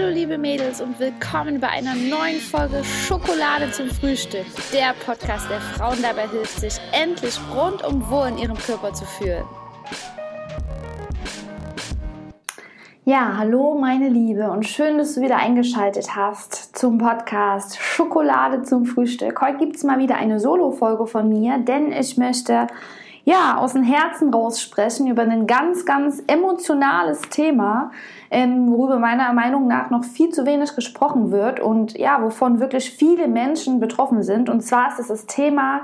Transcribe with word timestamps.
Hallo 0.00 0.14
liebe 0.14 0.38
Mädels 0.38 0.80
und 0.80 0.98
willkommen 0.98 1.60
bei 1.60 1.68
einer 1.68 1.94
neuen 1.94 2.40
Folge 2.40 2.82
Schokolade 2.84 3.70
zum 3.70 3.90
Frühstück. 3.90 4.46
Der 4.72 4.94
Podcast, 5.04 5.50
der 5.50 5.60
Frauen 5.60 5.98
dabei 6.00 6.26
hilft, 6.26 6.58
sich 6.58 6.80
endlich 6.92 7.38
rundum 7.54 8.08
wohl 8.08 8.28
in 8.28 8.38
ihrem 8.38 8.56
Körper 8.56 8.94
zu 8.94 9.04
fühlen. 9.04 9.44
Ja, 13.04 13.36
hallo 13.36 13.74
meine 13.78 14.08
Liebe 14.08 14.50
und 14.50 14.66
schön, 14.66 14.96
dass 14.96 15.16
du 15.16 15.20
wieder 15.20 15.36
eingeschaltet 15.36 16.16
hast 16.16 16.78
zum 16.78 16.96
Podcast 16.96 17.78
Schokolade 17.78 18.62
zum 18.62 18.86
Frühstück. 18.86 19.38
Heute 19.42 19.58
gibt 19.58 19.76
es 19.76 19.84
mal 19.84 19.98
wieder 19.98 20.16
eine 20.16 20.40
Solo-Folge 20.40 21.06
von 21.06 21.28
mir, 21.28 21.58
denn 21.58 21.92
ich 21.92 22.16
möchte 22.16 22.68
ja, 23.24 23.58
aus 23.58 23.74
dem 23.74 23.82
Herzen 23.82 24.32
raus 24.32 24.60
sprechen 24.62 25.06
über 25.06 25.22
ein 25.22 25.46
ganz, 25.46 25.84
ganz 25.84 26.22
emotionales 26.26 27.20
Thema, 27.30 27.92
ähm, 28.30 28.70
worüber 28.70 28.98
meiner 28.98 29.32
Meinung 29.32 29.66
nach 29.66 29.90
noch 29.90 30.04
viel 30.04 30.30
zu 30.30 30.46
wenig 30.46 30.74
gesprochen 30.76 31.30
wird 31.32 31.60
und 31.60 31.98
ja, 31.98 32.22
wovon 32.22 32.60
wirklich 32.60 32.90
viele 32.90 33.26
Menschen 33.26 33.80
betroffen 33.80 34.22
sind. 34.22 34.48
Und 34.48 34.60
zwar 34.60 34.88
ist 34.88 35.00
es 35.00 35.08
das 35.08 35.26
Thema 35.26 35.82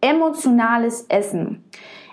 emotionales 0.00 1.02
Essen. 1.08 1.64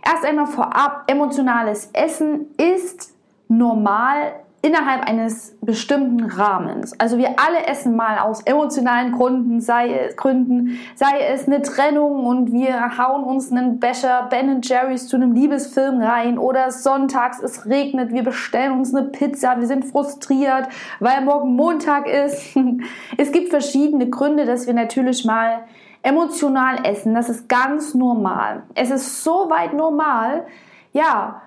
Erst 0.04 0.26
einmal 0.26 0.48
vorab, 0.48 1.04
emotionales 1.08 1.90
Essen 1.94 2.48
ist 2.58 3.14
normal 3.48 4.34
innerhalb 4.62 5.08
eines 5.08 5.56
bestimmten 5.62 6.24
Rahmens. 6.24 7.00
Also 7.00 7.18
wir 7.18 7.36
alle 7.40 7.68
essen 7.68 7.96
mal 7.96 8.20
aus 8.20 8.42
emotionalen 8.42 9.12
Gründen, 9.12 9.62
sei 9.62 9.94
es, 9.94 10.16
Gründen, 10.16 10.80
sei 10.96 11.20
es 11.32 11.48
eine 11.48 11.62
Trennung 11.62 12.26
und 12.26 12.52
wir 12.52 12.98
hauen 12.98 13.24
uns 13.24 13.52
einen 13.52 13.80
Becher 13.80 14.28
Ben 14.30 14.62
Jerry's 14.62 15.08
zu 15.08 15.16
einem 15.16 15.34
Liebesfilm 15.34 16.02
rein 16.02 16.38
oder 16.38 16.72
sonntags 16.72 17.40
es 17.42 17.66
regnet, 17.68 18.12
wir 18.12 18.24
bestellen 18.24 18.74
uns 18.74 18.94
eine 18.94 19.08
Pizza, 19.08 19.60
wir 19.60 19.68
sind 19.68 19.86
frustriert, 19.86 20.68
weil 21.00 21.22
morgen 21.22 21.56
Montag 21.56 22.08
ist. 22.08 22.58
Es 23.18 23.32
gibt 23.32 23.50
verschiedene 23.50 24.10
Gründe, 24.10 24.46
dass 24.46 24.68
wir 24.68 24.74
natürlich 24.74 25.26
mal 25.26 25.64
emotional 26.02 26.86
essen. 26.86 27.14
Das 27.14 27.30
ist 27.30 27.50
ganz 27.50 27.94
normal. 27.94 28.64
Es 28.76 28.92
ist 28.92 29.24
so 29.24 29.50
weit 29.50 29.74
normal, 29.74 30.46
ja, 30.94 31.42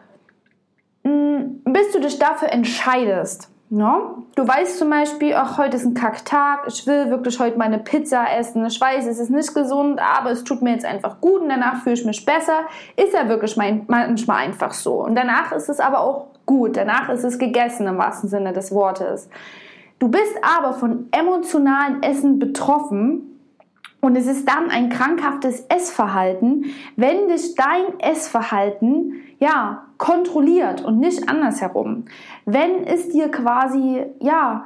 bis 1.02 1.92
du 1.92 2.00
dich 2.00 2.18
dafür 2.18 2.52
entscheidest. 2.52 3.48
No? 3.72 3.86
Ne? 3.86 4.24
Du 4.34 4.46
weißt 4.46 4.78
zum 4.78 4.90
Beispiel, 4.90 5.34
ach, 5.34 5.56
heute 5.56 5.76
ist 5.76 5.84
ein 5.84 5.94
Kacktag, 5.94 6.64
ich 6.66 6.86
will 6.86 7.10
wirklich 7.10 7.38
heute 7.38 7.56
meine 7.56 7.78
Pizza 7.78 8.24
essen. 8.36 8.64
Ich 8.66 8.80
weiß, 8.80 9.06
es 9.06 9.20
ist 9.20 9.30
nicht 9.30 9.54
gesund, 9.54 10.00
aber 10.00 10.30
es 10.30 10.42
tut 10.42 10.60
mir 10.60 10.72
jetzt 10.72 10.84
einfach 10.84 11.20
gut 11.20 11.42
und 11.42 11.48
danach 11.48 11.82
fühle 11.82 11.94
ich 11.94 12.04
mich 12.04 12.24
besser. 12.24 12.64
Ist 12.96 13.14
ja 13.14 13.28
wirklich 13.28 13.56
manchmal 13.56 14.44
einfach 14.44 14.72
so. 14.72 15.04
Und 15.04 15.14
danach 15.14 15.52
ist 15.52 15.68
es 15.68 15.78
aber 15.78 16.00
auch 16.00 16.26
gut. 16.46 16.76
Danach 16.76 17.08
ist 17.10 17.22
es 17.22 17.38
gegessen 17.38 17.86
im 17.86 17.98
wahrsten 17.98 18.28
Sinne 18.28 18.52
des 18.52 18.72
Wortes. 18.72 19.28
Du 20.00 20.08
bist 20.08 20.34
aber 20.42 20.72
von 20.72 21.08
emotionalen 21.12 22.02
Essen 22.02 22.38
betroffen 22.40 23.29
und 24.00 24.16
es 24.16 24.26
ist 24.26 24.48
dann 24.48 24.70
ein 24.70 24.88
krankhaftes 24.88 25.66
Essverhalten, 25.68 26.66
wenn 26.96 27.28
dich 27.28 27.54
dein 27.54 28.00
Essverhalten 28.00 29.20
ja 29.38 29.86
kontrolliert 29.98 30.82
und 30.82 30.98
nicht 30.98 31.28
andersherum. 31.28 32.06
Wenn 32.46 32.84
es 32.84 33.10
dir 33.10 33.30
quasi 33.30 34.06
ja 34.20 34.64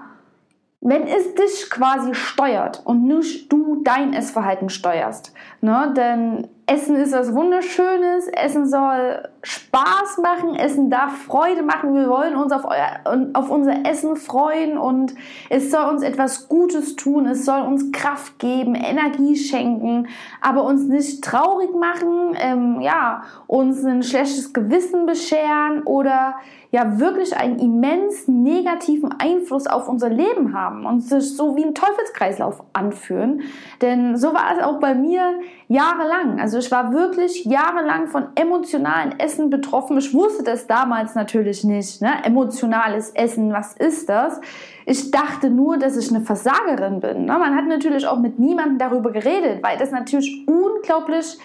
wenn 0.87 1.07
es 1.07 1.35
dich 1.35 1.71
quasi 1.71 2.15
steuert 2.15 2.83
und 2.85 3.07
nicht 3.07 3.51
du 3.51 3.83
dein 3.83 4.13
Essverhalten 4.13 4.69
steuerst. 4.69 5.33
Ne? 5.63 5.95
Denn 5.97 6.47
Essen 6.67 6.97
ist 6.97 7.13
was 7.13 7.35
Wunderschönes, 7.35 8.29
Essen 8.29 8.67
soll 8.67 9.29
Spaß 9.43 10.19
machen, 10.23 10.55
Essen 10.55 10.89
darf 10.89 11.25
Freude 11.25 11.63
machen. 11.63 11.95
Wir 11.95 12.09
wollen 12.09 12.37
uns 12.37 12.53
auf, 12.53 12.65
euer, 12.65 13.29
auf 13.35 13.51
unser 13.51 13.85
Essen 13.85 14.17
freuen 14.17 14.79
und 14.79 15.15
es 15.51 15.71
soll 15.71 15.85
uns 15.91 16.03
etwas 16.03 16.49
Gutes 16.49 16.97
tun, 16.97 17.27
es 17.27 17.45
soll 17.45 17.61
uns 17.61 17.93
Kraft 17.93 18.39
geben, 18.39 18.75
Energie 18.75 19.37
schenken, 19.37 20.09
aber 20.41 20.65
uns 20.65 20.85
nicht 20.85 21.23
traurig 21.23 21.75
machen, 21.75 22.35
ähm, 22.39 22.81
ja, 22.81 23.25
uns 23.47 23.85
ein 23.85 24.03
schlechtes 24.03 24.55
Gewissen 24.55 25.05
bescheren 25.05 25.83
oder 25.85 26.37
ja 26.75 26.99
wirklich 26.99 27.37
einen 27.37 27.61
immens 27.61 28.27
negativen 28.27 29.13
Einfluss 29.21 29.69
auf 29.69 29.89
unser 29.89 30.09
Leben 30.09 30.53
haben 30.53 30.87
und 30.87 31.03
sich 31.03 31.37
so 31.37 31.55
wie 31.57 31.65
ein 31.65 31.73
Teufelskreislauf 31.73 32.65
anführen. 32.73 33.43
Denn 33.81 34.17
so 34.17 34.35
war 34.35 34.57
es 34.57 34.65
auch 34.65 34.81
bei 34.81 34.93
mir 34.93 35.39
jahrelang. 35.69 36.41
Also 36.41 36.59
ich 36.59 36.73
war 36.73 36.93
wirklich 36.93 37.45
jahrelang 37.45 38.09
von 38.09 38.27
emotionalen 38.35 39.21
Essen 39.21 39.51
betroffen. 39.51 39.99
Ich 39.99 40.13
wusste 40.13 40.43
das 40.43 40.67
damals 40.67 41.15
natürlich 41.15 41.63
nicht. 41.63 42.03
Ne? 42.03 42.11
Emotionales 42.25 43.11
Essen, 43.11 43.53
was 43.53 43.75
ist 43.75 44.09
das? 44.09 44.41
Ich 44.85 45.13
dachte 45.13 45.51
nur, 45.51 45.79
dass 45.79 45.97
ich 45.97 46.11
eine 46.11 46.23
Versagerin 46.23 46.99
bin. 46.99 47.27
Ne? 47.27 47.39
Man 47.39 47.55
hat 47.55 47.69
natürlich 47.69 48.05
auch 48.05 48.19
mit 48.19 48.41
niemandem 48.41 48.79
darüber 48.79 49.13
geredet, 49.13 49.63
weil 49.63 49.79
das 49.79 49.93
natürlich 49.93 50.45
unglaublich 50.49 51.39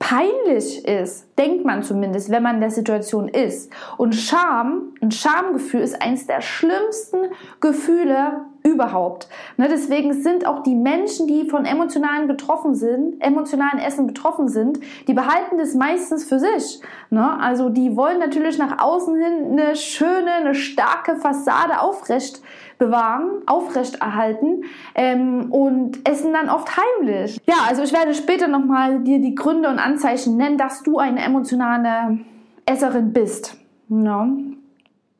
peinlich 0.00 0.84
ist, 0.86 1.28
denkt 1.38 1.64
man 1.64 1.84
zumindest, 1.84 2.30
wenn 2.30 2.42
man 2.42 2.56
in 2.56 2.60
der 2.62 2.70
Situation 2.70 3.28
ist. 3.28 3.70
Und 3.98 4.14
Scham, 4.14 4.94
ein 5.00 5.12
Schamgefühl 5.12 5.82
ist 5.82 6.02
eines 6.02 6.26
der 6.26 6.40
schlimmsten 6.40 7.18
Gefühle 7.60 8.46
überhaupt. 8.62 9.28
Ne, 9.56 9.68
deswegen 9.70 10.22
sind 10.22 10.46
auch 10.46 10.62
die 10.62 10.74
Menschen, 10.74 11.26
die 11.26 11.48
von 11.48 11.64
emotionalen 11.66 12.26
betroffen 12.26 12.74
sind, 12.74 13.20
emotionalen 13.22 13.78
Essen 13.78 14.06
betroffen 14.06 14.48
sind, 14.48 14.80
die 15.06 15.14
behalten 15.14 15.58
das 15.58 15.74
meistens 15.74 16.24
für 16.24 16.38
sich. 16.38 16.80
Ne? 17.10 17.38
Also 17.38 17.68
die 17.68 17.94
wollen 17.96 18.18
natürlich 18.18 18.58
nach 18.58 18.82
außen 18.82 19.14
hin 19.14 19.58
eine 19.58 19.76
schöne, 19.76 20.32
eine 20.32 20.54
starke 20.54 21.16
Fassade 21.16 21.80
aufrecht 21.80 22.40
bewahren, 22.80 23.42
aufrechterhalten 23.46 24.64
ähm, 24.96 25.52
und 25.52 26.08
essen 26.08 26.32
dann 26.32 26.48
oft 26.48 26.68
heimlich. 26.76 27.38
Ja, 27.46 27.56
also 27.68 27.82
ich 27.82 27.92
werde 27.92 28.14
später 28.14 28.48
nochmal 28.48 29.00
dir 29.04 29.20
die 29.20 29.36
Gründe 29.36 29.68
und 29.68 29.78
Anzeichen 29.78 30.36
nennen, 30.36 30.58
dass 30.58 30.82
du 30.82 30.98
eine 30.98 31.22
emotionale 31.22 32.18
Esserin 32.66 33.12
bist. 33.12 33.56
No. 33.88 34.26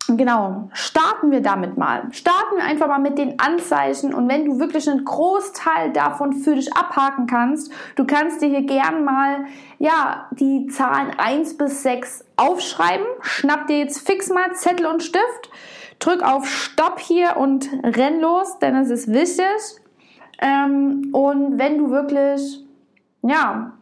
Genau, 0.09 0.69
starten 0.73 1.31
wir 1.31 1.41
damit 1.41 1.77
mal. 1.77 2.09
Starten 2.11 2.57
wir 2.57 2.65
einfach 2.65 2.89
mal 2.89 2.99
mit 2.99 3.17
den 3.17 3.39
Anzeichen 3.39 4.13
und 4.13 4.29
wenn 4.29 4.45
du 4.45 4.59
wirklich 4.59 4.91
einen 4.91 5.05
Großteil 5.05 5.93
davon 5.93 6.33
für 6.33 6.57
dich 6.57 6.77
abhaken 6.77 7.27
kannst, 7.27 7.71
du 7.95 8.05
kannst 8.05 8.43
dir 8.43 8.49
hier 8.49 8.63
gern 8.67 9.05
mal 9.05 9.45
ja, 9.79 10.27
die 10.33 10.67
Zahlen 10.67 11.13
1 11.17 11.57
bis 11.59 11.83
6 11.85 12.25
aufschreiben. 12.37 13.07
Schnapp 13.21 13.69
dir 13.69 13.79
jetzt 13.79 14.05
fix 14.05 14.31
mal 14.31 14.53
Zettel 14.55 14.87
und 14.87 15.03
Stift, 15.03 15.51
drück 16.01 16.23
auf 16.23 16.49
Stopp 16.49 16.99
hier 16.99 17.37
und 17.37 17.69
renn 17.85 18.21
los, 18.21 18.59
denn 18.59 18.75
es 18.77 18.91
ist 18.91 19.13
wichtig. 19.13 19.47
Ähm, 20.41 21.11
und 21.13 21.59
wenn 21.59 21.79
du 21.79 21.91
wirklich 21.91 22.65
ja, 23.23 23.73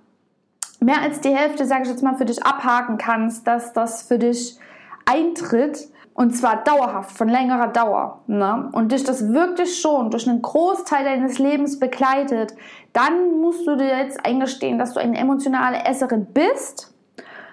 mehr 0.80 1.00
als 1.00 1.20
die 1.20 1.34
Hälfte, 1.34 1.64
sage 1.64 1.84
ich 1.84 1.88
jetzt 1.88 2.02
mal, 2.02 2.16
für 2.16 2.24
dich 2.24 2.44
abhaken 2.44 2.98
kannst, 2.98 3.46
dass 3.46 3.72
das 3.72 4.02
für 4.02 4.18
dich 4.18 4.58
eintritt, 5.04 5.88
und 6.18 6.32
zwar 6.32 6.64
dauerhaft, 6.64 7.16
von 7.16 7.28
längerer 7.28 7.68
Dauer, 7.68 8.24
ne? 8.26 8.70
und 8.72 8.90
dich 8.90 9.04
das 9.04 9.32
wirklich 9.32 9.80
schon 9.80 10.10
durch 10.10 10.28
einen 10.28 10.42
Großteil 10.42 11.04
deines 11.04 11.38
Lebens 11.38 11.78
begleitet, 11.78 12.54
dann 12.92 13.40
musst 13.40 13.64
du 13.68 13.76
dir 13.76 13.96
jetzt 13.98 14.26
eingestehen, 14.26 14.80
dass 14.80 14.94
du 14.94 15.00
eine 15.00 15.16
emotionale 15.16 15.84
Esserin 15.84 16.26
bist. 16.34 16.92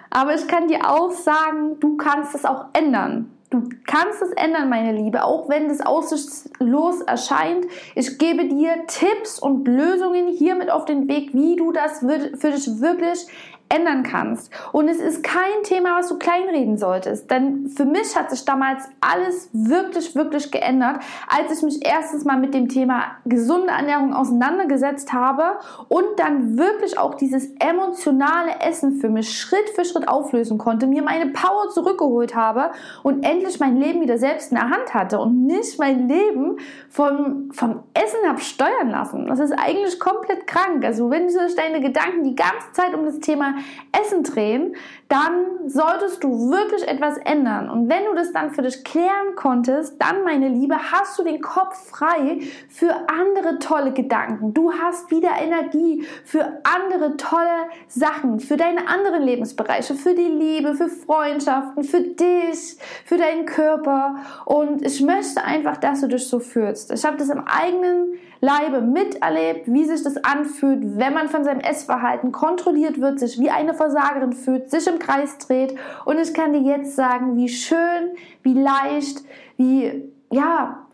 Aber 0.09 0.33
ich 0.33 0.47
kann 0.47 0.67
dir 0.67 0.89
auch 0.89 1.11
sagen, 1.11 1.79
du 1.79 1.95
kannst 1.95 2.33
es 2.33 2.43
auch 2.43 2.65
ändern. 2.73 3.29
Du 3.51 3.69
kannst 3.85 4.23
es 4.23 4.31
ändern, 4.31 4.67
meine 4.67 4.93
Liebe, 4.93 5.23
auch 5.23 5.47
wenn 5.47 5.69
es 5.69 5.85
aussichtslos 5.85 7.01
erscheint. 7.01 7.67
Ich 7.93 8.17
gebe 8.17 8.47
dir 8.47 8.87
Tipps 8.87 9.37
und 9.37 9.67
Lösungen 9.67 10.29
hiermit 10.29 10.71
auf 10.71 10.85
den 10.85 11.07
Weg, 11.07 11.35
wie 11.35 11.55
du 11.55 11.71
das 11.71 11.99
für 11.99 12.49
dich 12.49 12.81
wirklich 12.81 13.27
ändern 13.69 14.03
kannst. 14.03 14.51
Und 14.71 14.87
es 14.87 14.99
ist 14.99 15.23
kein 15.23 15.63
Thema, 15.63 15.97
was 15.97 16.09
du 16.09 16.17
kleinreden 16.17 16.77
solltest. 16.77 17.31
Denn 17.31 17.67
für 17.67 17.85
mich 17.85 18.15
hat 18.15 18.29
sich 18.29 18.45
damals 18.45 18.83
alles 19.01 19.49
wirklich, 19.53 20.15
wirklich 20.15 20.51
geändert, 20.51 20.99
als 21.27 21.51
ich 21.57 21.63
mich 21.63 21.85
erstens 21.85 22.25
mal 22.25 22.37
mit 22.37 22.53
dem 22.53 22.69
Thema 22.69 23.03
gesunde 23.25 23.69
Ernährung 23.69 24.13
auseinandergesetzt 24.13 25.13
habe 25.13 25.57
und 25.87 26.05
dann 26.17 26.57
wirklich 26.57 26.97
auch 26.97 27.15
dieses 27.15 27.49
emotionale 27.59 28.59
Essen 28.61 28.99
für 28.99 29.09
mich 29.09 29.37
Schritt 29.37 29.69
für 29.73 29.83
Schritt 29.83 30.07
auflösen 30.07 30.57
konnte, 30.57 30.85
mir 30.85 31.01
meine 31.01 31.31
Power 31.31 31.69
zurückgeholt 31.69 32.35
habe 32.35 32.71
und 33.03 33.23
endlich 33.23 33.59
mein 33.59 33.77
Leben 33.77 34.01
wieder 34.01 34.17
selbst 34.17 34.51
in 34.51 34.57
der 34.57 34.69
Hand 34.69 34.93
hatte 34.93 35.19
und 35.19 35.45
nicht 35.45 35.79
mein 35.79 36.07
Leben 36.07 36.57
vom, 36.89 37.51
vom 37.51 37.83
Essen 37.93 38.27
habe 38.27 38.39
steuern 38.39 38.89
lassen. 38.89 39.27
Das 39.27 39.39
ist 39.39 39.53
eigentlich 39.53 39.99
komplett 39.99 40.45
krank. 40.45 40.85
Also 40.85 41.09
wenn 41.09 41.29
sich 41.29 41.55
deine 41.55 41.81
Gedanken 41.81 42.23
die 42.23 42.35
ganze 42.35 42.71
Zeit 42.73 42.93
um 42.93 43.05
das 43.05 43.19
Thema 43.19 43.54
Essen 43.91 44.23
drehen, 44.23 44.75
dann 45.07 45.69
solltest 45.69 46.23
du 46.23 46.49
wirklich 46.49 46.87
etwas 46.87 47.17
ändern. 47.17 47.69
Und 47.69 47.89
wenn 47.89 48.05
du 48.05 48.15
das 48.15 48.31
dann 48.33 48.51
für 48.51 48.63
dich 48.63 48.83
klären 48.83 49.35
konntest, 49.35 50.01
dann, 50.01 50.23
meine 50.23 50.49
Liebe, 50.49 50.75
hast 50.91 51.19
du 51.19 51.23
den 51.23 51.41
Kopf 51.41 51.89
frei 51.89 52.39
für 52.69 52.91
andere 53.07 53.59
tolle 53.59 53.91
Gedanken. 53.91 54.53
Du 54.53 54.71
hast 54.73 55.11
wieder 55.11 55.29
Energie 55.39 56.05
für 56.23 56.61
andere 56.63 57.17
tolle 57.17 57.69
Sachen, 57.87 58.39
für 58.39 58.57
deine 58.57 58.87
anderen 58.87 59.21
Lebensbereiche, 59.21 59.93
für 59.93 60.15
die 60.15 60.23
Liebe, 60.23 60.73
für 60.73 60.89
Freundschaften, 60.89 61.83
für 61.83 62.01
dich, 62.01 62.77
für 63.05 63.17
deinen 63.17 63.45
Körper. 63.45 64.15
Und 64.45 64.83
ich 64.83 65.01
möchte 65.01 65.43
einfach, 65.43 65.77
dass 65.77 66.01
du 66.01 66.07
dich 66.07 66.27
so 66.27 66.39
fühlst. 66.39 66.91
Ich 66.91 67.05
habe 67.05 67.17
das 67.17 67.29
im 67.29 67.43
eigenen 67.45 68.13
Leibe 68.41 68.81
miterlebt, 68.81 69.71
wie 69.71 69.85
sich 69.85 70.03
das 70.03 70.17
anfühlt, 70.17 70.97
wenn 70.97 71.13
man 71.13 71.29
von 71.29 71.43
seinem 71.43 71.61
Essverhalten 71.61 72.31
kontrolliert 72.31 72.99
wird, 72.99 73.19
sich 73.19 73.39
wie 73.39 73.49
eine 73.49 73.73
Versagerin 73.73 74.33
fühlt, 74.33 74.69
sich 74.69 74.85
im 74.87 74.94
Kreis 74.99 75.37
dreht. 75.37 75.75
Und 76.05 76.19
ich 76.19 76.33
kann 76.33 76.53
dir 76.53 76.61
jetzt 76.61 76.95
sagen, 76.95 77.37
wie 77.37 77.49
schön, 77.49 78.15
wie 78.43 78.53
leicht, 78.53 79.19
wie, 79.57 80.11
ja, 80.31 80.85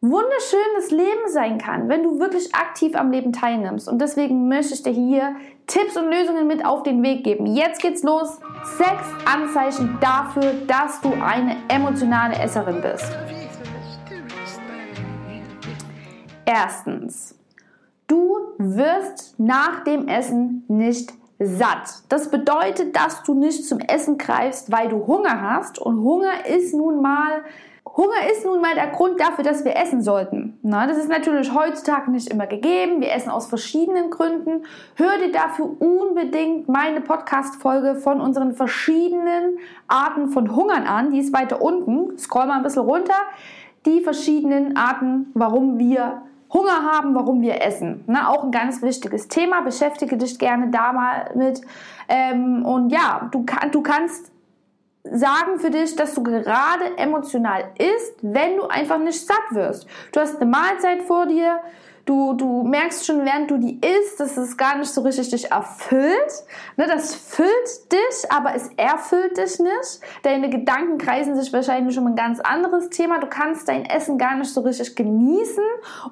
wunderschön 0.00 0.60
das 0.76 0.90
Leben 0.90 1.28
sein 1.28 1.58
kann, 1.58 1.88
wenn 1.88 2.04
du 2.04 2.20
wirklich 2.20 2.54
aktiv 2.54 2.94
am 2.94 3.10
Leben 3.10 3.32
teilnimmst. 3.32 3.88
Und 3.88 4.00
deswegen 4.00 4.48
möchte 4.48 4.74
ich 4.74 4.82
dir 4.82 4.92
hier 4.92 5.36
Tipps 5.66 5.96
und 5.96 6.10
Lösungen 6.10 6.46
mit 6.46 6.64
auf 6.64 6.82
den 6.82 7.02
Weg 7.02 7.24
geben. 7.24 7.46
Jetzt 7.46 7.82
geht's 7.82 8.02
los. 8.02 8.38
Sechs 8.76 9.08
Anzeichen 9.24 9.98
dafür, 10.00 10.54
dass 10.66 11.00
du 11.00 11.12
eine 11.12 11.56
emotionale 11.68 12.36
Esserin 12.38 12.80
bist. 12.80 13.10
Erstens, 16.46 17.38
du 18.06 18.38
wirst 18.56 19.38
nach 19.38 19.84
dem 19.84 20.08
Essen 20.08 20.64
nicht 20.68 21.12
satt. 21.38 22.02
Das 22.08 22.30
bedeutet, 22.30 22.96
dass 22.96 23.22
du 23.22 23.34
nicht 23.34 23.66
zum 23.66 23.80
Essen 23.80 24.18
greifst, 24.18 24.72
weil 24.72 24.88
du 24.88 25.06
Hunger 25.06 25.40
hast. 25.40 25.78
Und 25.78 26.02
Hunger 26.02 26.46
ist 26.46 26.74
nun 26.74 27.00
mal 27.00 27.44
Hunger 27.96 28.30
ist 28.30 28.44
nun 28.44 28.60
mal 28.60 28.74
der 28.74 28.88
Grund 28.88 29.18
dafür, 29.18 29.42
dass 29.42 29.64
wir 29.64 29.76
essen 29.76 30.02
sollten. 30.02 30.58
Na, 30.62 30.86
das 30.86 30.98
ist 30.98 31.08
natürlich 31.08 31.52
heutzutage 31.52 32.10
nicht 32.10 32.30
immer 32.30 32.46
gegeben. 32.46 33.00
Wir 33.00 33.12
essen 33.12 33.30
aus 33.30 33.46
verschiedenen 33.46 34.10
Gründen. 34.10 34.64
Hör 34.94 35.18
dir 35.18 35.32
dafür 35.32 35.70
unbedingt 35.80 36.68
meine 36.68 37.00
Podcast-Folge 37.00 37.96
von 37.96 38.20
unseren 38.20 38.52
verschiedenen 38.52 39.58
Arten 39.88 40.28
von 40.28 40.54
Hungern 40.54 40.86
an. 40.86 41.10
Die 41.10 41.18
ist 41.18 41.32
weiter 41.32 41.60
unten. 41.62 42.16
Scroll 42.18 42.46
mal 42.46 42.58
ein 42.58 42.62
bisschen 42.62 42.82
runter. 42.82 43.16
Die 43.86 44.00
verschiedenen 44.00 44.76
Arten, 44.76 45.32
warum 45.34 45.78
wir 45.78 46.22
Hunger 46.52 46.82
haben, 46.82 47.14
warum 47.14 47.42
wir 47.42 47.62
essen. 47.62 48.04
Na, 48.06 48.28
auch 48.28 48.44
ein 48.44 48.50
ganz 48.50 48.82
wichtiges 48.82 49.28
Thema. 49.28 49.60
Beschäftige 49.60 50.16
dich 50.16 50.38
gerne 50.38 50.70
da 50.70 50.92
mal 50.92 51.30
mit. 51.34 51.60
Ähm, 52.08 52.64
und 52.64 52.90
ja, 52.90 53.28
du, 53.30 53.44
kann, 53.44 53.70
du 53.70 53.82
kannst 53.82 54.32
sagen 55.04 55.58
für 55.58 55.70
dich, 55.70 55.94
dass 55.96 56.14
du 56.14 56.22
gerade 56.22 56.96
emotional 56.96 57.64
isst, 57.78 58.16
wenn 58.22 58.56
du 58.56 58.64
einfach 58.64 58.98
nicht 58.98 59.26
satt 59.26 59.50
wirst. 59.50 59.86
Du 60.12 60.20
hast 60.20 60.40
eine 60.40 60.50
Mahlzeit 60.50 61.02
vor 61.02 61.26
dir, 61.26 61.60
Du, 62.08 62.32
du 62.32 62.62
merkst 62.62 63.04
schon, 63.04 63.26
während 63.26 63.50
du 63.50 63.58
die 63.58 63.78
isst, 63.86 64.18
dass 64.18 64.38
es 64.38 64.56
gar 64.56 64.78
nicht 64.78 64.88
so 64.90 65.02
richtig 65.02 65.28
dich 65.28 65.52
erfüllt. 65.52 66.42
Ne, 66.78 66.86
das 66.86 67.14
füllt 67.14 67.92
dich, 67.92 68.32
aber 68.32 68.54
es 68.54 68.70
erfüllt 68.78 69.36
dich 69.36 69.58
nicht. 69.58 70.00
Deine 70.22 70.48
Gedanken 70.48 70.96
kreisen 70.96 71.36
sich 71.36 71.52
wahrscheinlich 71.52 71.98
um 71.98 72.06
ein 72.06 72.16
ganz 72.16 72.40
anderes 72.40 72.88
Thema. 72.88 73.18
Du 73.18 73.26
kannst 73.26 73.68
dein 73.68 73.84
Essen 73.84 74.16
gar 74.16 74.36
nicht 74.36 74.50
so 74.50 74.62
richtig 74.62 74.96
genießen 74.96 75.62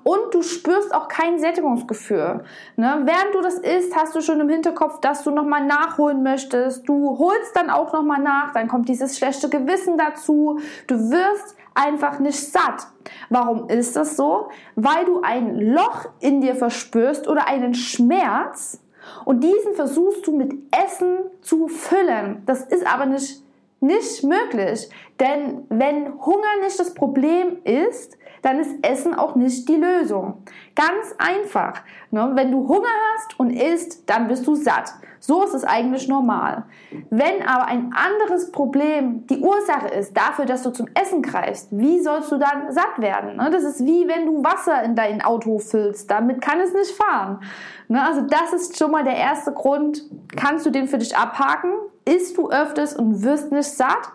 und 0.03 0.35
du 0.35 0.43
spürst 0.43 0.95
auch 0.95 1.09
kein 1.09 1.39
Sättigungsgefühl. 1.39 2.45
Ne, 2.77 3.01
während 3.05 3.35
du 3.35 3.41
das 3.41 3.55
isst, 3.55 3.97
hast 3.97 4.15
du 4.15 4.21
schon 4.21 4.39
im 4.41 4.51
Hinterkopf, 4.51 5.01
dass 5.01 5.25
du 5.25 5.31
nochmal 5.31 5.65
nachholen 5.65 6.23
möchtest. 6.23 6.87
Du 6.87 7.19
holst 7.19 7.57
dann 7.57 7.71
auch 7.71 7.95
nochmal 7.95 8.21
nach, 8.21 8.53
dann 8.53 8.69
kommt 8.69 8.91
dieses 8.91 9.17
schlechte 9.17 9.49
Gewissen 9.49 9.97
dazu. 9.97 10.61
Du 10.89 11.11
wirst 11.11 11.57
einfach 11.77 12.19
nicht 12.19 12.39
satt. 12.39 12.87
Warum 13.29 13.69
ist 13.69 13.97
das 13.97 14.17
so? 14.17 14.49
Weil 14.75 15.05
du 15.05 15.21
ein 15.23 15.61
Loch 15.61 16.07
in 16.21 16.41
dir 16.41 16.55
verspürst 16.55 17.29
oder 17.29 17.47
einen 17.47 17.75
Schmerz 17.75 18.81
und 19.25 19.43
diesen 19.43 19.75
versuchst 19.75 20.27
du 20.27 20.37
mit 20.37 20.55
Essen 20.71 21.19
zu 21.41 21.69
füllen. 21.69 22.43
Das 22.47 22.63
ist 22.63 22.87
aber 22.87 23.07
nicht, 23.07 23.43
nicht 23.81 24.25
möglich. 24.25 24.89
Denn 25.21 25.65
wenn 25.69 26.21
Hunger 26.25 26.61
nicht 26.63 26.79
das 26.79 26.95
Problem 26.95 27.59
ist, 27.65 28.19
dann 28.43 28.61
ist 28.61 28.77
Essen 28.83 29.15
auch 29.15 29.35
nicht 29.35 29.69
die 29.69 29.77
Lösung. 29.77 30.43
Ganz 30.75 31.15
einfach. 31.19 31.83
Ne? 32.11 32.33
Wenn 32.35 32.53
du 32.53 32.69
Hunger 32.69 32.89
hast 33.15 33.39
und 33.41 33.51
isst, 33.51 34.09
dann 34.09 34.29
bist 34.29 34.47
du 34.47 34.55
satt. 34.55 34.93
So 35.27 35.43
ist 35.43 35.55
es 35.55 35.65
eigentlich 35.65 36.07
normal. 36.07 36.67
Wenn 37.11 37.43
aber 37.43 37.65
ein 37.67 37.93
anderes 37.93 38.53
Problem 38.53 39.27
die 39.27 39.41
Ursache 39.41 39.89
ist 39.89 40.17
dafür, 40.17 40.45
dass 40.45 40.63
du 40.63 40.71
zum 40.71 40.87
Essen 40.95 41.21
greifst, 41.21 41.69
wie 41.73 41.99
sollst 42.01 42.31
du 42.31 42.37
dann 42.37 42.71
satt 42.71 42.99
werden? 42.99 43.37
Ne? 43.37 43.51
Das 43.51 43.65
ist 43.65 43.85
wie 43.85 44.07
wenn 44.07 44.27
du 44.27 44.45
Wasser 44.45 44.85
in 44.85 44.95
dein 44.95 45.23
Auto 45.23 45.59
füllst. 45.59 46.09
Damit 46.13 46.41
kann 46.41 46.61
es 46.61 46.73
nicht 46.73 46.93
fahren. 46.93 47.41
Ne? 47.89 48.01
Also 48.01 48.21
das 48.21 48.53
ist 48.53 48.79
schon 48.79 48.93
mal 48.93 49.03
der 49.03 49.17
erste 49.17 49.51
Grund. 49.51 50.05
Kannst 50.37 50.65
du 50.65 50.71
den 50.71 50.87
für 50.87 50.99
dich 50.99 51.17
abhaken? 51.17 51.73
Isst 52.05 52.39
du 52.39 52.49
öfters 52.49 52.95
und 52.95 53.25
wirst 53.25 53.51
nicht 53.51 53.69
satt? 53.69 54.13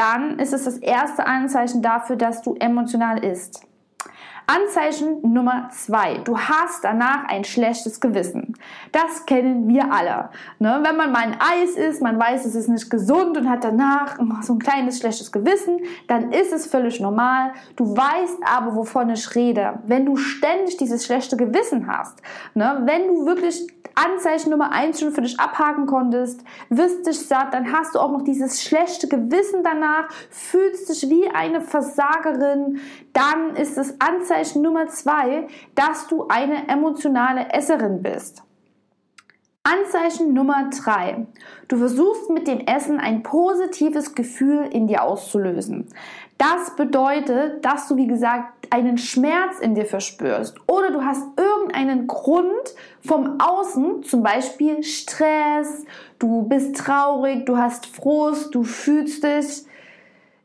dann 0.00 0.38
ist 0.38 0.54
es 0.54 0.64
das 0.64 0.78
erste 0.78 1.26
Anzeichen 1.26 1.82
dafür, 1.82 2.16
dass 2.16 2.40
du 2.40 2.54
emotional 2.58 3.22
isst. 3.22 3.66
Anzeichen 4.50 5.20
Nummer 5.22 5.68
zwei. 5.70 6.18
Du 6.24 6.36
hast 6.36 6.82
danach 6.82 7.28
ein 7.28 7.44
schlechtes 7.44 8.00
Gewissen. 8.00 8.54
Das 8.90 9.24
kennen 9.24 9.68
wir 9.68 9.92
alle. 9.92 10.30
Ne? 10.58 10.80
Wenn 10.82 10.96
man 10.96 11.12
mal 11.12 11.22
ein 11.22 11.36
Eis 11.38 11.76
isst, 11.76 12.02
man 12.02 12.18
weiß, 12.18 12.46
es 12.46 12.56
ist 12.56 12.68
nicht 12.68 12.90
gesund 12.90 13.36
und 13.36 13.48
hat 13.48 13.62
danach 13.62 14.18
so 14.42 14.54
ein 14.54 14.58
kleines 14.58 14.98
schlechtes 14.98 15.30
Gewissen, 15.30 15.80
dann 16.08 16.32
ist 16.32 16.52
es 16.52 16.66
völlig 16.66 16.98
normal. 16.98 17.52
Du 17.76 17.96
weißt 17.96 18.38
aber, 18.44 18.74
wovon 18.74 19.10
ich 19.10 19.36
rede. 19.36 19.78
Wenn 19.86 20.04
du 20.04 20.16
ständig 20.16 20.76
dieses 20.78 21.06
schlechte 21.06 21.36
Gewissen 21.36 21.86
hast, 21.86 22.20
ne? 22.54 22.82
wenn 22.86 23.06
du 23.06 23.26
wirklich 23.26 23.68
Anzeichen 23.94 24.50
Nummer 24.50 24.72
eins 24.72 25.00
schon 25.00 25.12
für 25.12 25.22
dich 25.22 25.38
abhaken 25.38 25.86
konntest, 25.86 26.42
wirst 26.68 27.06
dich 27.06 27.26
satt, 27.26 27.54
dann 27.54 27.72
hast 27.72 27.94
du 27.94 27.98
auch 27.98 28.10
noch 28.10 28.22
dieses 28.22 28.62
schlechte 28.62 29.08
Gewissen 29.08 29.62
danach, 29.62 30.10
fühlst 30.30 30.88
dich 30.88 31.08
wie 31.10 31.28
eine 31.28 31.60
Versagerin, 31.60 32.80
dann 33.12 33.56
ist 33.56 33.78
es 33.78 34.00
Anzeichen 34.00 34.62
Nummer 34.62 34.88
zwei, 34.88 35.48
dass 35.74 36.06
du 36.06 36.26
eine 36.28 36.68
emotionale 36.68 37.52
Esserin 37.52 38.02
bist. 38.02 38.42
Anzeichen 39.62 40.32
Nummer 40.32 40.70
drei: 40.70 41.26
Du 41.68 41.76
versuchst 41.76 42.30
mit 42.30 42.48
dem 42.48 42.60
Essen 42.60 42.98
ein 42.98 43.22
positives 43.22 44.14
Gefühl 44.14 44.66
in 44.72 44.86
dir 44.86 45.02
auszulösen. 45.02 45.86
Das 46.40 46.74
bedeutet, 46.74 47.62
dass 47.66 47.86
du, 47.86 47.96
wie 47.96 48.06
gesagt, 48.06 48.66
einen 48.70 48.96
Schmerz 48.96 49.58
in 49.60 49.74
dir 49.74 49.84
verspürst 49.84 50.56
oder 50.66 50.90
du 50.90 51.04
hast 51.04 51.22
irgendeinen 51.38 52.06
Grund 52.06 52.74
vom 53.06 53.38
Außen, 53.38 54.04
zum 54.04 54.22
Beispiel 54.22 54.82
Stress, 54.82 55.84
du 56.18 56.44
bist 56.44 56.78
traurig, 56.78 57.44
du 57.44 57.58
hast 57.58 57.84
Frust, 57.84 58.54
du 58.54 58.62
fühlst 58.62 59.22
dich 59.22 59.66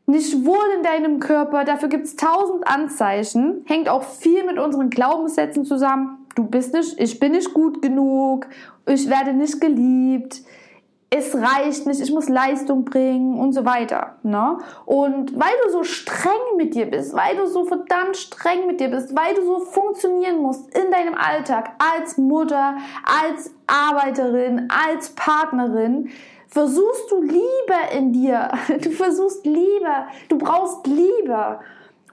nicht 0.04 0.44
wohl 0.44 0.66
in 0.76 0.82
deinem 0.82 1.18
Körper. 1.18 1.64
Dafür 1.64 1.88
gibt 1.88 2.04
es 2.04 2.16
tausend 2.16 2.68
Anzeichen. 2.68 3.64
Hängt 3.64 3.88
auch 3.88 4.02
viel 4.02 4.44
mit 4.44 4.58
unseren 4.58 4.90
Glaubenssätzen 4.90 5.64
zusammen. 5.64 6.26
Du 6.34 6.44
bist 6.44 6.74
nicht, 6.74 7.00
ich 7.00 7.18
bin 7.18 7.32
nicht 7.32 7.54
gut 7.54 7.80
genug, 7.80 8.46
ich 8.84 9.08
werde 9.08 9.32
nicht 9.32 9.62
geliebt, 9.62 10.42
es 11.08 11.34
reicht 11.34 11.86
nicht, 11.86 12.00
ich 12.00 12.12
muss 12.12 12.28
Leistung 12.28 12.84
bringen 12.84 13.38
und 13.38 13.52
so 13.52 13.64
weiter. 13.64 14.16
Ne? 14.22 14.58
Und 14.84 15.38
weil 15.38 15.52
du 15.64 15.70
so 15.70 15.84
streng 15.84 16.56
mit 16.56 16.74
dir 16.74 16.86
bist, 16.86 17.14
weil 17.14 17.36
du 17.36 17.46
so 17.46 17.64
verdammt 17.64 18.16
streng 18.16 18.66
mit 18.66 18.80
dir 18.80 18.88
bist, 18.88 19.14
weil 19.14 19.34
du 19.34 19.44
so 19.44 19.60
funktionieren 19.60 20.42
musst 20.42 20.76
in 20.76 20.90
deinem 20.90 21.14
Alltag 21.14 21.72
als 21.78 22.18
Mutter, 22.18 22.76
als 23.04 23.54
Arbeiterin, 23.66 24.68
als 24.68 25.10
Partnerin, 25.10 26.10
versuchst 26.48 27.10
du 27.10 27.22
Liebe 27.22 27.96
in 27.96 28.12
dir. 28.12 28.50
Du 28.82 28.90
versuchst 28.90 29.44
Liebe. 29.46 30.06
Du 30.28 30.38
brauchst 30.38 30.86
Liebe. 30.86 31.60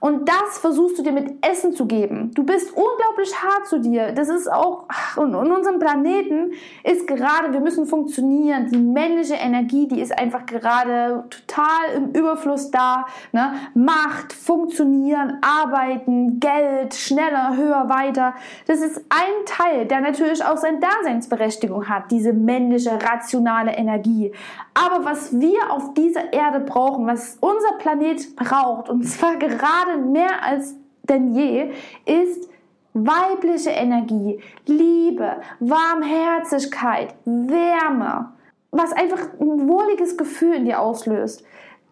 Und 0.04 0.28
das 0.28 0.58
versuchst 0.58 0.98
du 0.98 1.02
dir 1.02 1.12
mit 1.12 1.42
Essen 1.42 1.72
zu 1.72 1.86
geben. 1.86 2.30
Du 2.34 2.44
bist 2.44 2.76
unglaublich 2.76 3.34
hart 3.42 3.66
zu 3.66 3.80
dir. 3.80 4.12
Das 4.12 4.28
ist 4.28 4.52
auch, 4.52 4.84
und 5.16 5.30
in 5.30 5.50
unserem 5.50 5.78
Planeten 5.78 6.52
ist 6.82 7.06
gerade, 7.06 7.54
wir 7.54 7.60
müssen 7.60 7.86
funktionieren. 7.86 8.68
Die 8.70 8.76
männliche 8.76 9.36
Energie, 9.36 9.88
die 9.88 10.02
ist 10.02 10.12
einfach 10.18 10.44
gerade 10.44 11.24
total 11.30 11.94
im 11.96 12.10
Überfluss 12.10 12.70
da. 12.70 13.06
Ne? 13.32 13.54
Macht, 13.72 14.34
funktionieren, 14.34 15.38
arbeiten, 15.40 16.38
Geld, 16.38 16.92
schneller, 16.92 17.56
höher, 17.56 17.88
weiter. 17.88 18.34
Das 18.66 18.80
ist 18.80 18.98
ein 19.08 19.46
Teil, 19.46 19.86
der 19.86 20.02
natürlich 20.02 20.44
auch 20.44 20.58
seine 20.58 20.80
Daseinsberechtigung 20.80 21.88
hat, 21.88 22.10
diese 22.10 22.34
männliche, 22.34 22.98
rationale 23.02 23.72
Energie. 23.72 24.32
Aber 24.74 25.04
was 25.04 25.38
wir 25.38 25.70
auf 25.70 25.94
dieser 25.94 26.32
Erde 26.32 26.60
brauchen, 26.60 27.06
was 27.06 27.38
unser 27.40 27.72
Planet 27.78 28.34
braucht, 28.34 28.88
und 28.88 29.04
zwar 29.04 29.36
gerade 29.36 29.98
mehr 29.98 30.42
als 30.42 30.74
denn 31.08 31.34
je 31.34 31.70
ist 32.04 32.48
weibliche 32.94 33.70
Energie, 33.70 34.40
Liebe, 34.66 35.40
Warmherzigkeit, 35.60 37.14
Wärme. 37.24 38.32
was 38.76 38.92
einfach 38.92 39.20
ein 39.40 39.68
wohliges 39.68 40.16
Gefühl 40.16 40.54
in 40.54 40.64
dir 40.64 40.80
auslöst. 40.80 41.44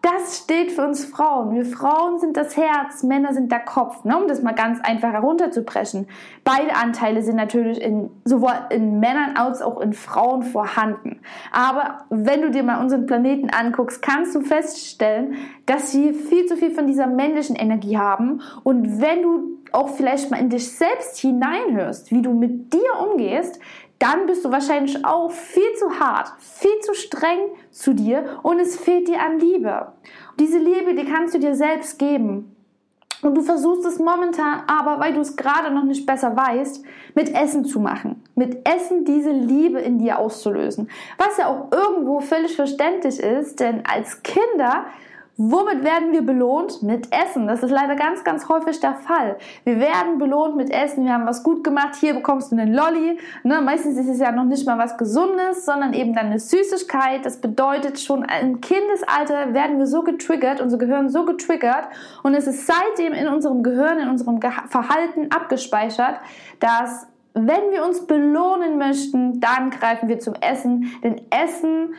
Das 0.03 0.39
steht 0.39 0.73
für 0.73 0.85
uns 0.85 1.05
Frauen. 1.05 1.55
Wir 1.55 1.63
Frauen 1.63 2.19
sind 2.19 2.35
das 2.35 2.57
Herz, 2.57 3.03
Männer 3.03 3.33
sind 3.33 3.53
der 3.53 3.61
Kopf, 3.61 4.03
ne? 4.03 4.17
um 4.17 4.27
das 4.27 4.41
mal 4.41 4.51
ganz 4.51 4.81
einfach 4.81 5.13
herunterzubrechen. 5.13 6.09
Beide 6.43 6.75
Anteile 6.75 7.21
sind 7.23 7.37
natürlich 7.37 7.81
in, 7.81 8.09
sowohl 8.25 8.51
in 8.69 8.99
Männern 8.99 9.37
als 9.37 9.61
auch 9.61 9.79
in 9.79 9.93
Frauen 9.93 10.43
vorhanden. 10.43 11.21
Aber 11.53 11.99
wenn 12.09 12.41
du 12.41 12.51
dir 12.51 12.63
mal 12.63 12.81
unseren 12.81 13.05
Planeten 13.05 13.49
anguckst, 13.49 14.01
kannst 14.01 14.35
du 14.35 14.41
feststellen, 14.41 15.35
dass 15.67 15.93
wir 15.93 16.13
viel 16.13 16.47
zu 16.47 16.57
viel 16.57 16.71
von 16.71 16.85
dieser 16.85 17.07
männlichen 17.07 17.55
Energie 17.55 17.97
haben. 17.97 18.41
Und 18.63 19.01
wenn 19.01 19.21
du 19.21 19.53
auch 19.71 19.89
vielleicht 19.89 20.29
mal 20.29 20.39
in 20.39 20.49
dich 20.49 20.69
selbst 20.71 21.17
hineinhörst, 21.17 22.11
wie 22.11 22.21
du 22.21 22.33
mit 22.33 22.73
dir 22.73 22.99
umgehst, 23.09 23.59
dann 24.03 24.25
bist 24.25 24.43
du 24.43 24.51
wahrscheinlich 24.51 25.05
auch 25.05 25.31
viel 25.31 25.73
zu 25.79 25.97
hart, 25.97 26.33
viel 26.39 26.77
zu 26.81 26.93
streng 26.93 27.39
zu 27.71 27.93
dir 27.93 28.39
und 28.43 28.59
es 28.59 28.77
fehlt 28.77 29.07
dir 29.07 29.21
an 29.21 29.39
Liebe. 29.39 29.93
Und 30.31 30.41
diese 30.41 30.57
Liebe, 30.57 30.93
die 30.93 31.05
kannst 31.05 31.33
du 31.33 31.39
dir 31.39 31.55
selbst 31.55 31.97
geben. 31.97 32.53
Und 33.21 33.35
du 33.35 33.41
versuchst 33.41 33.85
es 33.85 33.99
momentan 33.99 34.63
aber, 34.67 34.99
weil 34.99 35.13
du 35.13 35.21
es 35.21 35.37
gerade 35.37 35.73
noch 35.73 35.85
nicht 35.85 36.05
besser 36.05 36.35
weißt, 36.35 36.83
mit 37.15 37.33
Essen 37.33 37.63
zu 37.63 37.79
machen. 37.79 38.21
Mit 38.35 38.67
Essen 38.67 39.05
diese 39.05 39.31
Liebe 39.31 39.79
in 39.79 39.99
dir 39.99 40.19
auszulösen. 40.19 40.89
Was 41.17 41.37
ja 41.37 41.47
auch 41.47 41.71
irgendwo 41.71 42.19
völlig 42.19 42.57
verständlich 42.57 43.21
ist, 43.21 43.61
denn 43.61 43.83
als 43.89 44.21
Kinder 44.23 44.87
Womit 45.35 45.83
werden 45.83 46.11
wir 46.11 46.21
belohnt? 46.21 46.83
Mit 46.83 47.07
Essen. 47.11 47.47
Das 47.47 47.63
ist 47.63 47.71
leider 47.71 47.95
ganz, 47.95 48.23
ganz 48.23 48.47
häufig 48.49 48.79
der 48.79 48.93
Fall. 48.93 49.37
Wir 49.63 49.79
werden 49.79 50.19
belohnt 50.19 50.55
mit 50.55 50.69
Essen. 50.69 51.05
Wir 51.05 51.13
haben 51.13 51.25
was 51.25 51.41
gut 51.41 51.63
gemacht. 51.63 51.95
Hier 51.95 52.13
bekommst 52.13 52.51
du 52.51 52.55
einen 52.55 52.71
Lolli. 52.71 53.17
Ne? 53.43 53.59
Meistens 53.61 53.97
ist 53.97 54.07
es 54.07 54.19
ja 54.19 54.31
noch 54.31 54.43
nicht 54.43 54.67
mal 54.67 54.77
was 54.77 54.95
Gesundes, 54.97 55.65
sondern 55.65 55.93
eben 55.93 56.13
dann 56.13 56.27
eine 56.27 56.39
Süßigkeit. 56.39 57.25
Das 57.25 57.37
bedeutet 57.37 57.99
schon 57.99 58.25
im 58.41 58.61
Kindesalter 58.61 59.53
werden 59.53 59.79
wir 59.79 59.87
so 59.87 60.03
getriggert, 60.03 60.61
unser 60.61 60.77
Gehirn 60.77 61.09
so 61.09 61.25
getriggert 61.25 61.87
und 62.23 62.33
es 62.35 62.47
ist 62.47 62.67
seitdem 62.67 63.13
in 63.13 63.27
unserem 63.27 63.63
Gehirn, 63.63 63.99
in 63.99 64.09
unserem 64.09 64.39
Verhalten 64.41 65.31
abgespeichert, 65.31 66.19
dass 66.59 67.07
wenn 67.33 67.71
wir 67.71 67.83
uns 67.83 68.05
belohnen 68.05 68.77
möchten, 68.77 69.39
dann 69.39 69.71
greifen 69.71 70.07
wir 70.07 70.19
zum 70.19 70.35
Essen. 70.35 70.91
Denn 71.03 71.21
Essen 71.31 71.95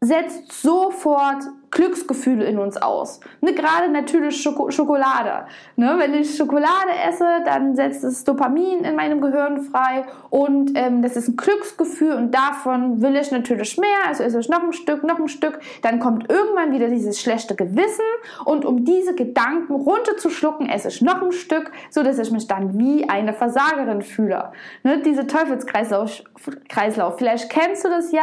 setzt 0.00 0.52
sofort 0.52 1.44
Glücksgefühle 1.72 2.44
in 2.44 2.58
uns 2.58 2.76
aus. 2.76 3.18
Ne, 3.40 3.54
gerade 3.54 3.88
natürlich 3.88 4.40
Schoko 4.40 4.70
Schokolade. 4.70 5.46
Ne, 5.76 5.96
wenn 5.98 6.14
ich 6.14 6.36
Schokolade 6.36 6.92
esse, 7.08 7.26
dann 7.44 7.74
setzt 7.74 8.04
es 8.04 8.22
Dopamin 8.22 8.84
in 8.84 8.94
meinem 8.94 9.20
Gehirn 9.20 9.62
frei 9.62 10.04
und 10.30 10.72
ähm, 10.76 11.02
das 11.02 11.16
ist 11.16 11.28
ein 11.28 11.36
Glücksgefühl 11.36 12.12
und 12.12 12.32
davon 12.32 13.02
will 13.02 13.16
ich 13.16 13.32
natürlich 13.32 13.76
mehr. 13.78 13.88
Also 14.06 14.22
esse 14.22 14.38
ich 14.38 14.48
noch 14.48 14.62
ein 14.62 14.72
Stück, 14.72 15.02
noch 15.02 15.18
ein 15.18 15.28
Stück. 15.28 15.58
Dann 15.80 15.98
kommt 15.98 16.30
irgendwann 16.30 16.72
wieder 16.72 16.88
dieses 16.88 17.20
schlechte 17.20 17.56
Gewissen 17.56 18.04
und 18.44 18.64
um 18.64 18.84
diese 18.84 19.14
Gedanken 19.14 19.72
runterzuschlucken, 19.72 20.68
esse 20.68 20.88
ich 20.88 21.00
noch 21.00 21.22
ein 21.22 21.32
Stück, 21.32 21.72
so 21.90 22.02
dass 22.02 22.18
ich 22.18 22.30
mich 22.30 22.46
dann 22.46 22.78
wie 22.78 23.08
eine 23.08 23.32
Versagerin 23.32 24.02
fühle. 24.02 24.52
Ne, 24.84 25.00
diese 25.02 25.26
Teufelskreislauf. 25.26 26.22
Kreislauf. 26.68 27.16
Vielleicht 27.16 27.50
kennst 27.50 27.84
du 27.84 27.88
das 27.88 28.12
ja 28.12 28.22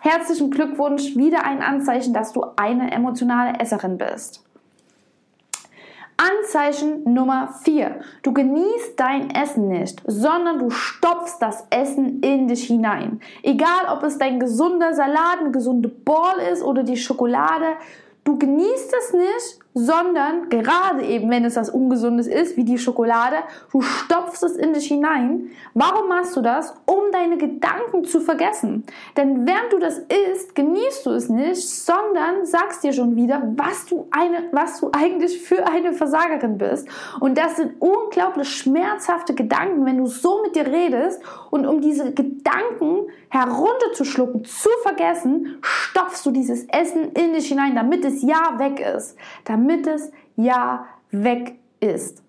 Herzlichen 0.00 0.50
Glückwunsch, 0.50 1.16
wieder 1.16 1.44
ein 1.44 1.62
Anzeichen, 1.62 2.12
dass 2.14 2.32
du 2.32 2.44
eine 2.56 2.90
emotionale 2.92 3.58
Esserin 3.60 3.98
bist. 3.98 4.44
Anzeichen 6.16 7.12
Nummer 7.12 7.54
4. 7.64 8.00
Du 8.22 8.32
genießt 8.32 8.98
dein 8.98 9.30
Essen 9.30 9.68
nicht, 9.68 10.00
sondern 10.06 10.60
du 10.60 10.70
stopfst 10.70 11.38
das 11.40 11.66
Essen 11.70 12.20
in 12.20 12.46
dich 12.46 12.66
hinein. 12.66 13.20
Egal, 13.42 13.86
ob 13.92 14.04
es 14.04 14.16
dein 14.16 14.38
gesunder 14.38 14.94
Salat, 14.94 15.40
eine 15.40 15.50
gesunde 15.50 15.88
Ball 15.88 16.38
ist 16.52 16.62
oder 16.62 16.84
die 16.84 16.96
Schokolade, 16.96 17.74
du 18.22 18.38
genießt 18.38 18.94
es 18.96 19.12
nicht, 19.12 19.63
sondern 19.74 20.48
gerade 20.48 21.02
eben, 21.02 21.28
wenn 21.30 21.44
es 21.44 21.56
was 21.56 21.68
Ungesundes 21.68 22.28
ist, 22.28 22.56
wie 22.56 22.64
die 22.64 22.78
Schokolade, 22.78 23.38
du 23.72 23.82
stopfst 23.82 24.44
es 24.44 24.56
in 24.56 24.72
dich 24.72 24.86
hinein. 24.86 25.50
Warum 25.74 26.08
machst 26.08 26.36
du 26.36 26.42
das? 26.42 26.74
Um 26.86 27.10
deine 27.12 27.36
Gedanken 27.36 28.04
zu 28.04 28.20
vergessen. 28.20 28.84
Denn 29.16 29.46
während 29.46 29.72
du 29.72 29.78
das 29.80 29.98
isst, 29.98 30.54
genießt 30.54 31.04
du 31.06 31.10
es 31.10 31.28
nicht, 31.28 31.68
sondern 31.68 32.46
sagst 32.46 32.84
dir 32.84 32.92
schon 32.92 33.16
wieder, 33.16 33.42
was 33.56 33.86
du, 33.86 34.06
eine, 34.12 34.44
was 34.52 34.80
du 34.80 34.90
eigentlich 34.92 35.42
für 35.42 35.66
eine 35.66 35.92
Versagerin 35.92 36.56
bist. 36.56 36.88
Und 37.18 37.36
das 37.36 37.56
sind 37.56 37.72
unglaublich 37.80 38.48
schmerzhafte 38.48 39.34
Gedanken, 39.34 39.84
wenn 39.86 39.98
du 39.98 40.06
so 40.06 40.42
mit 40.42 40.54
dir 40.54 40.66
redest. 40.66 41.20
Und 41.50 41.66
um 41.66 41.80
diese 41.80 42.12
Gedanken 42.12 43.08
herunterzuschlucken, 43.34 44.44
zu 44.44 44.68
vergessen, 44.82 45.58
stopfst 45.60 46.24
du 46.24 46.30
dieses 46.30 46.66
Essen 46.68 47.12
in 47.12 47.34
dich 47.34 47.48
hinein, 47.48 47.74
damit 47.74 48.04
es 48.04 48.22
ja 48.22 48.58
weg 48.58 48.80
ist. 48.80 49.16
Damit 49.44 49.86
es 49.86 50.12
ja 50.36 50.86
weg 51.10 51.58
ist. 51.80 52.23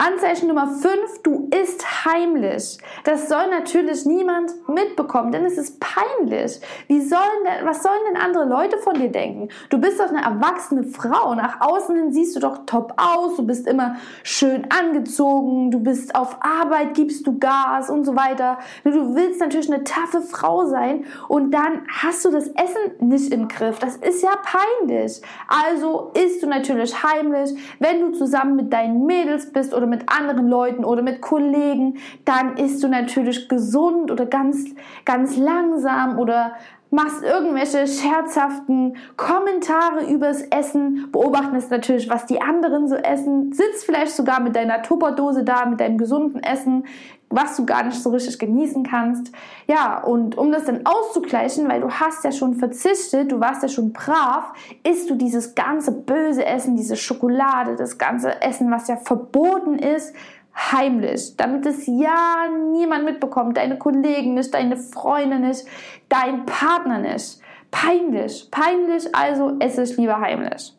Anzeichen 0.00 0.46
Nummer 0.46 0.68
5, 0.68 1.22
du 1.24 1.48
isst 1.60 2.04
heimlich. 2.04 2.78
Das 3.02 3.28
soll 3.28 3.50
natürlich 3.50 4.06
niemand 4.06 4.52
mitbekommen, 4.68 5.32
denn 5.32 5.44
es 5.44 5.58
ist 5.58 5.80
peinlich. 5.80 6.60
Wie 6.86 7.00
sollen 7.00 7.20
denn, 7.44 7.66
was 7.66 7.82
sollen 7.82 7.98
denn 8.06 8.22
andere 8.22 8.44
Leute 8.44 8.78
von 8.78 8.94
dir 8.94 9.10
denken? 9.10 9.48
Du 9.70 9.78
bist 9.78 9.98
doch 9.98 10.08
eine 10.08 10.22
erwachsene 10.22 10.84
Frau. 10.84 11.34
Nach 11.34 11.60
außen 11.60 11.96
hin 11.96 12.12
siehst 12.12 12.36
du 12.36 12.40
doch 12.40 12.64
top 12.64 12.94
aus. 12.96 13.38
Du 13.38 13.44
bist 13.44 13.66
immer 13.66 13.96
schön 14.22 14.68
angezogen. 14.70 15.72
Du 15.72 15.80
bist 15.80 16.14
auf 16.14 16.36
Arbeit, 16.42 16.94
gibst 16.94 17.26
du 17.26 17.36
Gas 17.36 17.90
und 17.90 18.04
so 18.04 18.14
weiter. 18.14 18.58
Du 18.84 19.16
willst 19.16 19.40
natürlich 19.40 19.68
eine 19.68 19.82
taffe 19.82 20.20
Frau 20.20 20.66
sein 20.66 21.06
und 21.26 21.50
dann 21.50 21.82
hast 21.88 22.24
du 22.24 22.30
das 22.30 22.46
Essen 22.46 23.08
nicht 23.08 23.34
im 23.34 23.48
Griff. 23.48 23.80
Das 23.80 23.96
ist 23.96 24.22
ja 24.22 24.38
peinlich. 24.44 25.20
Also 25.48 26.12
isst 26.14 26.40
du 26.40 26.46
natürlich 26.46 27.02
heimlich, 27.02 27.50
wenn 27.80 28.00
du 28.00 28.12
zusammen 28.12 28.54
mit 28.54 28.72
deinen 28.72 29.04
Mädels 29.04 29.52
bist 29.52 29.74
oder 29.74 29.87
mit 29.88 30.08
anderen 30.08 30.48
Leuten 30.48 30.84
oder 30.84 31.02
mit 31.02 31.20
Kollegen, 31.20 31.98
dann 32.24 32.56
isst 32.56 32.82
du 32.82 32.88
natürlich 32.88 33.48
gesund 33.48 34.10
oder 34.10 34.26
ganz, 34.26 34.64
ganz 35.04 35.36
langsam 35.36 36.18
oder 36.18 36.52
machst 36.90 37.22
irgendwelche 37.22 37.86
scherzhaften 37.86 38.96
Kommentare 39.16 40.10
übers 40.10 40.42
Essen, 40.42 41.08
beobachtest 41.12 41.70
natürlich, 41.70 42.08
was 42.08 42.26
die 42.26 42.40
anderen 42.40 42.88
so 42.88 42.96
essen, 42.96 43.52
sitzt 43.52 43.84
vielleicht 43.84 44.12
sogar 44.12 44.40
mit 44.40 44.56
deiner 44.56 44.82
Tupperdose 44.82 45.44
da, 45.44 45.66
mit 45.66 45.80
deinem 45.80 45.98
gesunden 45.98 46.42
Essen, 46.42 46.84
was 47.30 47.56
du 47.56 47.66
gar 47.66 47.84
nicht 47.84 48.02
so 48.02 48.10
richtig 48.10 48.38
genießen 48.38 48.84
kannst. 48.84 49.32
Ja, 49.66 50.02
und 50.02 50.38
um 50.38 50.50
das 50.50 50.64
dann 50.64 50.86
auszugleichen, 50.86 51.68
weil 51.68 51.80
du 51.80 51.90
hast 51.90 52.24
ja 52.24 52.32
schon 52.32 52.54
verzichtet, 52.54 53.32
du 53.32 53.40
warst 53.40 53.62
ja 53.62 53.68
schon 53.68 53.92
brav, 53.92 54.52
isst 54.82 55.10
du 55.10 55.14
dieses 55.14 55.54
ganze 55.54 55.92
böse 55.92 56.46
Essen, 56.46 56.76
diese 56.76 56.96
Schokolade, 56.96 57.76
das 57.76 57.98
ganze 57.98 58.40
Essen, 58.40 58.70
was 58.70 58.88
ja 58.88 58.96
verboten 58.96 59.78
ist, 59.78 60.14
heimlich, 60.58 61.36
damit 61.36 61.66
es 61.66 61.86
ja 61.86 62.48
niemand 62.72 63.04
mitbekommt, 63.04 63.56
deine 63.56 63.78
Kollegen 63.78 64.34
nicht, 64.34 64.52
deine 64.52 64.76
Freunde 64.76 65.38
nicht, 65.38 65.64
dein 66.08 66.44
Partner 66.46 66.98
nicht. 66.98 67.40
Peinlich, 67.70 68.48
peinlich, 68.50 69.14
also 69.14 69.56
esse 69.58 69.82
ich 69.82 69.96
lieber 69.96 70.20
heimlich. 70.20 70.74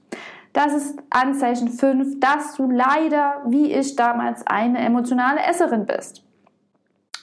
Das 0.54 0.74
ist 0.74 1.00
Anzeichen 1.12 1.70
5, 1.70 2.20
dass 2.20 2.56
du 2.56 2.70
leider, 2.70 3.44
wie 3.46 3.72
ich 3.72 3.96
damals, 3.96 4.46
eine 4.48 4.80
emotionale 4.80 5.42
Esserin 5.42 5.86
bist. 5.86 6.24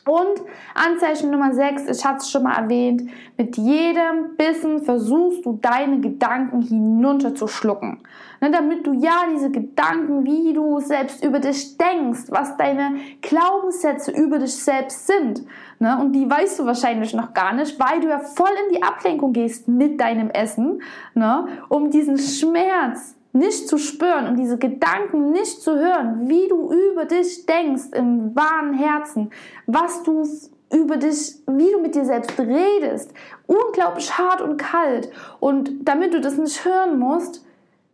Und 0.06 0.40
Anzeichen 0.72 1.32
Nummer 1.32 1.52
6, 1.52 1.88
ich 1.88 2.04
hatte 2.04 2.18
es 2.18 2.30
schon 2.30 2.44
mal 2.44 2.54
erwähnt, 2.54 3.10
mit 3.36 3.56
jedem 3.56 4.36
Bissen 4.36 4.82
versuchst 4.82 5.44
du 5.44 5.58
deine 5.60 5.98
Gedanken 5.98 6.62
hinunterzuschlucken. 6.62 7.98
Ne, 8.40 8.52
damit 8.52 8.86
du 8.86 8.92
ja 8.92 9.24
diese 9.34 9.50
Gedanken, 9.50 10.24
wie 10.24 10.52
du 10.52 10.78
selbst 10.78 11.24
über 11.24 11.40
dich 11.40 11.76
denkst, 11.76 12.26
was 12.28 12.56
deine 12.56 12.98
Glaubenssätze 13.20 14.12
über 14.12 14.38
dich 14.38 14.54
selbst 14.54 15.08
sind. 15.08 15.42
Ne, 15.80 15.98
und 16.00 16.12
die 16.12 16.30
weißt 16.30 16.60
du 16.60 16.66
wahrscheinlich 16.66 17.12
noch 17.12 17.34
gar 17.34 17.52
nicht, 17.52 17.80
weil 17.80 17.98
du 17.98 18.08
ja 18.08 18.20
voll 18.20 18.52
in 18.68 18.76
die 18.76 18.82
Ablenkung 18.84 19.32
gehst 19.32 19.66
mit 19.66 20.00
deinem 20.00 20.30
Essen, 20.30 20.82
ne, 21.14 21.48
um 21.68 21.90
diesen 21.90 22.18
Schmerz 22.18 23.15
nicht 23.36 23.68
zu 23.68 23.78
spüren 23.78 24.26
und 24.26 24.36
diese 24.36 24.58
Gedanken 24.58 25.32
nicht 25.32 25.60
zu 25.60 25.76
hören, 25.76 26.28
wie 26.28 26.48
du 26.48 26.72
über 26.72 27.04
dich 27.04 27.46
denkst 27.46 27.88
im 27.92 28.34
wahren 28.34 28.74
Herzen, 28.74 29.30
was 29.66 30.02
du 30.02 30.24
über 30.72 30.96
dich, 30.96 31.36
wie 31.46 31.70
du 31.70 31.80
mit 31.80 31.94
dir 31.94 32.04
selbst 32.04 32.38
redest, 32.38 33.12
unglaublich 33.46 34.16
hart 34.18 34.40
und 34.40 34.56
kalt. 34.56 35.10
Und 35.38 35.70
damit 35.88 36.14
du 36.14 36.20
das 36.20 36.38
nicht 36.38 36.64
hören 36.64 36.98
musst, 36.98 37.44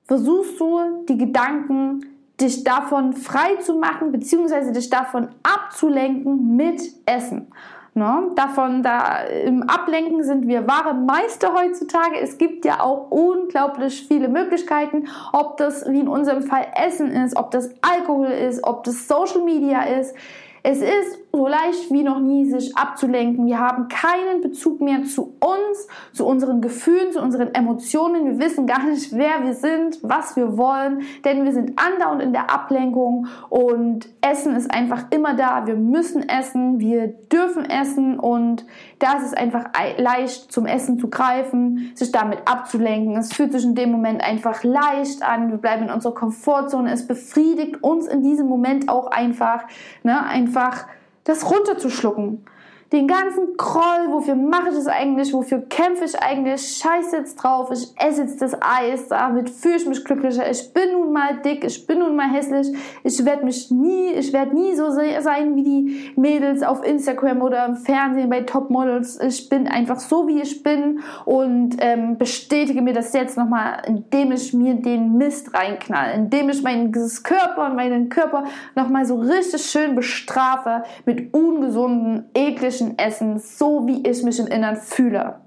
versuchst 0.04 0.58
du 0.58 1.04
die 1.08 1.18
Gedanken 1.18 2.06
dich 2.40 2.64
davon 2.64 3.12
frei 3.12 3.56
zu 3.56 3.76
machen, 3.76 4.11
beziehungsweise 4.11 4.72
dich 4.72 4.90
davon 4.90 5.28
abzulenken 5.42 6.56
mit 6.56 6.82
Essen. 7.06 7.49
Ne? 7.94 8.30
Davon, 8.37 8.82
da 8.82 9.18
im 9.25 9.62
Ablenken 9.64 10.25
sind 10.25 10.49
wir 10.49 10.66
wahre 10.66 10.94
Meister 10.94 11.52
heutzutage. 11.54 12.18
Es 12.20 12.38
gibt 12.38 12.64
ja 12.64 12.80
auch 12.80 13.11
unglaublich 13.11 14.06
viele 14.08 14.28
Möglichkeiten, 14.28 15.08
ob 15.32 15.58
das 15.58 15.84
wie 15.87 16.00
in 16.00 16.08
unserem 16.08 16.42
Fall 16.42 16.66
Essen 16.75 17.11
ist, 17.11 17.37
ob 17.37 17.50
das 17.50 17.75
Alkohol 17.82 18.28
ist, 18.28 18.64
ob 18.64 18.84
das 18.84 19.06
Social 19.06 19.42
Media 19.44 19.82
ist. 19.82 20.14
Es 20.62 20.78
ist 20.80 21.18
so 21.33 21.47
leicht 21.47 21.91
wie 21.91 22.03
noch 22.03 22.21
nie, 22.21 22.45
sich 22.45 22.77
abzulenken. 22.77 23.47
Wir 23.47 23.59
haben 23.59 23.89
keinen 23.89 24.43
Bezug 24.43 24.83
mehr 24.83 25.05
zu 25.05 25.35
uns, 25.41 25.89
zu 26.12 26.27
unseren 26.27 26.61
Gefühlen, 26.61 27.11
zu 27.11 27.23
unseren 27.23 27.55
Emotionen. 27.55 28.27
Wir 28.27 28.39
wissen 28.39 28.67
gar 28.67 28.85
nicht, 28.85 29.12
wer 29.12 29.43
wir 29.43 29.55
sind, 29.55 29.99
was 30.03 30.37
wir 30.37 30.59
wollen, 30.59 31.03
denn 31.25 31.45
wir 31.45 31.53
sind 31.53 31.79
andauernd 31.79 32.23
in 32.23 32.35
der 32.35 32.53
Ablenkung 32.53 33.29
und 33.49 34.09
Essen 34.21 34.55
ist 34.55 34.73
einfach 34.73 35.07
immer 35.11 35.35
da. 35.35 35.67
Wir 35.67 35.77
müssen 35.77 36.29
essen, 36.29 36.79
wir 36.81 37.09
dürfen 37.09 37.65
essen 37.65 38.19
und 38.19 38.67
da 38.99 39.15
ist 39.15 39.27
es 39.27 39.35
einfach 39.35 39.71
leicht 39.97 40.53
zum 40.53 40.67
Essen 40.67 40.99
zu 40.99 41.09
greifen, 41.09 41.93
sich 41.95 42.12
damit 42.12 42.41
abzulenken. 42.45 43.17
Es 43.17 43.33
fühlt 43.33 43.53
sich 43.53 43.65
in 43.65 43.75
dem 43.75 43.91
Moment 43.91 44.23
einfach 44.23 44.62
leicht 44.65 45.23
an. 45.23 45.51
Wir 45.51 45.57
bleiben 45.57 45.85
in 45.85 45.91
unserer 45.91 46.15
Komfortzone. 46.15 46.93
Es 46.93 47.07
befriedigt 47.07 47.83
uns 47.83 48.07
in 48.07 48.23
diesem 48.23 48.49
Moment 48.49 48.91
auch 48.91 49.07
einfach, 49.07 49.65
ne, 50.03 50.25
einfach 50.25 50.87
das 51.25 51.49
runterzuschlucken 51.50 52.45
den 52.92 53.08
ganzen 53.08 53.56
Kroll, 53.56 54.11
wofür 54.11 54.34
mache 54.34 54.68
ich 54.68 54.75
das 54.75 54.87
eigentlich, 54.87 55.32
wofür 55.32 55.62
kämpfe 55.62 56.04
ich 56.04 56.18
eigentlich, 56.20 56.61
scheiße 56.76 57.16
jetzt 57.16 57.37
drauf, 57.37 57.70
ich 57.72 57.88
esse 57.96 58.22
jetzt 58.22 58.42
das 58.42 58.54
Eis, 58.61 59.08
damit 59.08 59.49
fühle 59.49 59.76
ich 59.76 59.87
mich 59.87 60.04
glücklicher, 60.04 60.50
ich 60.50 60.72
bin 60.75 60.92
nun 60.92 61.12
mal 61.12 61.38
dick, 61.42 61.64
ich 61.64 61.87
bin 61.87 62.00
nun 62.00 62.14
mal 62.14 62.30
hässlich, 62.30 62.68
ich 63.02 63.25
werde 63.25 63.46
mich 63.46 63.70
nie, 63.70 64.11
ich 64.11 64.32
werde 64.34 64.54
nie 64.54 64.75
so 64.75 64.90
sein 64.90 65.56
wie 65.56 65.62
die 65.62 66.12
Mädels 66.16 66.62
auf 66.62 66.84
Instagram 66.84 67.40
oder 67.40 67.64
im 67.64 67.76
Fernsehen 67.76 68.28
bei 68.28 68.42
Topmodels, 68.42 69.18
ich 69.20 69.49
bin 69.49 69.66
einfach 69.68 69.99
so, 69.99 70.28
wie 70.28 70.42
ich 70.42 70.62
bin 70.62 71.00
und 71.25 71.76
ähm, 71.78 72.18
bestätige 72.18 72.82
mir 72.82 72.92
das 72.92 73.14
jetzt 73.14 73.38
nochmal, 73.38 73.82
indem 73.87 74.32
ich 74.32 74.52
mir 74.52 74.75
den 74.75 75.16
Mist 75.16 75.54
reinknall, 75.54 76.12
indem 76.14 76.50
ich 76.50 76.62
meinen 76.62 76.92
Körper 76.92 77.66
und 77.66 77.76
meinen 77.76 78.11
Körper 78.11 78.44
nochmal 78.75 79.06
so 79.06 79.16
richtig 79.16 79.62
schön 79.62 79.94
bestrafe 79.94 80.82
mit 81.06 81.32
ungesunden, 81.32 82.26
ekligen 82.34 82.82
Menschen 82.83 82.99
essen, 82.99 83.39
so 83.39 83.87
wie 83.87 84.07
ich 84.07 84.23
mich 84.23 84.39
im 84.39 84.47
Innern 84.47 84.77
fühle. 84.77 85.41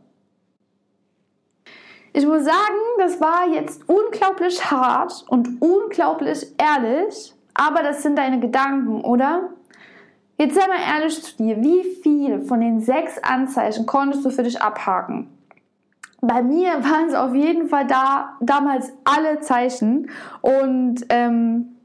Ich 2.14 2.26
muss 2.26 2.46
sagen, 2.46 2.80
das 2.98 3.20
war 3.20 3.48
jetzt 3.54 3.88
unglaublich 3.90 4.72
hart 4.72 5.26
und 5.28 5.62
unglaublich 5.62 6.48
ehrlich, 6.58 7.34
aber 7.54 7.84
das 7.84 8.04
sind 8.04 8.18
deine 8.18 8.40
Gedanken, 8.40 9.02
oder? 9.02 9.50
Jetzt 10.38 10.56
sei 10.56 10.68
mal 10.68 10.80
ehrlich 10.96 11.22
zu 11.22 11.36
dir, 11.38 11.62
wie 11.62 11.84
viel 12.02 12.42
von 12.42 12.62
den 12.62 12.80
sechs 12.80 13.22
Anzeichen 13.22 13.86
konntest 13.86 14.26
du 14.26 14.30
für 14.30 14.44
dich 14.44 14.62
abhaken? 14.62 15.30
Bei 16.22 16.42
mir 16.42 16.84
waren 16.84 17.08
es 17.08 17.14
auf 17.14 17.36
jeden 17.36 17.68
Fall 17.68 17.86
da 17.86 18.38
damals 18.40 18.94
alle 19.04 19.42
Zeichen 19.42 20.10
und 20.42 21.06
ähm, 21.10 21.76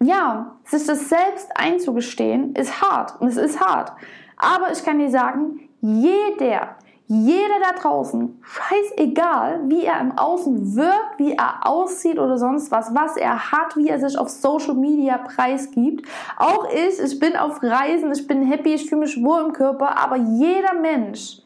ja, 0.00 0.56
sich 0.64 0.86
das 0.86 1.08
selbst 1.08 1.50
einzugestehen, 1.56 2.54
ist 2.54 2.80
hart 2.80 3.20
und 3.20 3.28
es 3.28 3.36
ist 3.36 3.60
hart. 3.60 3.92
Aber 4.36 4.72
ich 4.72 4.84
kann 4.84 4.98
dir 4.98 5.10
sagen, 5.10 5.68
jeder, 5.80 6.76
jeder 7.06 7.60
da 7.60 7.78
draußen, 7.78 8.42
scheißegal, 8.42 9.60
wie 9.68 9.84
er 9.84 10.00
im 10.00 10.16
Außen 10.16 10.74
wirkt, 10.74 11.18
wie 11.18 11.32
er 11.32 11.66
aussieht 11.66 12.18
oder 12.18 12.38
sonst 12.38 12.70
was, 12.70 12.94
was 12.94 13.16
er 13.16 13.52
hat, 13.52 13.76
wie 13.76 13.88
er 13.88 14.00
sich 14.00 14.18
auf 14.18 14.30
Social 14.30 14.74
Media 14.74 15.18
preisgibt. 15.18 16.06
Auch 16.36 16.66
ich, 16.72 16.98
ich 16.98 17.18
bin 17.18 17.36
auf 17.36 17.62
Reisen, 17.62 18.10
ich 18.12 18.26
bin 18.26 18.42
happy, 18.42 18.74
ich 18.74 18.88
fühle 18.88 19.02
mich 19.02 19.22
wohl 19.22 19.42
im 19.42 19.52
Körper, 19.52 19.98
aber 19.98 20.16
jeder 20.16 20.74
Mensch 20.74 21.42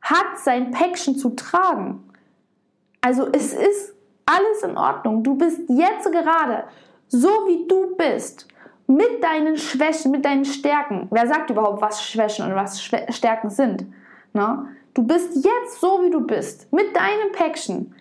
hat 0.00 0.38
sein 0.38 0.70
Päckchen 0.70 1.16
zu 1.16 1.30
tragen. 1.30 2.04
Also 3.00 3.26
es 3.32 3.52
ist 3.52 3.94
alles 4.26 4.62
in 4.62 4.76
Ordnung. 4.76 5.22
Du 5.22 5.34
bist 5.34 5.60
jetzt 5.68 6.10
gerade 6.12 6.64
so 7.08 7.28
wie 7.46 7.66
du 7.66 7.96
bist 7.96 8.46
mit 8.88 9.22
deinen 9.22 9.56
Schwächen, 9.58 10.10
mit 10.10 10.24
deinen 10.24 10.46
Stärken. 10.46 11.06
Wer 11.10 11.28
sagt 11.28 11.50
überhaupt, 11.50 11.80
was 11.80 12.02
Schwächen 12.02 12.46
und 12.46 12.56
was 12.56 12.82
Stärken 12.82 13.50
sind? 13.50 13.86
Na? 14.32 14.66
Du 14.94 15.04
bist 15.04 15.36
jetzt 15.36 15.80
so, 15.80 16.02
wie 16.02 16.10
du 16.10 16.26
bist, 16.26 16.72
mit 16.72 16.96
deinem 16.96 17.30
Päckchen 17.32 17.94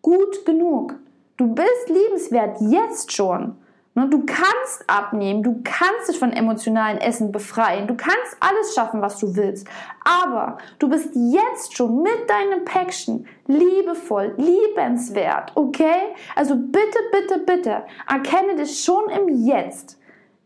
gut 0.00 0.46
genug. 0.46 0.94
Du 1.36 1.54
bist 1.54 1.88
liebenswert 1.88 2.58
jetzt 2.60 3.12
schon. 3.12 3.56
Du 3.94 4.24
kannst 4.24 4.84
abnehmen, 4.86 5.42
du 5.42 5.60
kannst 5.64 6.08
dich 6.08 6.18
von 6.18 6.32
emotionalen 6.32 6.98
Essen 6.98 7.32
befreien, 7.32 7.86
du 7.86 7.96
kannst 7.96 8.36
alles 8.38 8.74
schaffen, 8.74 9.02
was 9.02 9.18
du 9.18 9.36
willst. 9.36 9.68
Aber 10.04 10.56
du 10.78 10.88
bist 10.88 11.10
jetzt 11.14 11.76
schon 11.76 12.00
mit 12.00 12.30
deinem 12.30 12.64
Päckchen 12.64 13.26
liebevoll, 13.46 14.32
liebenswert, 14.38 15.52
okay? 15.56 16.14
Also 16.34 16.54
bitte, 16.54 16.98
bitte, 17.12 17.40
bitte, 17.40 17.82
erkenne 18.08 18.54
dich 18.56 18.82
schon 18.82 19.10
im 19.10 19.44
Jetzt 19.44 19.99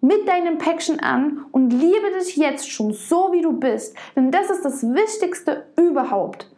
mit 0.05 0.29
deinem 0.29 0.59
Päckchen 0.59 1.01
an 1.01 1.47
und 1.51 1.71
liebe 1.71 2.11
dich 2.19 2.37
jetzt 2.37 2.71
schon 2.71 2.93
so, 2.93 3.33
wie 3.33 3.41
du 3.41 3.55
bist. 3.55 3.97
Denn 4.15 4.31
das 4.31 4.51
ist 4.51 4.63
das 4.63 4.83
Wichtigste 4.83 5.67
überhaupt. 5.79 6.51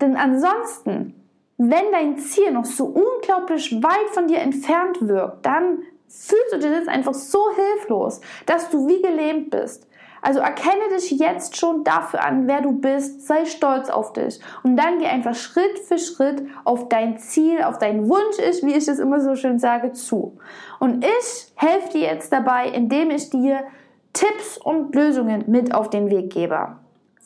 Denn 0.00 0.16
ansonsten, 0.16 1.14
wenn 1.58 1.92
dein 1.92 2.18
Ziel 2.18 2.50
noch 2.50 2.64
so 2.64 2.86
unglaublich 2.86 3.72
weit 3.82 4.10
von 4.12 4.26
dir 4.26 4.38
entfernt 4.38 4.98
wirkt, 5.00 5.46
dann 5.46 5.78
fühlst 6.08 6.52
du 6.52 6.58
dich 6.58 6.70
jetzt 6.70 6.88
einfach 6.88 7.14
so 7.14 7.50
hilflos, 7.54 8.20
dass 8.46 8.68
du 8.68 8.88
wie 8.88 9.00
gelähmt 9.00 9.50
bist. 9.50 9.86
Also 10.22 10.38
erkenne 10.38 10.88
dich 10.94 11.10
jetzt 11.10 11.56
schon 11.56 11.82
dafür 11.82 12.24
an, 12.24 12.46
wer 12.46 12.62
du 12.62 12.72
bist, 12.72 13.26
sei 13.26 13.44
stolz 13.44 13.90
auf 13.90 14.12
dich 14.12 14.40
und 14.62 14.76
dann 14.76 15.00
geh 15.00 15.06
einfach 15.06 15.34
Schritt 15.34 15.80
für 15.80 15.98
Schritt 15.98 16.44
auf 16.64 16.88
dein 16.88 17.18
Ziel, 17.18 17.62
auf 17.62 17.78
deinen 17.78 18.08
Wunsch 18.08 18.38
ist, 18.38 18.64
wie 18.64 18.72
ich 18.72 18.86
es 18.86 19.00
immer 19.00 19.20
so 19.20 19.34
schön 19.34 19.58
sage, 19.58 19.92
zu. 19.92 20.38
Und 20.78 21.04
ich 21.04 21.52
helfe 21.56 21.90
dir 21.90 22.02
jetzt 22.02 22.32
dabei, 22.32 22.68
indem 22.68 23.10
ich 23.10 23.30
dir 23.30 23.64
Tipps 24.12 24.58
und 24.58 24.94
Lösungen 24.94 25.44
mit 25.48 25.74
auf 25.74 25.90
den 25.90 26.08
Weg 26.08 26.32
gebe. 26.32 26.76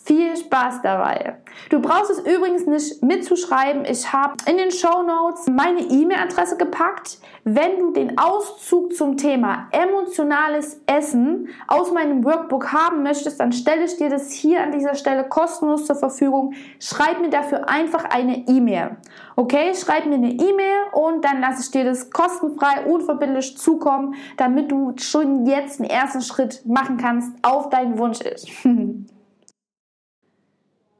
Viel 0.07 0.37
Spaß 0.37 0.83
dabei. 0.83 1.35
Du 1.69 1.81
brauchst 1.81 2.13
es 2.13 2.21
übrigens 2.21 2.65
nicht 2.65 3.03
mitzuschreiben. 3.03 3.85
Ich 3.85 4.13
habe 4.13 4.37
in 4.49 4.57
den 4.57 4.71
Show 4.71 5.03
Notes 5.03 5.49
meine 5.49 5.81
E-Mail-Adresse 5.81 6.57
gepackt. 6.57 7.19
Wenn 7.43 7.81
du 7.81 7.91
den 7.91 8.17
Auszug 8.17 8.95
zum 8.95 9.17
Thema 9.17 9.67
emotionales 9.73 10.81
Essen 10.87 11.49
aus 11.67 11.91
meinem 11.91 12.23
Workbook 12.23 12.73
haben 12.73 13.03
möchtest, 13.03 13.41
dann 13.41 13.51
stelle 13.51 13.85
ich 13.87 13.97
dir 13.97 14.09
das 14.09 14.31
hier 14.31 14.63
an 14.63 14.71
dieser 14.71 14.95
Stelle 14.95 15.25
kostenlos 15.25 15.87
zur 15.87 15.97
Verfügung. 15.97 16.55
Schreib 16.79 17.21
mir 17.21 17.31
dafür 17.31 17.69
einfach 17.69 18.05
eine 18.05 18.47
E-Mail. 18.47 18.99
Okay, 19.35 19.75
schreib 19.75 20.07
mir 20.07 20.15
eine 20.15 20.31
E-Mail 20.31 20.85
und 20.93 21.25
dann 21.25 21.41
lasse 21.41 21.63
ich 21.63 21.73
dir 21.73 21.83
das 21.83 22.13
kostenfrei, 22.13 22.87
unverbindlich 22.87 23.59
zukommen, 23.59 24.15
damit 24.37 24.71
du 24.71 24.95
schon 24.99 25.47
jetzt 25.47 25.81
den 25.81 25.91
ersten 25.91 26.21
Schritt 26.21 26.65
machen 26.65 26.97
kannst 26.97 27.33
auf 27.43 27.71
deinen 27.71 27.99
Wunsch. 27.99 28.21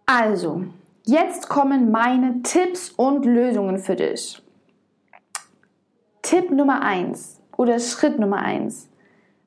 Also, 0.09 0.63
jetzt 1.05 1.49
kommen 1.49 1.91
meine 1.91 2.41
Tipps 2.43 2.91
und 2.91 3.25
Lösungen 3.25 3.79
für 3.79 3.97
dich. 3.97 4.41
Tipp 6.23 6.53
Nummer 6.53 6.83
1 6.83 7.41
oder 7.57 7.81
Schritt 7.81 8.17
Nummer 8.21 8.39
1. 8.39 8.89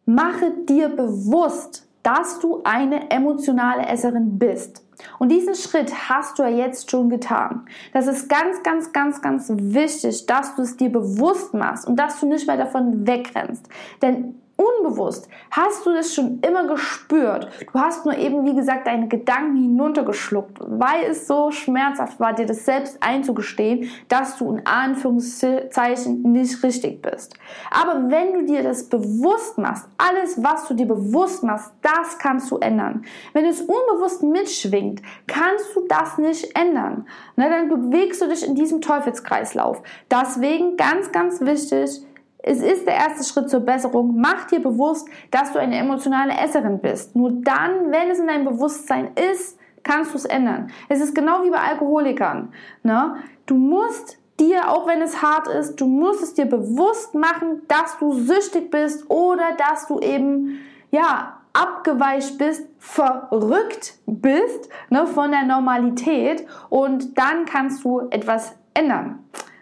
Mache 0.05 0.51
dir 0.67 0.89
bewusst, 0.89 1.87
dass 2.03 2.39
du 2.39 2.61
eine 2.65 3.09
emotionale 3.09 3.85
Esserin 3.87 4.37
bist. 4.37 4.85
Und 5.17 5.29
diesen 5.29 5.55
Schritt 5.55 6.09
hast 6.09 6.37
du 6.37 6.43
ja 6.43 6.49
jetzt 6.49 6.91
schon 6.91 7.09
getan. 7.09 7.65
Das 7.93 8.07
ist 8.07 8.27
ganz, 8.27 8.61
ganz, 8.61 8.91
ganz, 8.91 9.21
ganz 9.21 9.49
wichtig, 9.49 10.25
dass 10.25 10.55
du 10.55 10.63
es 10.63 10.75
dir 10.75 10.91
bewusst 10.91 11.53
machst 11.53 11.87
und 11.87 11.95
dass 11.95 12.19
du 12.19 12.25
nicht 12.25 12.47
mehr 12.47 12.57
davon 12.57 13.07
wegrennst. 13.07 13.69
Denn 14.01 14.35
unbewusst 14.59 15.29
hast 15.51 15.85
du 15.85 15.93
das 15.93 16.13
schon 16.13 16.39
immer 16.41 16.67
gespürt. 16.67 17.47
Du 17.71 17.79
hast 17.79 18.05
nur 18.05 18.17
eben, 18.17 18.45
wie 18.45 18.55
gesagt, 18.55 18.87
deine 18.87 19.07
Gedanken 19.07 19.55
hinuntergeschluckt, 19.55 20.57
weil 20.59 21.05
es 21.05 21.27
so 21.27 21.51
schmerzhaft 21.51 22.19
war, 22.19 22.33
dir 22.33 22.45
das 22.45 22.65
selbst 22.65 23.01
einzugestehen, 23.01 23.89
dass 24.09 24.37
du 24.37 24.55
in 24.55 24.65
Anführungszeichen 24.65 26.21
nicht 26.23 26.61
richtig 26.61 27.01
bist. 27.01 27.35
Aber 27.71 28.09
wenn 28.09 28.33
du 28.33 28.45
dir 28.45 28.63
das 28.63 28.89
bewusst 28.89 29.57
machst, 29.57 29.87
alles, 29.97 30.43
was 30.43 30.67
du 30.67 30.73
dir 30.73 30.87
bewusst 30.87 31.43
machst, 31.43 31.71
das 31.81 32.17
kannst 32.19 32.51
du 32.51 32.57
ändern. 32.57 33.05
Wenn 33.33 33.45
es 33.45 33.61
unbewusst 33.61 34.23
mitschwingt, 34.23 35.01
kannst 35.27 35.75
du 35.75 35.87
das 35.87 36.17
nicht 36.17 36.55
ändern. 36.59 37.07
Na, 37.37 37.49
dann 37.49 37.69
bewegst 37.69 38.21
du 38.21 38.27
dich 38.27 38.45
in 38.45 38.55
diesem 38.55 38.81
Teufelskreislauf. 38.81 39.81
Deswegen 40.11 40.75
ganz, 40.75 41.11
ganz 41.11 41.39
wichtig, 41.41 42.01
es 42.41 42.61
ist 42.61 42.87
der 42.87 42.95
erste 42.95 43.23
Schritt 43.23 43.49
zur 43.49 43.59
Besserung. 43.59 44.15
Mach 44.17 44.45
dir 44.47 44.61
bewusst, 44.61 45.07
dass 45.29 45.51
du 45.51 45.59
eine 45.59 45.77
emotionale 45.77 46.33
Esserin 46.33 46.79
bist. 46.79 47.15
Nur 47.15 47.31
dann, 47.31 47.91
wenn 47.91 48.09
es 48.09 48.19
in 48.19 48.27
deinem 48.27 48.45
Bewusstsein 48.45 49.11
ist, 49.15 49.57
kannst 49.83 50.13
du 50.13 50.17
es 50.17 50.25
ändern. 50.25 50.71
Es 50.87 51.01
ist 51.01 51.13
genau 51.13 51.43
wie 51.43 51.49
bei 51.49 51.59
Alkoholikern. 51.59 52.53
Ne? 52.83 53.15
Du 53.45 53.55
musst 53.55 54.17
dir, 54.39 54.69
auch 54.69 54.87
wenn 54.87 55.01
es 55.01 55.21
hart 55.21 55.47
ist, 55.47 55.81
du 55.81 55.85
musst 55.85 56.23
es 56.23 56.33
dir 56.33 56.45
bewusst 56.45 57.13
machen, 57.13 57.61
dass 57.67 57.97
du 57.99 58.13
süchtig 58.13 58.71
bist 58.71 59.09
oder 59.09 59.55
dass 59.57 59.87
du 59.87 59.99
eben, 59.99 60.59
ja, 60.91 61.35
abgeweicht 61.51 62.37
bist, 62.37 62.67
verrückt 62.77 63.95
bist 64.05 64.69
ne, 64.89 65.07
von 65.07 65.31
der 65.31 65.43
Normalität 65.43 66.45
und 66.69 67.17
dann 67.17 67.45
kannst 67.45 67.83
du 67.83 68.07
etwas 68.11 68.55
ändern. 68.73 69.19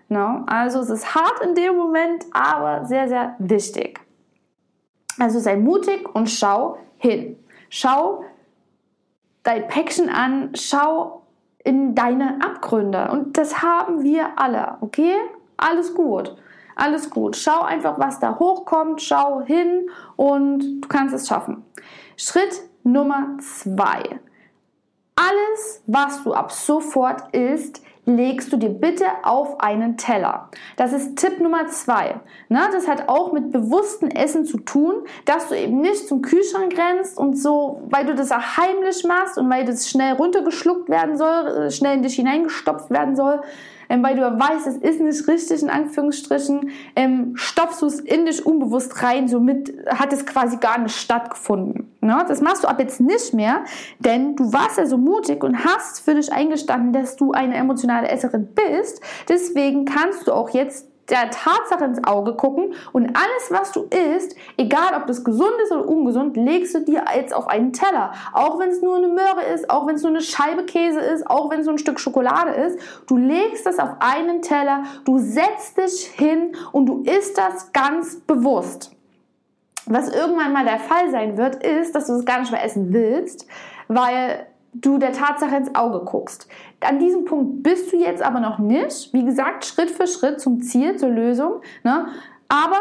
No? 0.09 0.43
Also 0.47 0.79
es 0.79 0.89
ist 0.89 1.15
hart 1.15 1.41
in 1.43 1.55
dem 1.55 1.75
Moment, 1.75 2.25
aber 2.31 2.85
sehr, 2.85 3.07
sehr 3.07 3.35
wichtig. 3.39 3.99
Also 5.19 5.39
sei 5.39 5.57
mutig 5.57 6.07
und 6.13 6.29
schau 6.29 6.77
hin. 6.97 7.37
Schau 7.69 8.23
dein 9.43 9.67
Päckchen 9.67 10.09
an, 10.09 10.51
schau 10.55 11.23
in 11.63 11.95
deine 11.95 12.39
Abgründe. 12.41 13.09
Und 13.11 13.37
das 13.37 13.61
haben 13.61 14.03
wir 14.03 14.39
alle, 14.39 14.77
okay? 14.81 15.15
Alles 15.57 15.93
gut. 15.93 16.35
Alles 16.75 17.09
gut. 17.09 17.35
Schau 17.35 17.61
einfach, 17.61 17.97
was 17.97 18.19
da 18.19 18.37
hochkommt, 18.37 19.01
schau 19.01 19.41
hin 19.41 19.89
und 20.15 20.81
du 20.81 20.87
kannst 20.87 21.15
es 21.15 21.27
schaffen. 21.27 21.65
Schritt 22.15 22.61
Nummer 22.83 23.37
zwei. 23.39 24.19
Alles, 25.15 25.83
was 25.87 26.23
du 26.23 26.33
ab 26.33 26.51
sofort 26.51 27.33
isst, 27.33 27.81
legst 28.07 28.51
du 28.53 28.57
dir 28.57 28.69
bitte 28.69 29.05
auf 29.23 29.59
einen 29.59 29.97
Teller. 29.97 30.49
Das 30.77 30.93
ist 30.93 31.17
Tipp 31.17 31.39
Nummer 31.39 31.67
zwei. 31.67 32.15
Na, 32.47 32.71
das 32.71 32.87
hat 32.87 33.09
auch 33.09 33.33
mit 33.33 33.51
bewusstem 33.51 34.09
Essen 34.09 34.45
zu 34.45 34.57
tun, 34.57 35.03
dass 35.25 35.49
du 35.49 35.55
eben 35.55 35.81
nicht 35.81 36.07
zum 36.07 36.21
Kühlschrank 36.21 36.73
rennst 36.77 37.17
und 37.17 37.37
so, 37.37 37.81
weil 37.89 38.05
du 38.05 38.15
das 38.15 38.31
auch 38.31 38.57
heimlich 38.57 39.03
machst 39.03 39.37
und 39.37 39.49
weil 39.49 39.65
das 39.65 39.89
schnell 39.89 40.13
runtergeschluckt 40.13 40.89
werden 40.89 41.17
soll, 41.17 41.47
äh, 41.47 41.71
schnell 41.71 41.97
in 41.97 42.03
dich 42.03 42.15
hineingestopft 42.15 42.89
werden 42.89 43.15
soll, 43.17 43.41
ähm, 43.89 44.03
weil 44.03 44.15
du 44.15 44.21
weißt, 44.21 44.67
es 44.67 44.77
ist 44.77 45.01
nicht 45.01 45.27
richtig, 45.27 45.61
in 45.61 45.69
Anführungsstrichen, 45.69 46.69
ähm, 46.95 47.33
stopfst 47.35 47.81
du 47.81 47.85
es 47.87 47.99
in 47.99 48.25
dich 48.25 48.45
unbewusst 48.45 49.01
rein, 49.03 49.27
somit 49.27 49.73
hat 49.87 50.13
es 50.13 50.25
quasi 50.25 50.57
gar 50.57 50.77
nicht 50.77 50.95
stattgefunden. 50.95 51.91
Ne? 52.01 52.25
Das 52.27 52.41
machst 52.41 52.63
du 52.63 52.67
ab 52.67 52.79
jetzt 52.79 52.99
nicht 52.99 53.33
mehr, 53.33 53.63
denn 53.99 54.35
du 54.35 54.53
warst 54.53 54.77
ja 54.77 54.85
so 54.85 54.97
mutig 54.97 55.43
und 55.43 55.65
hast 55.65 56.01
für 56.01 56.15
dich 56.15 56.31
eingestanden, 56.31 56.93
dass 56.93 57.15
du 57.15 57.31
eine 57.31 57.55
emotionale 57.55 58.09
Esserin 58.09 58.47
bist. 58.53 59.01
Deswegen 59.27 59.85
kannst 59.85 60.27
du 60.27 60.33
auch 60.33 60.49
jetzt 60.49 60.87
der 61.09 61.29
Tatsache 61.29 61.85
ins 61.85 62.03
Auge 62.03 62.35
gucken 62.35 62.73
und 62.91 63.07
alles, 63.07 63.49
was 63.49 63.71
du 63.71 63.83
isst, 63.83 64.35
egal 64.57 64.93
ob 64.95 65.07
das 65.07 65.23
gesund 65.23 65.53
ist 65.63 65.71
oder 65.71 65.87
ungesund, 65.87 66.35
legst 66.35 66.75
du 66.75 66.81
dir 66.81 67.05
jetzt 67.15 67.33
auf 67.33 67.47
einen 67.47 67.71
Teller. 67.73 68.11
Auch 68.33 68.59
wenn 68.59 68.69
es 68.69 68.81
nur 68.81 68.97
eine 68.97 69.07
Möhre 69.07 69.43
ist, 69.53 69.69
auch 69.69 69.87
wenn 69.87 69.95
es 69.95 70.03
nur 70.03 70.11
eine 70.11 70.21
Scheibe 70.21 70.65
Käse 70.65 70.99
ist, 70.99 71.29
auch 71.29 71.49
wenn 71.49 71.61
es 71.61 71.65
nur 71.65 71.75
ein 71.75 71.79
Stück 71.79 71.99
Schokolade 71.99 72.51
ist, 72.51 72.79
du 73.07 73.17
legst 73.17 73.65
das 73.65 73.79
auf 73.79 73.95
einen 73.99 74.41
Teller, 74.41 74.83
du 75.05 75.17
setzt 75.17 75.77
dich 75.77 76.07
hin 76.07 76.55
und 76.71 76.87
du 76.87 77.03
isst 77.03 77.37
das 77.37 77.71
ganz 77.71 78.19
bewusst. 78.19 78.91
Was 79.85 80.13
irgendwann 80.13 80.51
mal 80.51 80.65
der 80.65 80.79
Fall 80.79 81.09
sein 81.11 81.37
wird, 81.37 81.63
ist, 81.63 81.95
dass 81.95 82.07
du 82.07 82.13
es 82.13 82.25
gar 82.25 82.41
nicht 82.41 82.51
mehr 82.51 82.63
essen 82.63 82.91
willst, 82.91 83.47
weil 83.87 84.47
du 84.73 84.97
der 84.97 85.13
Tatsache 85.13 85.55
ins 85.55 85.75
Auge 85.75 85.99
guckst. 86.05 86.47
An 86.81 86.99
diesem 86.99 87.25
Punkt 87.25 87.63
bist 87.63 87.91
du 87.91 87.97
jetzt 87.97 88.21
aber 88.21 88.39
noch 88.39 88.59
nicht. 88.59 89.13
Wie 89.13 89.25
gesagt, 89.25 89.65
Schritt 89.65 89.91
für 89.91 90.07
Schritt 90.07 90.39
zum 90.39 90.61
Ziel, 90.61 90.97
zur 90.97 91.09
Lösung. 91.09 91.61
Ne? 91.83 92.07
Aber 92.47 92.79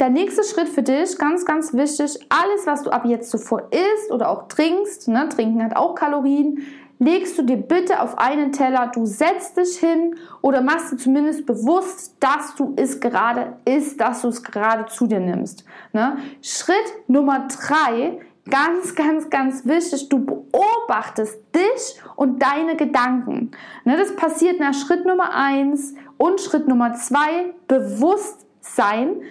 der 0.00 0.10
nächste 0.10 0.42
Schritt 0.44 0.68
für 0.68 0.82
dich, 0.82 1.16
ganz, 1.18 1.44
ganz 1.44 1.72
wichtig, 1.72 2.18
alles, 2.28 2.66
was 2.66 2.82
du 2.82 2.90
ab 2.90 3.04
jetzt 3.06 3.30
zuvor 3.30 3.70
isst 3.70 4.10
oder 4.10 4.28
auch 4.28 4.48
trinkst, 4.48 5.08
ne? 5.08 5.28
trinken 5.28 5.62
hat 5.64 5.76
auch 5.76 5.94
Kalorien, 5.94 6.66
legst 6.98 7.38
du 7.38 7.42
dir 7.42 7.56
bitte 7.56 8.00
auf 8.00 8.18
einen 8.18 8.52
Teller, 8.52 8.90
du 8.92 9.06
setzt 9.06 9.56
dich 9.56 9.78
hin 9.78 10.16
oder 10.42 10.62
machst 10.62 10.92
dir 10.92 10.96
zumindest 10.96 11.46
bewusst, 11.46 12.16
dass 12.20 12.54
du 12.56 12.74
es 12.76 13.00
gerade 13.00 13.56
isst, 13.64 14.00
dass 14.00 14.22
du 14.22 14.28
es 14.28 14.42
gerade 14.42 14.86
zu 14.86 15.06
dir 15.06 15.20
nimmst. 15.20 15.64
Ne? 15.92 16.16
Schritt 16.42 16.76
Nummer 17.06 17.48
drei 17.48 18.18
Ganz, 18.48 18.94
ganz, 18.94 19.28
ganz 19.28 19.66
wichtig, 19.66 20.08
du 20.08 20.24
beobachtest 20.24 21.38
dich 21.54 22.00
und 22.14 22.40
deine 22.40 22.76
Gedanken. 22.76 23.50
Ne, 23.84 23.96
das 23.96 24.14
passiert 24.14 24.60
nach 24.60 24.72
Schritt 24.72 25.04
Nummer 25.04 25.34
eins 25.34 25.94
und 26.16 26.40
Schritt 26.40 26.68
Nummer 26.68 26.94
zwei, 26.94 27.54
Bewusstsein. 27.66 29.22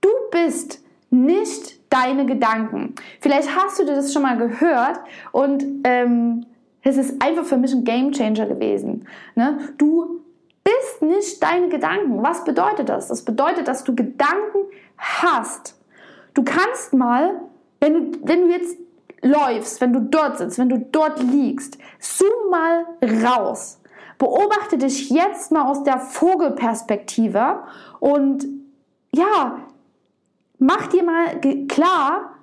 Du 0.00 0.08
bist 0.30 0.82
nicht 1.10 1.80
deine 1.92 2.24
Gedanken. 2.24 2.94
Vielleicht 3.20 3.54
hast 3.54 3.78
du 3.78 3.84
dir 3.84 3.94
das 3.94 4.12
schon 4.12 4.22
mal 4.22 4.38
gehört 4.38 5.00
und 5.32 5.64
ähm, 5.84 6.46
es 6.82 6.96
ist 6.96 7.22
einfach 7.22 7.44
für 7.44 7.58
mich 7.58 7.72
ein 7.72 7.84
Game 7.84 8.12
Changer 8.12 8.46
gewesen. 8.46 9.06
Ne? 9.34 9.58
Du 9.76 10.20
bist 10.64 11.02
nicht 11.02 11.42
deine 11.42 11.68
Gedanken. 11.68 12.22
Was 12.22 12.44
bedeutet 12.44 12.88
das? 12.88 13.08
Das 13.08 13.24
bedeutet, 13.24 13.68
dass 13.68 13.84
du 13.84 13.94
Gedanken 13.94 14.58
hast. 14.96 15.78
Du 16.34 16.42
kannst 16.42 16.94
mal 16.94 17.40
wenn 17.80 18.12
du, 18.12 18.18
wenn 18.24 18.42
du 18.42 18.48
jetzt 18.50 18.76
läufst, 19.22 19.80
wenn 19.80 19.92
du 19.92 20.00
dort 20.00 20.38
sitzt, 20.38 20.58
wenn 20.58 20.68
du 20.68 20.78
dort 20.78 21.22
liegst, 21.22 21.78
zoom 21.98 22.50
mal 22.50 22.86
raus. 23.24 23.80
Beobachte 24.18 24.78
dich 24.78 25.10
jetzt 25.10 25.52
mal 25.52 25.70
aus 25.70 25.82
der 25.82 25.98
Vogelperspektive 25.98 27.60
und 28.00 28.46
ja, 29.12 29.58
mach 30.58 30.86
dir 30.86 31.02
mal 31.02 31.38
klar, 31.68 32.36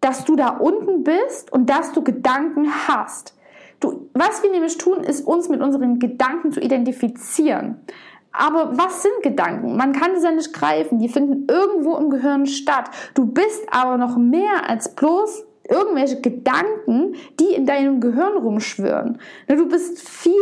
dass 0.00 0.24
du 0.24 0.36
da 0.36 0.48
unten 0.48 1.04
bist 1.04 1.52
und 1.52 1.68
dass 1.68 1.92
du 1.92 2.02
Gedanken 2.02 2.68
hast. 2.88 3.36
Du, 3.80 4.08
was 4.14 4.42
wir 4.42 4.50
nämlich 4.50 4.78
tun, 4.78 5.02
ist 5.02 5.26
uns 5.26 5.48
mit 5.48 5.60
unseren 5.60 5.98
Gedanken 5.98 6.52
zu 6.52 6.60
identifizieren. 6.60 7.80
Aber 8.32 8.76
was 8.76 9.02
sind 9.02 9.22
Gedanken? 9.22 9.76
Man 9.76 9.92
kann 9.92 10.12
es 10.12 10.24
ja 10.24 10.30
nicht 10.30 10.52
greifen. 10.52 10.98
Die 10.98 11.08
finden 11.08 11.46
irgendwo 11.50 11.96
im 11.96 12.10
Gehirn 12.10 12.46
statt. 12.46 12.90
Du 13.14 13.26
bist 13.26 13.66
aber 13.70 13.98
noch 13.98 14.16
mehr 14.16 14.68
als 14.68 14.94
bloß 14.94 15.44
irgendwelche 15.68 16.20
Gedanken, 16.20 17.14
die 17.38 17.54
in 17.54 17.66
deinem 17.66 18.00
Gehirn 18.00 18.36
rumschwören. 18.36 19.18
Ne, 19.48 19.56
du 19.56 19.68
bist 19.68 20.06
viel 20.08 20.32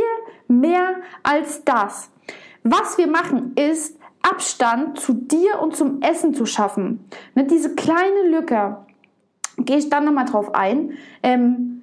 mehr 0.48 0.96
als 1.22 1.64
das. 1.64 2.10
Was 2.62 2.98
wir 2.98 3.06
machen 3.06 3.52
ist, 3.56 3.98
Abstand 4.22 5.00
zu 5.00 5.14
dir 5.14 5.60
und 5.60 5.74
zum 5.74 6.02
Essen 6.02 6.34
zu 6.34 6.44
schaffen. 6.44 7.08
Diese 7.34 7.74
kleine 7.74 8.28
Lücke, 8.28 8.76
gehe 9.56 9.78
ich 9.78 9.88
dann 9.88 10.04
nochmal 10.04 10.26
drauf 10.26 10.54
ein, 10.54 10.92
ähm, 11.22 11.82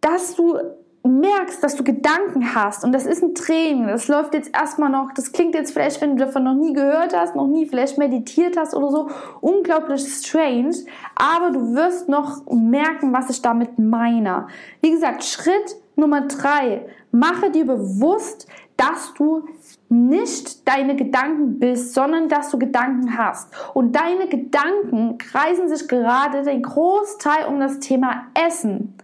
dass 0.00 0.36
du 0.36 0.58
merkst, 1.04 1.62
dass 1.62 1.74
du 1.74 1.82
Gedanken 1.82 2.54
hast 2.54 2.84
und 2.84 2.92
das 2.92 3.06
ist 3.06 3.22
ein 3.22 3.34
Training, 3.34 3.88
das 3.88 4.08
läuft 4.08 4.34
jetzt 4.34 4.54
erstmal 4.54 4.90
noch, 4.90 5.12
das 5.14 5.32
klingt 5.32 5.54
jetzt 5.54 5.72
vielleicht, 5.72 6.00
wenn 6.00 6.16
du 6.16 6.24
davon 6.24 6.44
noch 6.44 6.54
nie 6.54 6.72
gehört 6.72 7.14
hast, 7.16 7.34
noch 7.34 7.46
nie 7.48 7.66
vielleicht 7.66 7.98
meditiert 7.98 8.56
hast 8.56 8.74
oder 8.74 8.90
so, 8.90 9.10
unglaublich 9.40 10.02
strange, 10.02 10.76
aber 11.16 11.50
du 11.50 11.74
wirst 11.74 12.08
noch 12.08 12.46
merken, 12.50 13.12
was 13.12 13.30
ich 13.30 13.42
damit 13.42 13.78
meine. 13.78 14.46
Wie 14.80 14.90
gesagt, 14.90 15.24
Schritt 15.24 15.76
Nummer 15.96 16.22
drei, 16.22 16.86
mache 17.10 17.50
dir 17.50 17.66
bewusst, 17.66 18.46
dass 18.76 19.12
du 19.14 19.44
nicht 19.88 20.66
deine 20.66 20.96
Gedanken 20.96 21.58
bist, 21.58 21.92
sondern 21.94 22.28
dass 22.28 22.50
du 22.50 22.58
Gedanken 22.58 23.16
hast. 23.18 23.52
Und 23.74 23.94
deine 23.94 24.26
Gedanken 24.26 25.18
kreisen 25.18 25.68
sich 25.68 25.86
gerade 25.86 26.42
den 26.42 26.62
Großteil 26.62 27.46
um 27.46 27.60
das 27.60 27.78
Thema 27.78 28.26
Essen. 28.34 28.94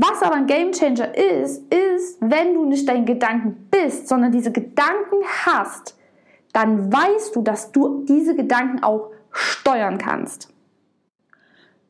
Was 0.00 0.22
aber 0.22 0.36
ein 0.36 0.46
Gamechanger 0.46 1.12
ist, 1.16 1.64
ist, 1.74 2.18
wenn 2.20 2.54
du 2.54 2.64
nicht 2.66 2.88
dein 2.88 3.04
Gedanken 3.04 3.68
bist, 3.68 4.06
sondern 4.06 4.30
diese 4.30 4.52
Gedanken 4.52 5.24
hast, 5.44 5.98
dann 6.52 6.92
weißt 6.92 7.34
du, 7.34 7.42
dass 7.42 7.72
du 7.72 8.04
diese 8.04 8.36
Gedanken 8.36 8.84
auch 8.84 9.10
steuern 9.32 9.98
kannst. 9.98 10.54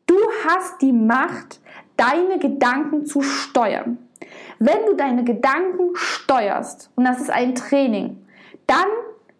Du 0.06 0.16
hast 0.46 0.80
die 0.80 0.92
Macht, 0.92 1.60
deine 1.98 2.38
Gedanken 2.38 3.04
zu 3.04 3.20
steuern. 3.20 3.98
Wenn 4.58 4.86
du 4.86 4.94
deine 4.94 5.22
Gedanken 5.22 5.90
steuerst, 5.94 6.90
und 6.96 7.04
das 7.04 7.20
ist 7.20 7.30
ein 7.30 7.54
Training, 7.54 8.26
dann 8.66 8.86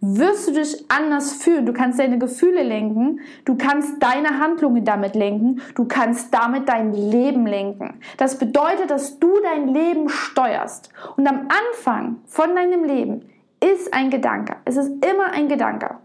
wirst 0.01 0.49
du 0.49 0.53
dich 0.53 0.85
anders 0.91 1.33
fühlen. 1.33 1.67
Du 1.67 1.73
kannst 1.73 1.99
deine 1.99 2.19
Gefühle 2.19 2.63
lenken, 2.63 3.21
du 3.45 3.57
kannst 3.57 4.03
deine 4.03 4.39
Handlungen 4.39 4.85
damit 4.85 5.15
lenken, 5.15 5.61
du 5.75 5.87
kannst 5.87 6.33
damit 6.33 6.69
dein 6.69 6.93
Leben 6.93 7.47
lenken. 7.47 8.01
Das 8.17 8.39
bedeutet, 8.39 8.91
dass 8.91 9.19
du 9.19 9.33
dein 9.43 9.69
Leben 9.69 10.09
steuerst. 10.09 10.91
Und 11.17 11.27
am 11.27 11.49
Anfang 11.49 12.17
von 12.27 12.55
deinem 12.55 12.85
Leben 12.85 13.23
ist 13.61 13.93
ein 13.93 14.11
Gedanke. 14.11 14.57
Es 14.65 14.77
ist 14.77 15.05
immer 15.05 15.33
ein 15.33 15.49
Gedanke. 15.49 15.97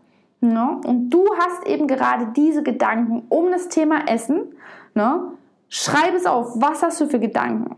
Ne? 0.42 0.82
Und 0.86 1.10
du 1.10 1.26
hast 1.38 1.66
eben 1.68 1.88
gerade 1.88 2.28
diese 2.36 2.64
Gedanken 2.64 3.24
um 3.30 3.52
das 3.52 3.70
Thema 3.70 4.08
Essen. 4.08 4.56
Ne? 4.96 5.32
Schreib 5.70 6.14
es 6.16 6.26
auf. 6.26 6.54
Was 6.56 6.82
hast 6.84 7.00
du 7.00 7.08
für 7.08 7.20
Gedanken? 7.20 7.76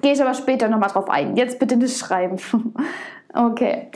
Gehe 0.00 0.12
ich 0.12 0.22
aber 0.22 0.34
später 0.34 0.68
nochmal 0.68 0.90
drauf 0.90 1.10
ein. 1.10 1.36
Jetzt 1.36 1.58
bitte 1.58 1.76
nicht 1.76 1.98
schreiben. 1.98 2.36
okay. 3.34 3.90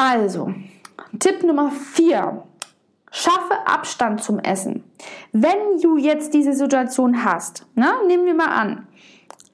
Also, 0.00 0.54
Tipp 1.18 1.42
Nummer 1.42 1.72
4. 1.72 2.44
Schaffe 3.10 3.66
Abstand 3.66 4.22
zum 4.22 4.38
Essen. 4.38 4.84
Wenn 5.32 5.80
du 5.82 5.96
jetzt 5.96 6.32
diese 6.34 6.52
Situation 6.52 7.24
hast, 7.24 7.66
ne, 7.74 7.90
nehmen 8.06 8.24
wir 8.24 8.34
mal 8.34 8.46
an, 8.46 8.86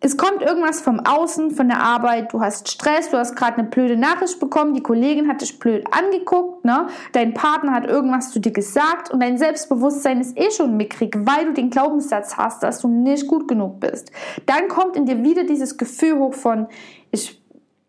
es 0.01 0.19
kommt 0.19 0.43
irgendwas 0.43 0.83
vom 0.83 1.01
Außen, 1.01 1.53
von 1.53 1.69
der 1.69 1.81
Arbeit, 1.81 2.35
du 2.35 2.43
hast 2.43 2.69
Stress, 2.69 3.09
du 3.09 3.17
hast 3.17 3.37
gerade 3.37 3.57
eine 3.57 3.69
blöde 3.69 3.97
Nachricht 3.97 4.39
bekommen, 4.39 4.75
die 4.75 4.83
Kollegin 4.83 5.29
hat 5.29 5.41
dich 5.41 5.59
blöd 5.59 5.87
angeguckt, 5.91 6.63
ne? 6.67 6.89
dein 7.13 7.33
Partner 7.33 7.73
hat 7.73 7.87
irgendwas 7.87 8.31
zu 8.31 8.39
dir 8.39 8.53
gesagt 8.53 9.11
und 9.11 9.21
dein 9.21 9.39
Selbstbewusstsein 9.39 10.21
ist 10.21 10.39
eh 10.39 10.51
schon 10.51 10.77
mickrig, 10.77 11.17
weil 11.21 11.47
du 11.47 11.53
den 11.55 11.71
Glaubenssatz 11.71 12.37
hast, 12.37 12.63
dass 12.63 12.81
du 12.81 12.89
nicht 12.89 13.29
gut 13.29 13.49
genug 13.49 13.81
bist. 13.81 14.13
Dann 14.45 14.69
kommt 14.69 14.95
in 14.95 15.07
dir 15.07 15.23
wieder 15.23 15.45
dieses 15.45 15.79
Gefühl 15.79 16.19
hoch 16.19 16.35
von, 16.35 16.67
ich 17.11 17.43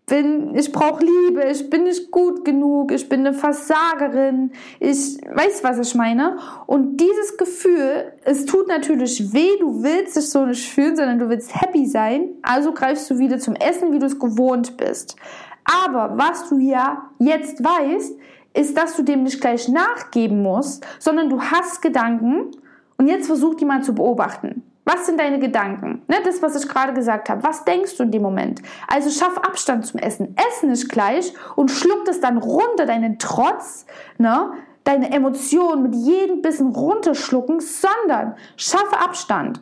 bin, 0.05 0.55
ich 0.55 0.71
brauche 0.71 1.03
Liebe, 1.03 1.43
ich 1.45 1.69
bin 1.69 1.83
nicht 1.83 2.11
gut 2.11 2.45
genug, 2.45 2.91
ich 2.91 3.09
bin 3.09 3.21
eine 3.21 3.33
Versagerin, 3.33 4.51
ich 4.79 5.17
weiß, 5.33 5.63
was 5.63 5.79
ich 5.79 5.95
meine. 5.95 6.37
Und 6.67 6.97
dieses 6.97 7.37
Gefühl, 7.37 8.13
es 8.23 8.45
tut 8.45 8.67
natürlich 8.67 9.33
weh, 9.33 9.57
du 9.59 9.81
willst 9.81 10.15
dich 10.15 10.29
so 10.29 10.45
nicht 10.45 10.69
fühlen, 10.69 10.95
sondern 10.95 11.19
du 11.19 11.29
willst 11.29 11.59
happy 11.59 11.85
sein. 11.87 12.29
Also 12.43 12.71
greifst 12.71 13.09
du 13.09 13.17
wieder 13.17 13.39
zum 13.39 13.55
Essen, 13.55 13.91
wie 13.93 13.99
du 13.99 14.05
es 14.05 14.19
gewohnt 14.19 14.77
bist. 14.77 15.15
Aber 15.63 16.17
was 16.17 16.49
du 16.49 16.59
ja 16.59 17.09
jetzt 17.17 17.63
weißt, 17.63 18.13
ist, 18.53 18.77
dass 18.77 18.95
du 18.95 19.03
dem 19.03 19.23
nicht 19.23 19.41
gleich 19.41 19.67
nachgeben 19.67 20.41
musst, 20.41 20.85
sondern 20.99 21.29
du 21.29 21.41
hast 21.41 21.81
Gedanken 21.81 22.51
und 22.97 23.07
jetzt 23.07 23.27
versuch 23.27 23.55
die 23.55 23.65
mal 23.65 23.83
zu 23.83 23.93
beobachten. 23.93 24.63
Was 24.85 25.07
sind 25.07 25.19
deine 25.19 25.39
Gedanken? 25.39 26.03
Ne, 26.07 26.17
das, 26.23 26.43
was 26.43 26.55
ich 26.55 26.69
gerade 26.69 26.93
gesagt 26.93 27.27
habe. 27.29 27.43
Was 27.43 27.65
denkst 27.65 27.97
du 27.97 28.03
in 28.03 28.11
dem 28.11 28.21
Moment? 28.21 28.61
Also 28.87 29.09
schaff 29.09 29.37
Abstand 29.39 29.85
zum 29.85 29.99
Essen. 29.99 30.35
Essen 30.49 30.69
nicht 30.69 30.89
gleich 30.89 31.33
und 31.55 31.71
schluck 31.71 32.05
das 32.05 32.19
dann 32.19 32.37
runter, 32.37 32.85
deinen 32.85 33.17
Trotz, 33.17 33.87
ne? 34.19 34.53
deine 34.83 35.11
Emotionen 35.11 35.81
mit 35.81 35.95
jedem 35.95 36.43
Bissen 36.43 36.67
runterschlucken, 36.67 37.59
sondern 37.59 38.35
schaffe 38.55 38.99
Abstand. 38.99 39.59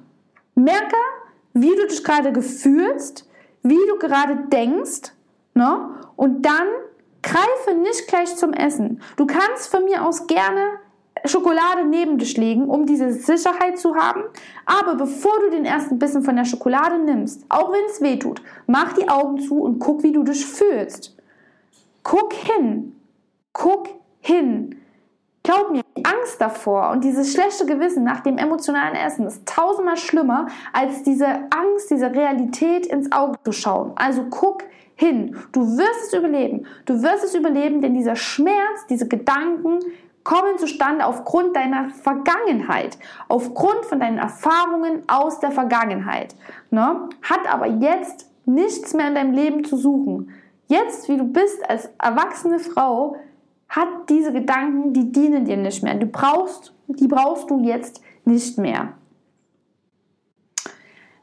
Merke, 0.55 0.97
wie 1.53 1.73
du 1.73 1.88
dich 1.88 2.03
gerade 2.03 2.33
gefühlst, 2.33 3.29
wie 3.63 3.79
du 3.88 3.97
gerade 3.97 4.36
denkst, 4.51 5.13
ne? 5.53 5.89
und 6.17 6.45
dann 6.45 6.67
greife 7.21 7.77
nicht 7.81 8.07
gleich 8.09 8.36
zum 8.36 8.51
Essen. 8.51 9.01
Du 9.15 9.25
kannst 9.25 9.71
von 9.71 9.86
mir 9.86 10.05
aus 10.05 10.27
gerne 10.27 10.79
Schokolade 11.25 11.86
neben 11.86 12.17
dich 12.17 12.38
legen, 12.38 12.69
um 12.69 12.86
diese 12.86 13.12
Sicherheit 13.13 13.77
zu 13.77 13.95
haben. 13.95 14.23
Aber 14.65 14.95
bevor 14.95 15.39
du 15.41 15.49
den 15.51 15.65
ersten 15.65 15.99
Bissen 15.99 16.23
von 16.23 16.36
der 16.36 16.45
Schokolade 16.45 16.99
nimmst, 16.99 17.45
auch 17.49 17.71
wenn 17.71 17.86
es 17.89 18.01
weh 18.01 18.17
tut, 18.17 18.41
mach 18.67 18.93
die 18.93 19.07
Augen 19.07 19.39
zu 19.39 19.62
und 19.62 19.79
guck, 19.79 20.03
wie 20.03 20.12
du 20.12 20.23
dich 20.23 20.45
fühlst. 20.45 21.15
Guck 22.03 22.33
hin. 22.33 22.95
Guck 23.53 23.89
hin. 24.19 24.75
Glaub 25.43 25.71
mir, 25.71 25.81
die 25.97 26.05
Angst 26.05 26.39
davor 26.39 26.91
und 26.91 27.03
dieses 27.03 27.33
schlechte 27.33 27.65
Gewissen 27.65 28.05
nach 28.05 28.21
dem 28.21 28.38
emotionalen 28.38 28.95
Essen 28.95 29.27
ist 29.27 29.45
tausendmal 29.45 29.97
schlimmer, 29.97 30.47
als 30.71 31.03
diese 31.03 31.27
Angst, 31.27 31.91
diese 31.91 32.12
Realität 32.12 32.86
ins 32.86 33.12
Auge 33.12 33.38
zu 33.43 33.51
schauen. 33.51 33.91
Also 33.95 34.23
guck 34.29 34.63
hin. 34.95 35.36
Du 35.51 35.77
wirst 35.77 36.07
es 36.07 36.13
überleben. 36.13 36.65
Du 36.86 37.01
wirst 37.01 37.25
es 37.25 37.36
überleben, 37.36 37.81
denn 37.81 37.93
dieser 37.93 38.15
Schmerz, 38.15 38.86
diese 38.89 39.07
Gedanken, 39.07 39.79
kommen 40.23 40.57
zustande 40.57 41.05
aufgrund 41.05 41.55
deiner 41.55 41.89
Vergangenheit, 41.89 42.97
aufgrund 43.27 43.86
von 43.86 43.99
deinen 43.99 44.17
Erfahrungen 44.17 45.03
aus 45.07 45.39
der 45.39 45.51
Vergangenheit. 45.51 46.36
Ne? 46.71 47.09
Hat 47.21 47.51
aber 47.51 47.67
jetzt 47.67 48.29
nichts 48.45 48.93
mehr 48.93 49.07
in 49.07 49.15
deinem 49.15 49.33
Leben 49.33 49.63
zu 49.63 49.77
suchen. 49.77 50.31
Jetzt, 50.67 51.09
wie 51.09 51.17
du 51.17 51.25
bist 51.25 51.69
als 51.69 51.89
erwachsene 52.01 52.59
Frau, 52.59 53.17
hat 53.69 53.88
diese 54.09 54.31
Gedanken, 54.31 54.93
die 54.93 55.12
dienen 55.12 55.45
dir 55.45 55.57
nicht 55.57 55.83
mehr. 55.83 55.95
Du 55.95 56.05
brauchst, 56.05 56.73
die 56.88 57.07
brauchst 57.07 57.49
du 57.49 57.59
jetzt 57.59 58.01
nicht 58.25 58.57
mehr. 58.57 58.93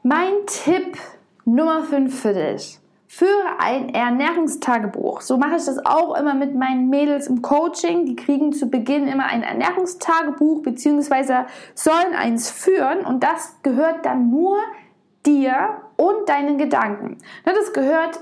Mein 0.03 0.33
Tipp 0.47 0.97
Nummer 1.45 1.83
5 1.83 2.21
für 2.21 2.33
dich. 2.33 2.80
Führe 3.13 3.59
ein 3.59 3.89
Ernährungstagebuch. 3.89 5.19
So 5.19 5.35
mache 5.35 5.57
ich 5.57 5.65
das 5.65 5.85
auch 5.85 6.17
immer 6.17 6.33
mit 6.33 6.55
meinen 6.55 6.89
Mädels 6.89 7.27
im 7.27 7.41
Coaching. 7.41 8.05
Die 8.05 8.15
kriegen 8.15 8.53
zu 8.53 8.67
Beginn 8.67 9.05
immer 9.05 9.25
ein 9.25 9.43
Ernährungstagebuch 9.43 10.61
bzw. 10.63 11.43
sollen 11.75 12.15
eins 12.17 12.49
führen 12.49 13.05
und 13.05 13.21
das 13.21 13.57
gehört 13.63 14.05
dann 14.05 14.29
nur 14.29 14.55
dir 15.25 15.81
und 15.97 16.29
deinen 16.29 16.57
Gedanken. 16.57 17.17
Das 17.43 17.73
gehört 17.73 18.21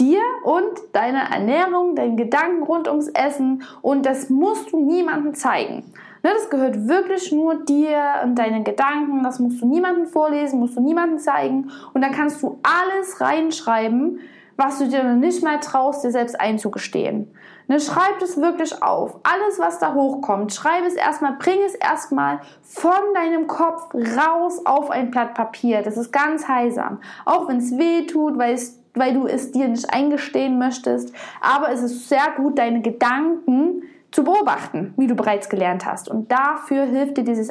dir 0.00 0.20
und 0.42 0.80
deiner 0.92 1.30
Ernährung, 1.30 1.94
deinen 1.94 2.16
Gedanken 2.16 2.64
rund 2.64 2.88
ums 2.88 3.06
Essen 3.06 3.62
und 3.82 4.04
das 4.04 4.28
musst 4.28 4.72
du 4.72 4.84
niemandem 4.84 5.34
zeigen. 5.34 5.94
Ne, 6.22 6.30
das 6.34 6.50
gehört 6.50 6.86
wirklich 6.86 7.32
nur 7.32 7.64
dir 7.64 8.20
und 8.22 8.36
deinen 8.36 8.62
Gedanken. 8.62 9.22
Das 9.24 9.40
musst 9.40 9.60
du 9.60 9.66
niemandem 9.66 10.06
vorlesen, 10.06 10.60
musst 10.60 10.76
du 10.76 10.80
niemandem 10.80 11.18
zeigen. 11.18 11.70
Und 11.94 12.02
dann 12.02 12.12
kannst 12.12 12.42
du 12.42 12.60
alles 12.62 13.20
reinschreiben, 13.20 14.20
was 14.56 14.78
du 14.78 14.86
dir 14.86 15.02
nicht 15.14 15.42
mal 15.42 15.58
traust, 15.58 16.04
dir 16.04 16.12
selbst 16.12 16.40
einzugestehen. 16.40 17.34
Ne, 17.66 17.80
schreib 17.80 18.18
das 18.20 18.40
wirklich 18.40 18.82
auf. 18.82 19.18
Alles, 19.24 19.58
was 19.58 19.80
da 19.80 19.94
hochkommt, 19.94 20.52
schreib 20.52 20.84
es 20.86 20.94
erstmal, 20.94 21.32
bring 21.38 21.58
es 21.66 21.74
erstmal 21.74 22.40
von 22.62 22.92
deinem 23.14 23.48
Kopf 23.48 23.92
raus 23.94 24.64
auf 24.64 24.90
ein 24.90 25.10
Blatt 25.10 25.34
Papier. 25.34 25.82
Das 25.82 25.96
ist 25.96 26.12
ganz 26.12 26.46
heilsam. 26.46 27.00
Auch 27.24 27.48
wenn 27.48 27.58
es 27.58 27.76
weh 27.76 28.06
tut, 28.06 28.38
weil 28.38 28.54
es 28.54 28.78
weil 28.94 29.14
du 29.14 29.26
es 29.26 29.52
dir 29.52 29.68
nicht 29.68 29.92
eingestehen 29.92 30.58
möchtest. 30.58 31.14
Aber 31.40 31.72
es 31.72 31.82
ist 31.82 32.10
sehr 32.10 32.34
gut, 32.36 32.58
deine 32.58 32.82
Gedanken 32.82 33.84
zu 34.12 34.22
beobachten, 34.22 34.94
wie 34.96 35.08
du 35.08 35.16
bereits 35.16 35.48
gelernt 35.48 35.84
hast. 35.84 36.08
Und 36.08 36.30
dafür 36.30 36.84
hilft 36.84 37.16
dir 37.16 37.24
dieses 37.24 37.48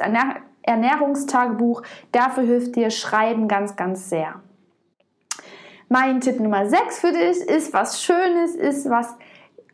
Ernährungstagebuch, 0.62 1.82
dafür 2.12 2.44
hilft 2.44 2.76
dir 2.76 2.90
Schreiben 2.90 3.48
ganz, 3.48 3.76
ganz 3.76 4.08
sehr. 4.08 4.40
Mein 5.88 6.20
Tipp 6.20 6.40
Nummer 6.40 6.66
6 6.66 7.00
für 7.00 7.12
dich 7.12 7.36
ist 7.42 7.74
was 7.74 8.02
Schönes, 8.02 8.54
ist 8.54 8.88
was 8.88 9.14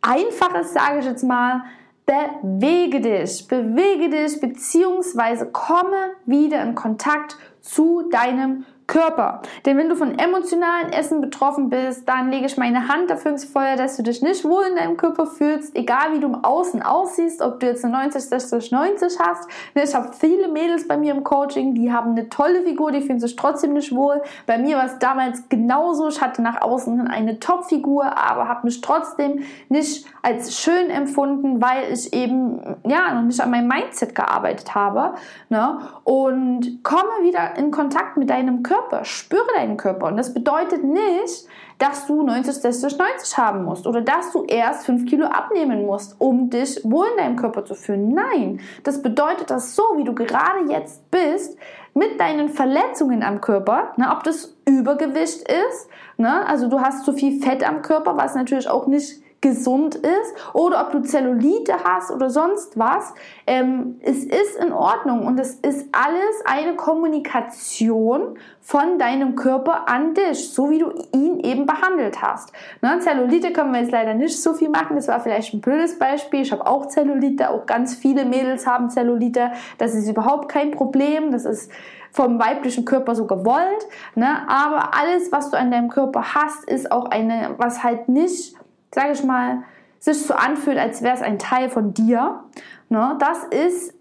Einfaches, 0.01 0.73
sage 0.73 0.99
ich 0.99 1.05
jetzt 1.05 1.23
mal. 1.23 1.63
Bewege 2.05 3.01
dich, 3.01 3.47
bewege 3.47 4.09
dich, 4.09 4.41
beziehungsweise 4.41 5.45
komme 5.51 6.15
wieder 6.25 6.61
in 6.63 6.73
Kontakt 6.75 7.37
zu 7.61 8.09
deinem 8.09 8.65
Körper. 8.89 9.41
Denn 9.65 9.77
wenn 9.77 9.87
du 9.87 9.95
von 9.95 10.17
emotionalen 10.17 10.91
Essen 10.91 11.21
betroffen 11.21 11.69
bist, 11.69 12.09
dann 12.09 12.31
lege 12.31 12.47
ich 12.47 12.57
meine 12.57 12.89
Hand 12.89 13.09
dafür 13.09 13.31
ins 13.31 13.45
Feuer, 13.45 13.75
dass 13.75 13.95
du 13.95 14.03
dich 14.03 14.21
nicht 14.21 14.43
wohl 14.43 14.63
in 14.67 14.75
deinem 14.75 14.97
Körper 14.97 15.27
fühlst, 15.27 15.75
egal 15.75 16.13
wie 16.13 16.19
du 16.19 16.27
im 16.27 16.43
Außen 16.43 16.81
aussiehst, 16.81 17.41
ob 17.41 17.59
du 17.59 17.67
jetzt 17.67 17.85
eine 17.85 17.93
90, 17.93 18.21
60, 18.21 18.71
90 18.71 19.19
hast. 19.19 19.47
Ne, 19.75 19.83
ich 19.83 19.93
habe 19.93 20.09
viele 20.13 20.47
Mädels 20.47 20.87
bei 20.87 20.97
mir 20.97 21.13
im 21.13 21.23
Coaching, 21.23 21.75
die 21.75 21.93
haben 21.93 22.11
eine 22.11 22.29
tolle 22.29 22.63
Figur, 22.63 22.91
die 22.91 23.01
fühlen 23.01 23.19
sich 23.19 23.35
trotzdem 23.35 23.73
nicht 23.73 23.95
wohl. 23.95 24.21
Bei 24.47 24.57
mir 24.57 24.77
war 24.77 24.85
es 24.85 24.97
damals 24.97 25.47
genauso. 25.49 26.07
Ich 26.07 26.19
hatte 26.19 26.41
nach 26.41 26.61
außen 26.61 27.07
eine 27.07 27.39
Top-Figur, 27.39 28.17
aber 28.17 28.47
habe 28.47 28.65
mich 28.65 28.81
trotzdem 28.81 29.43
nicht 29.69 30.07
als 30.23 30.59
schön 30.59 30.89
empfunden, 30.89 31.61
weil 31.61 31.93
ich 31.93 32.11
eben 32.11 32.75
ja 32.87 33.13
noch 33.13 33.21
nicht 33.21 33.39
an 33.39 33.51
meinem 33.51 33.67
Mindset 33.67 34.15
gearbeitet 34.15 34.73
habe. 34.73 35.13
Ne? 35.49 35.77
Und 36.03 36.83
komme 36.83 37.09
wieder 37.21 37.55
in 37.55 37.69
Kontakt 37.69 38.17
mit 38.17 38.31
deinem 38.31 38.63
Körper 38.63 38.78
Körper, 38.79 39.05
spüre 39.05 39.47
deinen 39.55 39.77
Körper. 39.77 40.07
Und 40.07 40.17
das 40.17 40.33
bedeutet 40.33 40.83
nicht, 40.83 41.47
dass 41.77 42.07
du 42.07 42.23
90, 42.23 42.55
60, 42.55 42.97
90 42.97 43.37
haben 43.37 43.63
musst 43.63 43.87
oder 43.87 44.01
dass 44.01 44.31
du 44.31 44.43
erst 44.45 44.85
5 44.85 45.09
Kilo 45.09 45.25
abnehmen 45.25 45.85
musst, 45.85 46.15
um 46.19 46.49
dich 46.49 46.81
wohl 46.83 47.07
in 47.11 47.17
deinem 47.17 47.35
Körper 47.35 47.65
zu 47.65 47.75
fühlen. 47.75 48.13
Nein, 48.13 48.59
das 48.83 49.01
bedeutet, 49.01 49.49
dass 49.49 49.75
so 49.75 49.83
wie 49.95 50.03
du 50.03 50.13
gerade 50.13 50.69
jetzt 50.69 51.09
bist, 51.11 51.57
mit 51.93 52.19
deinen 52.19 52.49
Verletzungen 52.49 53.23
am 53.23 53.41
Körper, 53.41 53.93
ne, 53.97 54.09
ob 54.11 54.23
das 54.23 54.55
Übergewicht 54.65 55.41
ist, 55.41 55.89
ne, 56.17 56.45
also 56.47 56.69
du 56.69 56.79
hast 56.79 57.03
zu 57.03 57.13
viel 57.13 57.41
Fett 57.41 57.67
am 57.67 57.81
Körper, 57.81 58.15
was 58.15 58.35
natürlich 58.35 58.69
auch 58.69 58.87
nicht 58.87 59.21
gesund 59.41 59.95
ist 59.95 60.53
oder 60.53 60.81
ob 60.81 60.91
du 60.91 61.01
Zellulite 61.01 61.83
hast 61.83 62.11
oder 62.11 62.29
sonst 62.29 62.77
was. 62.77 63.13
Ähm, 63.47 63.99
es 64.01 64.23
ist 64.23 64.57
in 64.61 64.73
Ordnung 64.73 65.25
und 65.25 65.39
es 65.39 65.55
ist 65.55 65.87
alles 65.93 66.43
eine 66.45 66.75
Kommunikation 66.75 68.37
von 68.59 68.99
deinem 68.99 69.35
Körper 69.35 69.87
an 69.87 70.13
dich, 70.13 70.49
so 70.49 70.69
wie 70.69 70.79
du 70.79 70.91
ihn 71.13 71.39
eben 71.39 71.65
behandelt 71.65 72.21
hast. 72.21 72.51
Ne? 72.81 72.99
Zellulite 72.99 73.53
können 73.53 73.71
wir 73.71 73.81
jetzt 73.81 73.91
leider 73.91 74.13
nicht 74.13 74.41
so 74.41 74.53
viel 74.53 74.69
machen, 74.69 74.95
das 74.95 75.07
war 75.07 75.19
vielleicht 75.19 75.53
ein 75.53 75.61
blödes 75.61 75.97
Beispiel. 75.97 76.41
Ich 76.41 76.51
habe 76.51 76.67
auch 76.67 76.87
Zellulite, 76.87 77.49
auch 77.49 77.65
ganz 77.65 77.95
viele 77.95 78.25
Mädels 78.25 78.67
haben 78.67 78.89
Zellulite. 78.89 79.51
Das 79.77 79.95
ist 79.95 80.09
überhaupt 80.09 80.49
kein 80.49 80.71
Problem, 80.71 81.31
das 81.31 81.45
ist 81.45 81.71
vom 82.11 82.39
weiblichen 82.39 82.85
Körper 82.85 83.15
so 83.15 83.25
gewollt. 83.25 83.87
Ne? 84.15 84.27
Aber 84.47 84.95
alles, 84.99 85.31
was 85.31 85.49
du 85.49 85.57
an 85.57 85.71
deinem 85.71 85.89
Körper 85.89 86.35
hast, 86.35 86.65
ist 86.65 86.91
auch 86.91 87.05
eine, 87.05 87.55
was 87.57 87.83
halt 87.83 88.09
nicht 88.09 88.55
sage 88.93 89.13
ich 89.13 89.23
mal, 89.23 89.63
sich 89.99 90.25
so 90.25 90.33
anfühlt, 90.33 90.77
als 90.77 91.01
wäre 91.01 91.15
es 91.15 91.21
ein 91.21 91.39
Teil 91.39 91.69
von 91.69 91.93
dir. 91.93 92.43
Ne? 92.89 93.17
Das 93.19 93.43
ist, 93.45 93.93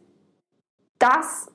das 0.98 1.50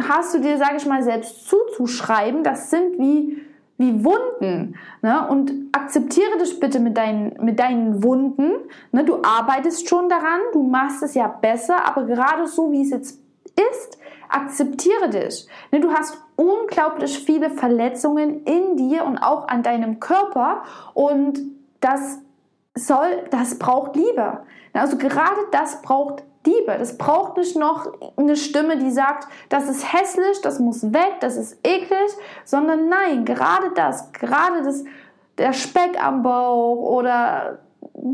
hast 0.00 0.34
du 0.34 0.40
dir, 0.40 0.58
sage 0.58 0.76
ich 0.76 0.86
mal, 0.86 1.02
selbst 1.02 1.48
zuzuschreiben. 1.48 2.44
Das 2.44 2.70
sind 2.70 2.98
wie, 2.98 3.42
wie 3.76 4.04
Wunden. 4.04 4.76
Ne? 5.02 5.26
Und 5.28 5.52
akzeptiere 5.72 6.38
dich 6.38 6.60
bitte 6.60 6.80
mit 6.80 6.96
deinen, 6.96 7.44
mit 7.44 7.58
deinen 7.58 8.02
Wunden. 8.02 8.52
Ne? 8.92 9.04
Du 9.04 9.22
arbeitest 9.22 9.88
schon 9.88 10.08
daran, 10.08 10.40
du 10.52 10.62
machst 10.62 11.02
es 11.02 11.14
ja 11.14 11.26
besser, 11.26 11.86
aber 11.86 12.04
gerade 12.04 12.46
so, 12.46 12.70
wie 12.70 12.82
es 12.82 12.90
jetzt 12.90 13.20
ist, 13.56 13.98
akzeptiere 14.28 15.10
dich. 15.10 15.46
Ne? 15.72 15.80
Du 15.80 15.92
hast 15.92 16.18
unglaublich 16.36 17.18
viele 17.18 17.50
Verletzungen 17.50 18.44
in 18.44 18.76
dir 18.76 19.04
und 19.04 19.18
auch 19.18 19.48
an 19.48 19.62
deinem 19.62 20.00
Körper 20.00 20.62
und 20.94 21.40
das 21.80 22.23
soll, 22.74 23.24
das 23.30 23.58
braucht 23.58 23.96
Liebe. 23.96 24.40
Also 24.72 24.98
gerade 24.98 25.40
das 25.52 25.80
braucht 25.82 26.24
Liebe. 26.46 26.76
Das 26.78 26.98
braucht 26.98 27.36
nicht 27.36 27.56
noch 27.56 27.92
eine 28.16 28.36
Stimme, 28.36 28.76
die 28.76 28.90
sagt, 28.90 29.28
das 29.48 29.68
ist 29.68 29.92
hässlich, 29.92 30.40
das 30.42 30.58
muss 30.58 30.92
weg, 30.92 31.20
das 31.20 31.36
ist 31.36 31.58
eklig, 31.66 32.10
sondern 32.44 32.88
nein, 32.88 33.24
gerade 33.24 33.70
das, 33.74 34.12
gerade 34.12 34.62
das 34.62 34.84
der 35.38 35.52
Speck 35.52 36.02
am 36.02 36.22
Bauch 36.22 36.76
oder 36.76 37.58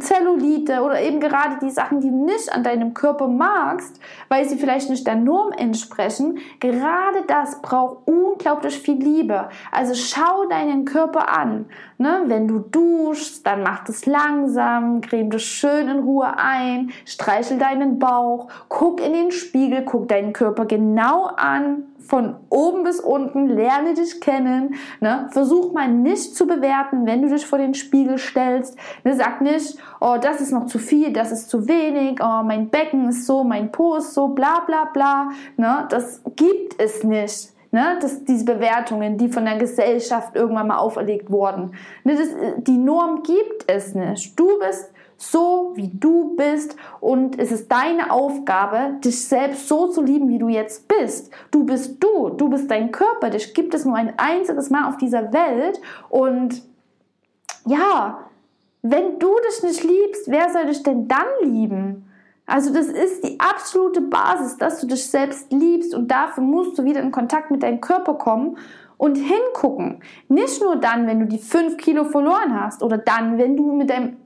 Zellulite 0.00 0.82
oder 0.82 1.00
eben 1.00 1.20
gerade 1.20 1.56
die 1.62 1.70
Sachen, 1.70 2.00
die 2.00 2.10
du 2.10 2.24
nicht 2.24 2.52
an 2.52 2.62
deinem 2.62 2.92
Körper 2.92 3.28
magst, 3.28 3.98
weil 4.28 4.46
sie 4.46 4.56
vielleicht 4.56 4.90
nicht 4.90 5.06
der 5.06 5.16
Norm 5.16 5.52
entsprechen, 5.52 6.38
gerade 6.60 7.22
das 7.26 7.62
braucht 7.62 8.06
unglaublich 8.06 8.78
viel 8.78 9.02
Liebe. 9.02 9.48
Also 9.72 9.94
schau 9.94 10.46
deinen 10.48 10.84
Körper 10.84 11.34
an. 11.34 11.66
Ne? 11.96 12.22
Wenn 12.26 12.46
du 12.46 12.58
duschst, 12.58 13.46
dann 13.46 13.62
mach 13.62 13.84
das 13.84 14.04
langsam, 14.04 15.00
creme 15.00 15.30
das 15.30 15.42
schön 15.42 15.88
in 15.88 16.00
Ruhe 16.00 16.36
ein, 16.36 16.90
streichel 17.06 17.58
deinen 17.58 17.98
Bauch, 17.98 18.48
guck 18.68 19.00
in 19.04 19.14
den 19.14 19.32
Spiegel, 19.32 19.84
guck 19.84 20.08
deinen 20.08 20.34
Körper 20.34 20.66
genau 20.66 21.24
an, 21.24 21.89
von 22.10 22.34
oben 22.50 22.82
bis 22.82 22.98
unten, 22.98 23.48
lerne 23.48 23.94
dich 23.94 24.20
kennen. 24.20 24.74
Ne? 25.00 25.28
Versuch 25.30 25.72
mal 25.72 25.86
nicht 25.86 26.34
zu 26.34 26.44
bewerten, 26.44 27.06
wenn 27.06 27.22
du 27.22 27.28
dich 27.28 27.46
vor 27.46 27.58
den 27.58 27.72
Spiegel 27.72 28.18
stellst. 28.18 28.76
Ne? 29.04 29.14
Sag 29.14 29.40
nicht, 29.40 29.78
oh, 30.00 30.16
das 30.20 30.40
ist 30.40 30.50
noch 30.50 30.66
zu 30.66 30.80
viel, 30.80 31.12
das 31.12 31.30
ist 31.30 31.48
zu 31.48 31.68
wenig, 31.68 32.18
oh, 32.20 32.42
mein 32.42 32.68
Becken 32.68 33.08
ist 33.10 33.26
so, 33.26 33.44
mein 33.44 33.70
Po 33.70 33.94
ist 33.94 34.12
so, 34.12 34.28
bla 34.28 34.60
bla 34.66 34.86
bla. 34.92 35.30
Ne? 35.56 35.86
Das 35.88 36.20
gibt 36.34 36.82
es 36.82 37.04
nicht. 37.04 37.52
Ne, 37.72 38.00
das, 38.00 38.24
diese 38.24 38.46
Bewertungen, 38.46 39.16
die 39.16 39.28
von 39.28 39.44
der 39.44 39.56
Gesellschaft 39.56 40.34
irgendwann 40.34 40.66
mal 40.66 40.78
auferlegt 40.78 41.30
wurden. 41.30 41.76
Ne, 42.02 42.16
das, 42.16 42.28
die 42.56 42.76
Norm 42.76 43.22
gibt 43.22 43.70
es 43.70 43.94
nicht. 43.94 44.36
Du 44.36 44.58
bist 44.58 44.92
so 45.20 45.72
wie 45.74 45.88
du 45.88 46.34
bist 46.34 46.76
und 47.00 47.38
es 47.38 47.52
ist 47.52 47.70
deine 47.70 48.10
Aufgabe, 48.10 48.94
dich 49.04 49.22
selbst 49.28 49.68
so 49.68 49.88
zu 49.88 50.02
lieben, 50.02 50.30
wie 50.30 50.38
du 50.38 50.48
jetzt 50.48 50.88
bist. 50.88 51.30
Du 51.50 51.64
bist 51.64 52.02
du, 52.02 52.30
du 52.30 52.48
bist 52.48 52.70
dein 52.70 52.90
Körper, 52.90 53.28
dich 53.28 53.52
gibt 53.52 53.74
es 53.74 53.84
nur 53.84 53.96
ein 53.96 54.14
einziges 54.18 54.70
Mal 54.70 54.88
auf 54.88 54.96
dieser 54.96 55.30
Welt 55.32 55.78
und 56.08 56.62
ja, 57.66 58.20
wenn 58.80 59.18
du 59.18 59.28
dich 59.46 59.62
nicht 59.62 59.84
liebst, 59.84 60.30
wer 60.30 60.48
soll 60.48 60.66
dich 60.66 60.82
denn 60.82 61.06
dann 61.06 61.26
lieben? 61.42 62.06
Also 62.46 62.72
das 62.72 62.86
ist 62.86 63.22
die 63.22 63.38
absolute 63.38 64.00
Basis, 64.00 64.56
dass 64.56 64.80
du 64.80 64.86
dich 64.86 65.06
selbst 65.06 65.52
liebst 65.52 65.94
und 65.94 66.10
dafür 66.10 66.42
musst 66.42 66.78
du 66.78 66.84
wieder 66.84 67.00
in 67.00 67.12
Kontakt 67.12 67.50
mit 67.50 67.62
deinem 67.62 67.82
Körper 67.82 68.14
kommen 68.14 68.56
und 68.96 69.16
hingucken. 69.16 70.02
Nicht 70.28 70.62
nur 70.62 70.76
dann, 70.76 71.06
wenn 71.06 71.20
du 71.20 71.26
die 71.26 71.38
5 71.38 71.76
Kilo 71.76 72.04
verloren 72.04 72.58
hast 72.58 72.82
oder 72.82 72.96
dann, 72.96 73.36
wenn 73.36 73.54
du 73.54 73.70
mit 73.72 73.90
deinem 73.90 74.16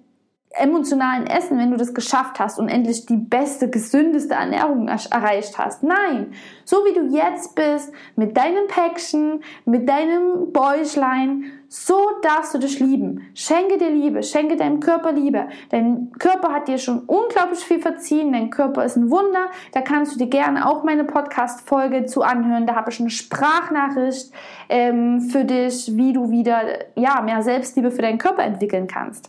emotionalen 0.57 1.27
Essen, 1.27 1.59
wenn 1.59 1.71
du 1.71 1.77
das 1.77 1.95
geschafft 1.95 2.39
hast 2.39 2.59
und 2.59 2.69
endlich 2.69 3.07
die 3.07 3.17
beste, 3.17 3.69
gesündeste 3.69 4.35
Ernährung 4.35 4.89
erreicht 4.89 5.59
hast. 5.59 5.83
Nein, 5.83 6.33
so 6.65 6.77
wie 6.85 6.95
du 6.95 7.17
jetzt 7.17 7.55
bist, 7.55 7.93
mit 8.17 8.37
deinem 8.37 8.67
Päckchen, 8.69 9.43
mit 9.65 9.89
deinem 9.89 10.53
Bäuchlein, 10.53 11.45
so 11.75 11.99
darfst 12.23 12.55
du 12.55 12.59
dich 12.59 12.79
lieben. 12.79 13.27
Schenke 13.35 13.79
dir 13.79 13.91
Liebe, 13.91 14.23
schenke 14.23 14.55
deinem 14.55 14.79
Körper 14.79 15.11
Liebe. 15.11 15.49
Dein 15.71 16.13
Körper 16.21 16.53
hat 16.53 16.69
dir 16.69 16.79
schon 16.79 17.01
unglaublich 17.01 17.59
viel 17.59 17.81
verziehen. 17.81 18.33
Dein 18.33 18.51
Körper 18.51 18.85
ist 18.85 18.95
ein 18.95 19.11
Wunder. 19.11 19.47
Da 19.73 19.81
kannst 19.81 20.15
du 20.15 20.19
dir 20.19 20.29
gerne 20.29 20.69
auch 20.69 20.85
meine 20.85 21.03
Podcast-Folge 21.03 22.07
zu 22.07 22.23
anhören. 22.23 22.69
Da 22.69 22.77
habe 22.77 22.93
ich 22.93 23.01
eine 23.01 23.11
Sprachnachricht 23.11 24.31
ähm, 24.69 25.21
für 25.21 25.45
dich, 25.45 25.97
wie 25.97 26.13
du 26.13 26.31
wieder 26.31 26.63
ja, 26.95 27.21
mehr 27.23 27.43
Selbstliebe 27.43 27.91
für 27.91 28.03
deinen 28.03 28.19
Körper 28.19 28.45
entwickeln 28.45 28.87
kannst. 28.87 29.29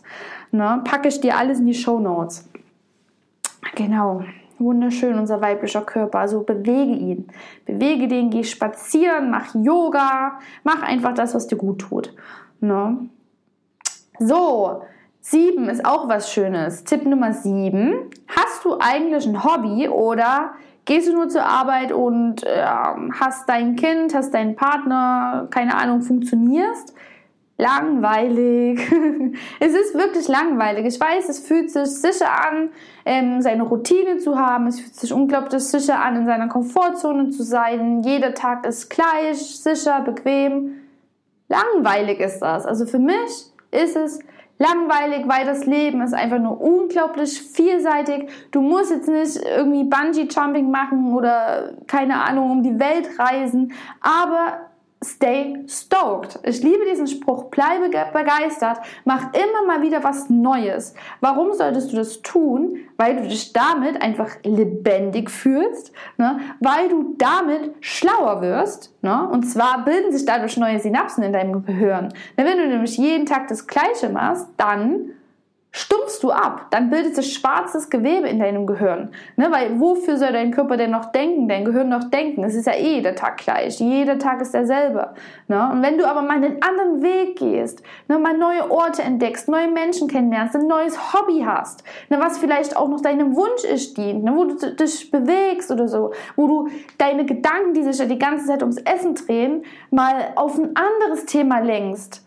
Ne? 0.52 0.82
Packe 0.84 1.08
ich 1.08 1.20
dir 1.20 1.36
alles 1.36 1.58
in 1.58 1.66
die 1.66 1.74
Show 1.74 1.98
Notes. 1.98 2.48
Genau. 3.74 4.22
Wunderschön, 4.58 5.18
unser 5.18 5.40
weiblicher 5.40 5.82
Körper. 5.82 6.20
Also 6.20 6.42
bewege 6.42 6.92
ihn. 6.92 7.28
Bewege 7.66 8.08
den, 8.08 8.30
geh 8.30 8.42
spazieren, 8.42 9.30
mach 9.30 9.54
Yoga, 9.54 10.38
mach 10.64 10.82
einfach 10.82 11.12
das, 11.14 11.34
was 11.34 11.46
dir 11.46 11.56
gut 11.56 11.80
tut. 11.80 12.14
Ne? 12.60 13.08
So, 14.18 14.82
sieben 15.20 15.68
ist 15.68 15.84
auch 15.84 16.08
was 16.08 16.32
Schönes. 16.32 16.84
Tipp 16.84 17.04
Nummer 17.04 17.34
sieben. 17.34 18.10
Hast 18.28 18.64
du 18.64 18.78
eigentlich 18.80 19.26
ein 19.26 19.44
Hobby 19.44 19.88
oder 19.88 20.52
gehst 20.86 21.08
du 21.08 21.12
nur 21.12 21.28
zur 21.28 21.44
Arbeit 21.44 21.92
und 21.92 22.44
äh, 22.44 22.64
hast 23.20 23.48
dein 23.48 23.76
Kind, 23.76 24.14
hast 24.14 24.32
deinen 24.32 24.56
Partner, 24.56 25.48
keine 25.50 25.76
Ahnung, 25.76 26.00
funktionierst? 26.00 26.94
Langweilig. 27.58 28.80
es 29.60 29.72
ist 29.72 29.94
wirklich 29.94 30.28
langweilig. 30.28 30.86
Ich 30.86 31.00
weiß, 31.00 31.28
es 31.28 31.40
fühlt 31.40 31.70
sich 31.70 31.88
sicher 31.88 32.30
an, 32.30 32.70
ähm, 33.04 33.40
seine 33.40 33.62
Routine 33.62 34.18
zu 34.18 34.38
haben. 34.38 34.66
Es 34.66 34.80
fühlt 34.80 34.94
sich 34.94 35.12
unglaublich 35.12 35.62
sicher 35.62 36.00
an, 36.00 36.16
in 36.16 36.26
seiner 36.26 36.48
Komfortzone 36.48 37.30
zu 37.30 37.42
sein. 37.42 38.02
Jeder 38.02 38.34
Tag 38.34 38.66
ist 38.66 38.90
gleich, 38.90 39.38
sicher, 39.38 40.00
bequem. 40.00 40.82
Langweilig 41.48 42.20
ist 42.20 42.40
das. 42.40 42.66
Also 42.66 42.86
für 42.86 42.98
mich 42.98 43.52
ist 43.70 43.96
es 43.96 44.18
langweilig, 44.58 45.28
weil 45.28 45.44
das 45.44 45.66
Leben 45.66 46.00
ist 46.02 46.14
einfach 46.14 46.38
nur 46.38 46.60
unglaublich 46.60 47.40
vielseitig. 47.40 48.28
Du 48.50 48.60
musst 48.60 48.90
jetzt 48.90 49.08
nicht 49.08 49.36
irgendwie 49.36 49.84
Bungee 49.84 50.28
Jumping 50.28 50.70
machen 50.70 51.14
oder 51.14 51.74
keine 51.86 52.22
Ahnung 52.22 52.50
um 52.50 52.62
die 52.62 52.78
Welt 52.78 53.08
reisen, 53.18 53.72
aber 54.00 54.65
Stay 55.04 55.62
stoked. 55.68 56.38
Ich 56.42 56.62
liebe 56.62 56.84
diesen 56.90 57.06
Spruch. 57.06 57.44
Bleibe 57.44 57.88
begeistert. 57.88 58.78
Mach 59.04 59.32
immer 59.34 59.66
mal 59.66 59.82
wieder 59.82 60.02
was 60.02 60.30
Neues. 60.30 60.94
Warum 61.20 61.52
solltest 61.52 61.92
du 61.92 61.96
das 61.96 62.22
tun? 62.22 62.78
Weil 62.96 63.16
du 63.16 63.28
dich 63.28 63.52
damit 63.52 64.00
einfach 64.00 64.36
lebendig 64.42 65.30
fühlst, 65.30 65.92
ne? 66.16 66.40
weil 66.60 66.88
du 66.88 67.14
damit 67.18 67.74
schlauer 67.80 68.40
wirst. 68.40 68.94
Ne? 69.02 69.28
Und 69.28 69.42
zwar 69.44 69.84
bilden 69.84 70.12
sich 70.12 70.24
dadurch 70.24 70.56
neue 70.56 70.80
Synapsen 70.80 71.22
in 71.22 71.32
deinem 71.32 71.64
Gehirn. 71.64 72.12
Wenn 72.36 72.56
du 72.56 72.66
nämlich 72.66 72.96
jeden 72.96 73.26
Tag 73.26 73.48
das 73.48 73.66
Gleiche 73.66 74.08
machst, 74.08 74.48
dann 74.56 75.10
stumpfst 75.76 76.22
du 76.22 76.30
ab, 76.30 76.68
dann 76.70 76.88
bildet 76.88 77.16
sich 77.16 77.34
schwarzes 77.34 77.90
Gewebe 77.90 78.26
in 78.28 78.38
deinem 78.38 78.66
Gehirn. 78.66 79.10
Ne? 79.36 79.48
Weil 79.50 79.78
wofür 79.78 80.16
soll 80.16 80.32
dein 80.32 80.50
Körper 80.50 80.78
denn 80.78 80.90
noch 80.90 81.12
denken, 81.12 81.48
dein 81.48 81.66
Gehirn 81.66 81.90
noch 81.90 82.04
denken? 82.04 82.42
Es 82.44 82.54
ist 82.54 82.66
ja 82.66 82.72
eh 82.72 82.94
jeder 82.94 83.14
Tag 83.14 83.36
gleich, 83.36 83.78
jeder 83.78 84.18
Tag 84.18 84.40
ist 84.40 84.54
derselbe. 84.54 85.12
Ne? 85.48 85.68
Und 85.70 85.82
wenn 85.82 85.98
du 85.98 86.08
aber 86.08 86.22
mal 86.22 86.36
einen 86.36 86.62
anderen 86.62 87.02
Weg 87.02 87.36
gehst, 87.36 87.82
ne? 88.08 88.18
mal 88.18 88.38
neue 88.38 88.70
Orte 88.70 89.02
entdeckst, 89.02 89.50
neue 89.50 89.68
Menschen 89.68 90.08
kennenlernst, 90.08 90.56
ein 90.56 90.66
neues 90.66 91.12
Hobby 91.12 91.44
hast, 91.44 91.84
ne? 92.08 92.18
was 92.20 92.38
vielleicht 92.38 92.74
auch 92.74 92.88
noch 92.88 93.02
deinem 93.02 93.36
Wunsch 93.36 93.64
ist 93.64 93.98
dient, 93.98 94.24
ne? 94.24 94.34
wo 94.34 94.44
du 94.44 94.54
dich 94.74 95.10
bewegst 95.10 95.70
oder 95.70 95.88
so, 95.88 96.12
wo 96.36 96.46
du 96.46 96.68
deine 96.96 97.26
Gedanken, 97.26 97.74
die 97.74 97.82
sich 97.82 97.98
ja 97.98 98.06
die 98.06 98.18
ganze 98.18 98.46
Zeit 98.46 98.62
ums 98.62 98.78
Essen 98.78 99.14
drehen, 99.14 99.62
mal 99.90 100.32
auf 100.36 100.56
ein 100.56 100.74
anderes 100.74 101.26
Thema 101.26 101.58
lenkst, 101.58 102.25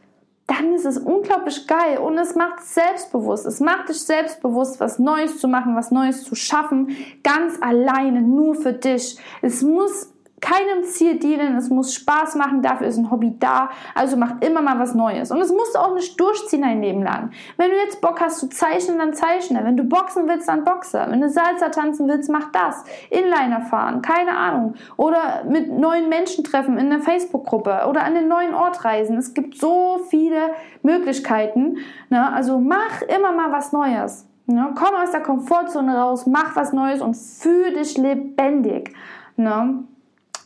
dann 0.50 0.74
ist 0.74 0.86
es 0.86 0.98
unglaublich 0.98 1.68
geil 1.68 2.00
und 2.00 2.18
es 2.18 2.34
macht 2.34 2.62
selbstbewusst. 2.62 3.46
Es 3.46 3.60
macht 3.60 3.88
dich 3.90 4.02
selbstbewusst, 4.02 4.80
was 4.80 4.98
Neues 4.98 5.40
zu 5.40 5.48
machen, 5.48 5.76
was 5.76 5.92
Neues 5.92 6.24
zu 6.24 6.34
schaffen, 6.34 6.98
ganz 7.24 7.62
alleine, 7.62 8.22
nur 8.22 8.56
für 8.56 8.74
dich. 8.74 9.20
Es 9.44 9.62
muss 9.62 10.12
keinem 10.42 10.84
Ziel 10.84 11.20
dienen, 11.20 11.56
es 11.56 11.70
muss 11.70 11.94
Spaß 11.94 12.36
machen, 12.36 12.62
dafür 12.62 12.88
ist 12.88 12.98
ein 12.98 13.12
Hobby 13.12 13.36
da, 13.40 13.70
also 13.96 14.18
mach 14.18 14.42
immer 14.42 14.62
mal 14.62 14.80
was 14.80 14.96
Neues. 14.96 15.32
Und 15.32 15.40
es 15.42 15.52
musst 15.52 15.76
du 15.76 15.80
auch 15.80 15.94
nicht 15.94 16.20
durchziehen 16.20 16.62
dein 16.62 16.82
Leben 16.82 17.04
lang. 17.04 17.32
Wenn 17.58 17.72
du 17.72 17.78
jetzt 17.78 18.02
Bock 18.02 18.20
hast 18.22 18.40
zu 18.40 18.50
zeichnen, 18.50 18.98
dann 19.00 19.14
zeichne. 19.14 19.64
Wenn 19.64 19.78
du 19.78 19.84
boxen 19.84 20.28
willst, 20.28 20.48
dann 20.48 20.64
boxe. 20.64 21.06
Wenn 21.10 21.22
du 21.22 21.30
Salsa 21.30 21.70
tanzen 21.70 22.08
willst, 22.08 22.30
mach 22.30 22.52
das. 22.52 22.84
Inliner 23.10 23.62
fahren, 23.62 24.02
keine 24.02 24.36
Ahnung. 24.38 24.76
Oder 24.98 25.44
mit 25.48 25.72
neuen 25.72 26.10
Menschen 26.10 26.44
treffen 26.44 26.78
in 26.78 26.92
einer 26.92 27.02
Facebook-Gruppe 27.02 27.86
oder 27.90 28.04
an 28.04 28.16
den 28.16 28.28
neuen 28.28 28.54
Ort 28.54 28.86
reisen. 28.86 29.18
Es 29.18 29.34
gibt 29.34 29.56
so 29.56 30.00
viele 30.10 30.52
Möglichkeiten. 30.84 31.78
Ne? 32.10 32.32
Also 32.32 32.60
mach 32.60 33.02
immer 33.04 33.32
mal 33.32 33.52
was 33.52 33.72
Neues. 33.72 34.28
Ne? 34.46 34.74
Komm 34.76 34.96
aus 34.96 35.12
der 35.12 35.22
Komfortzone 35.22 35.96
raus, 35.96 36.26
mach 36.26 36.56
was 36.56 36.74
Neues 36.74 37.02
und 37.02 37.16
fühl 37.16 37.74
dich 37.74 37.98
lebendig. 37.98 38.96
Ne? 39.36 39.84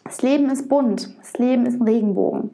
Das 0.03 0.21
Leben 0.21 0.49
ist 0.49 0.67
bunt, 0.67 1.15
das 1.19 1.33
Leben 1.37 1.65
ist 1.65 1.79
ein 1.79 1.87
Regenbogen. 1.87 2.51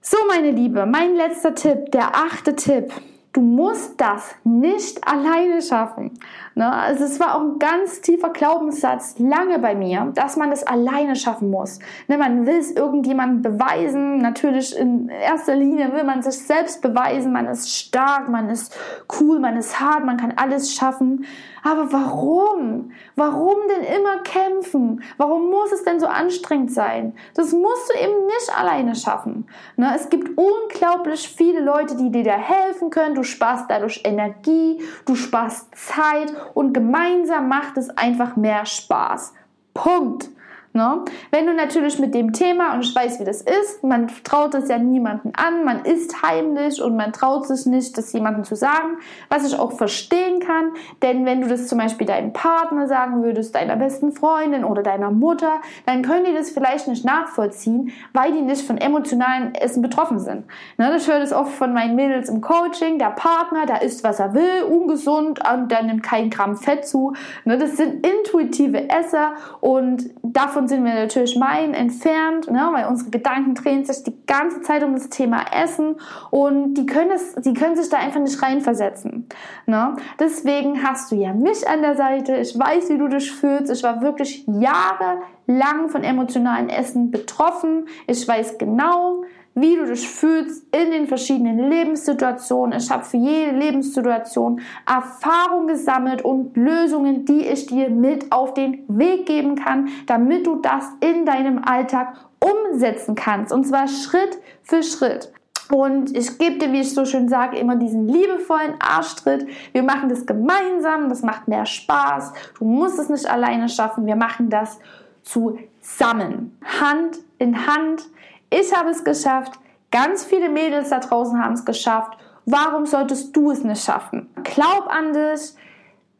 So, 0.00 0.16
meine 0.28 0.52
Liebe, 0.52 0.86
mein 0.86 1.16
letzter 1.16 1.54
Tipp, 1.54 1.90
der 1.92 2.14
achte 2.14 2.56
Tipp. 2.56 2.92
Du 3.32 3.42
musst 3.42 4.00
das 4.00 4.34
nicht 4.42 5.06
alleine 5.06 5.60
schaffen. 5.60 6.18
Ne? 6.58 6.72
Also 6.72 7.04
es 7.04 7.20
war 7.20 7.36
auch 7.36 7.40
ein 7.40 7.60
ganz 7.60 8.00
tiefer 8.00 8.30
Glaubenssatz 8.30 9.14
lange 9.20 9.60
bei 9.60 9.76
mir, 9.76 10.10
dass 10.16 10.36
man 10.36 10.50
das 10.50 10.66
alleine 10.66 11.14
schaffen 11.14 11.50
muss. 11.50 11.78
Ne? 12.08 12.18
Man 12.18 12.46
will 12.46 12.58
es 12.58 12.72
irgendjemandem 12.72 13.52
beweisen. 13.52 14.18
Natürlich 14.18 14.76
in 14.76 15.08
erster 15.08 15.54
Linie 15.54 15.92
will 15.92 16.02
man 16.02 16.20
sich 16.20 16.36
selbst 16.36 16.82
beweisen. 16.82 17.32
Man 17.32 17.46
ist 17.46 17.72
stark, 17.72 18.28
man 18.28 18.50
ist 18.50 18.76
cool, 19.20 19.38
man 19.38 19.56
ist 19.56 19.78
hart, 19.78 20.04
man 20.04 20.16
kann 20.16 20.32
alles 20.34 20.74
schaffen. 20.74 21.24
Aber 21.62 21.92
warum? 21.92 22.90
Warum 23.14 23.56
denn 23.68 23.84
immer 23.96 24.18
kämpfen? 24.22 25.02
Warum 25.16 25.50
muss 25.50 25.70
es 25.70 25.84
denn 25.84 26.00
so 26.00 26.06
anstrengend 26.06 26.72
sein? 26.72 27.14
Das 27.34 27.52
musst 27.52 27.90
du 27.90 28.02
eben 28.02 28.26
nicht 28.26 28.52
alleine 28.56 28.94
schaffen. 28.96 29.46
Ne? 29.76 29.92
Es 29.94 30.08
gibt 30.08 30.30
unglaublich 30.36 31.28
viele 31.28 31.60
Leute, 31.60 31.96
die 31.96 32.10
dir 32.10 32.24
da 32.24 32.36
helfen 32.36 32.90
können. 32.90 33.14
Du 33.14 33.22
sparst 33.22 33.66
dadurch 33.68 34.02
Energie, 34.04 34.82
du 35.04 35.14
sparst 35.14 35.68
Zeit 35.76 36.32
und 36.54 36.72
gemeinsam 36.72 37.48
macht 37.48 37.76
es 37.76 37.90
einfach 37.90 38.36
mehr 38.36 38.66
Spaß. 38.66 39.34
Punkt. 39.74 40.30
Ne? 40.74 41.04
Wenn 41.30 41.46
du 41.46 41.54
natürlich 41.54 41.98
mit 41.98 42.14
dem 42.14 42.32
Thema, 42.32 42.74
und 42.74 42.84
ich 42.84 42.94
weiß, 42.94 43.20
wie 43.20 43.24
das 43.24 43.40
ist, 43.40 43.82
man 43.82 44.08
traut 44.22 44.54
es 44.54 44.68
ja 44.68 44.78
niemandem 44.78 45.32
an, 45.36 45.64
man 45.64 45.84
ist 45.84 46.22
heimlich 46.22 46.82
und 46.82 46.96
man 46.96 47.12
traut 47.12 47.46
sich 47.46 47.66
nicht, 47.66 47.96
das 47.96 48.12
jemandem 48.12 48.44
zu 48.44 48.54
sagen, 48.54 48.98
was 49.28 49.46
ich 49.46 49.58
auch 49.58 49.72
verstehen 49.72 50.40
kann, 50.40 50.72
denn 51.02 51.24
wenn 51.24 51.40
du 51.40 51.48
das 51.48 51.68
zum 51.68 51.78
Beispiel 51.78 52.06
deinem 52.06 52.32
Partner 52.32 52.86
sagen 52.86 53.22
würdest, 53.22 53.54
deiner 53.54 53.76
besten 53.76 54.12
Freundin 54.12 54.64
oder 54.64 54.82
deiner 54.82 55.10
Mutter, 55.10 55.60
dann 55.86 56.02
können 56.02 56.26
die 56.26 56.34
das 56.34 56.50
vielleicht 56.50 56.86
nicht 56.86 57.04
nachvollziehen, 57.04 57.92
weil 58.12 58.32
die 58.32 58.42
nicht 58.42 58.66
von 58.66 58.78
emotionalen 58.78 59.54
Essen 59.54 59.82
betroffen 59.82 60.18
sind. 60.18 60.44
Ne? 60.76 60.94
Ich 60.96 61.08
höre 61.08 61.20
das 61.20 61.32
oft 61.32 61.52
von 61.52 61.72
meinen 61.72 61.96
Mädels 61.96 62.28
im 62.28 62.40
Coaching, 62.40 62.98
der 62.98 63.10
Partner, 63.10 63.66
der 63.66 63.82
isst, 63.82 64.04
was 64.04 64.20
er 64.20 64.34
will, 64.34 64.64
ungesund 64.68 65.40
und 65.50 65.70
der 65.70 65.82
nimmt 65.82 66.02
kein 66.02 66.30
Gramm 66.30 66.56
Fett 66.56 66.86
zu. 66.86 67.14
Ne? 67.44 67.58
Das 67.58 67.76
sind 67.76 68.06
intuitive 68.06 68.88
Esser 68.90 69.32
und 69.60 70.10
davon 70.22 70.57
sind 70.66 70.84
wir 70.84 70.94
natürlich 70.94 71.36
meinen 71.36 71.74
entfernt, 71.74 72.50
ne, 72.50 72.70
weil 72.72 72.86
unsere 72.86 73.10
Gedanken 73.10 73.54
drehen 73.54 73.84
sich 73.84 74.02
die 74.02 74.14
ganze 74.26 74.62
Zeit 74.62 74.82
um 74.82 74.94
das 74.94 75.08
Thema 75.10 75.44
Essen 75.52 75.96
und 76.30 76.74
die 76.74 76.86
können, 76.86 77.10
es, 77.10 77.34
die 77.36 77.54
können 77.54 77.76
sich 77.76 77.88
da 77.88 77.98
einfach 77.98 78.20
nicht 78.20 78.42
reinversetzen. 78.42 79.28
Ne? 79.66 79.96
Deswegen 80.18 80.82
hast 80.82 81.12
du 81.12 81.16
ja 81.16 81.32
mich 81.32 81.68
an 81.68 81.82
der 81.82 81.96
Seite. 81.96 82.36
Ich 82.36 82.58
weiß, 82.58 82.88
wie 82.88 82.98
du 82.98 83.08
dich 83.08 83.30
fühlst. 83.30 83.70
Ich 83.70 83.82
war 83.82 84.02
wirklich 84.02 84.44
jahrelang 84.46 85.88
von 85.88 86.02
emotionalen 86.02 86.68
Essen 86.68 87.10
betroffen. 87.10 87.86
Ich 88.06 88.26
weiß 88.26 88.58
genau, 88.58 89.22
wie 89.54 89.76
du 89.76 89.86
dich 89.86 90.08
fühlst 90.08 90.64
in 90.74 90.90
den 90.90 91.06
verschiedenen 91.06 91.70
Lebenssituationen. 91.70 92.78
Ich 92.78 92.90
habe 92.90 93.04
für 93.04 93.16
jede 93.16 93.56
Lebenssituation 93.56 94.60
Erfahrung 94.86 95.66
gesammelt 95.66 96.22
und 96.22 96.56
Lösungen, 96.56 97.24
die 97.24 97.46
ich 97.46 97.66
dir 97.66 97.90
mit 97.90 98.30
auf 98.30 98.54
den 98.54 98.84
Weg 98.88 99.26
geben 99.26 99.56
kann, 99.56 99.88
damit 100.06 100.46
du 100.46 100.56
das 100.56 100.84
in 101.00 101.26
deinem 101.26 101.62
Alltag 101.64 102.14
umsetzen 102.40 103.14
kannst. 103.14 103.52
Und 103.52 103.66
zwar 103.66 103.88
Schritt 103.88 104.38
für 104.62 104.82
Schritt. 104.82 105.32
Und 105.70 106.16
ich 106.16 106.38
gebe 106.38 106.58
dir, 106.58 106.72
wie 106.72 106.80
ich 106.80 106.94
so 106.94 107.04
schön 107.04 107.28
sage, 107.28 107.58
immer 107.58 107.76
diesen 107.76 108.08
liebevollen 108.08 108.74
Arschtritt. 108.78 109.46
Wir 109.72 109.82
machen 109.82 110.08
das 110.08 110.24
gemeinsam, 110.24 111.08
das 111.08 111.22
macht 111.22 111.46
mehr 111.46 111.66
Spaß. 111.66 112.32
Du 112.58 112.64
musst 112.64 112.98
es 112.98 113.10
nicht 113.10 113.30
alleine 113.30 113.68
schaffen, 113.68 114.06
wir 114.06 114.16
machen 114.16 114.48
das 114.48 114.78
zusammen, 115.22 116.56
Hand 116.80 117.18
in 117.38 117.66
Hand 117.66 118.04
ich 118.50 118.74
habe 118.74 118.90
es 118.90 119.04
geschafft. 119.04 119.52
Ganz 119.90 120.24
viele 120.24 120.48
Mädels 120.48 120.90
da 120.90 121.00
draußen 121.00 121.42
haben 121.42 121.54
es 121.54 121.64
geschafft. 121.64 122.18
Warum 122.44 122.86
solltest 122.86 123.36
du 123.36 123.50
es 123.50 123.62
nicht 123.62 123.82
schaffen? 123.82 124.28
Glaub 124.42 124.86
an 124.88 125.12
dich. 125.12 125.54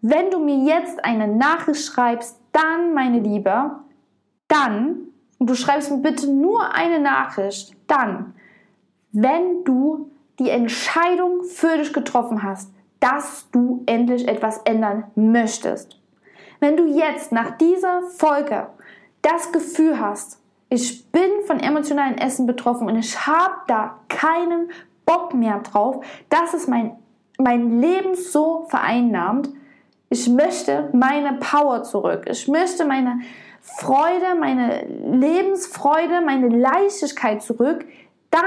Wenn 0.00 0.30
du 0.30 0.38
mir 0.38 0.58
jetzt 0.64 1.04
eine 1.04 1.26
Nachricht 1.26 1.84
schreibst, 1.84 2.38
dann, 2.52 2.94
meine 2.94 3.20
Liebe, 3.20 3.72
dann, 4.46 5.08
und 5.38 5.50
du 5.50 5.54
schreibst 5.54 5.90
mir 5.90 5.98
bitte 5.98 6.30
nur 6.30 6.74
eine 6.74 7.00
Nachricht, 7.00 7.74
dann, 7.86 8.34
wenn 9.12 9.64
du 9.64 10.10
die 10.38 10.50
Entscheidung 10.50 11.42
für 11.42 11.78
dich 11.78 11.92
getroffen 11.92 12.42
hast, 12.42 12.72
dass 13.00 13.48
du 13.50 13.82
endlich 13.86 14.26
etwas 14.28 14.58
ändern 14.58 15.04
möchtest. 15.14 16.00
Wenn 16.60 16.76
du 16.76 16.86
jetzt 16.86 17.32
nach 17.32 17.56
dieser 17.56 18.02
Folge 18.02 18.68
das 19.22 19.52
Gefühl 19.52 20.00
hast, 20.00 20.40
ich 20.70 21.10
bin 21.10 21.30
von 21.46 21.60
emotionalen 21.60 22.18
Essen 22.18 22.46
betroffen 22.46 22.88
und 22.88 22.96
ich 22.96 23.26
habe 23.26 23.54
da 23.66 23.98
keinen 24.08 24.70
Bock 25.06 25.32
mehr 25.34 25.60
drauf, 25.60 26.04
dass 26.28 26.52
es 26.52 26.66
mein, 26.66 26.96
mein 27.38 27.80
Leben 27.80 28.14
so 28.14 28.66
vereinnahmt. 28.68 29.48
Ich 30.10 30.28
möchte 30.28 30.90
meine 30.92 31.38
Power 31.38 31.82
zurück. 31.82 32.26
Ich 32.28 32.48
möchte 32.48 32.84
meine 32.84 33.20
Freude, 33.60 34.34
meine 34.38 34.86
Lebensfreude, 34.86 36.20
meine 36.20 36.48
Leichtigkeit 36.48 37.42
zurück. 37.42 37.86
Dann 38.30 38.42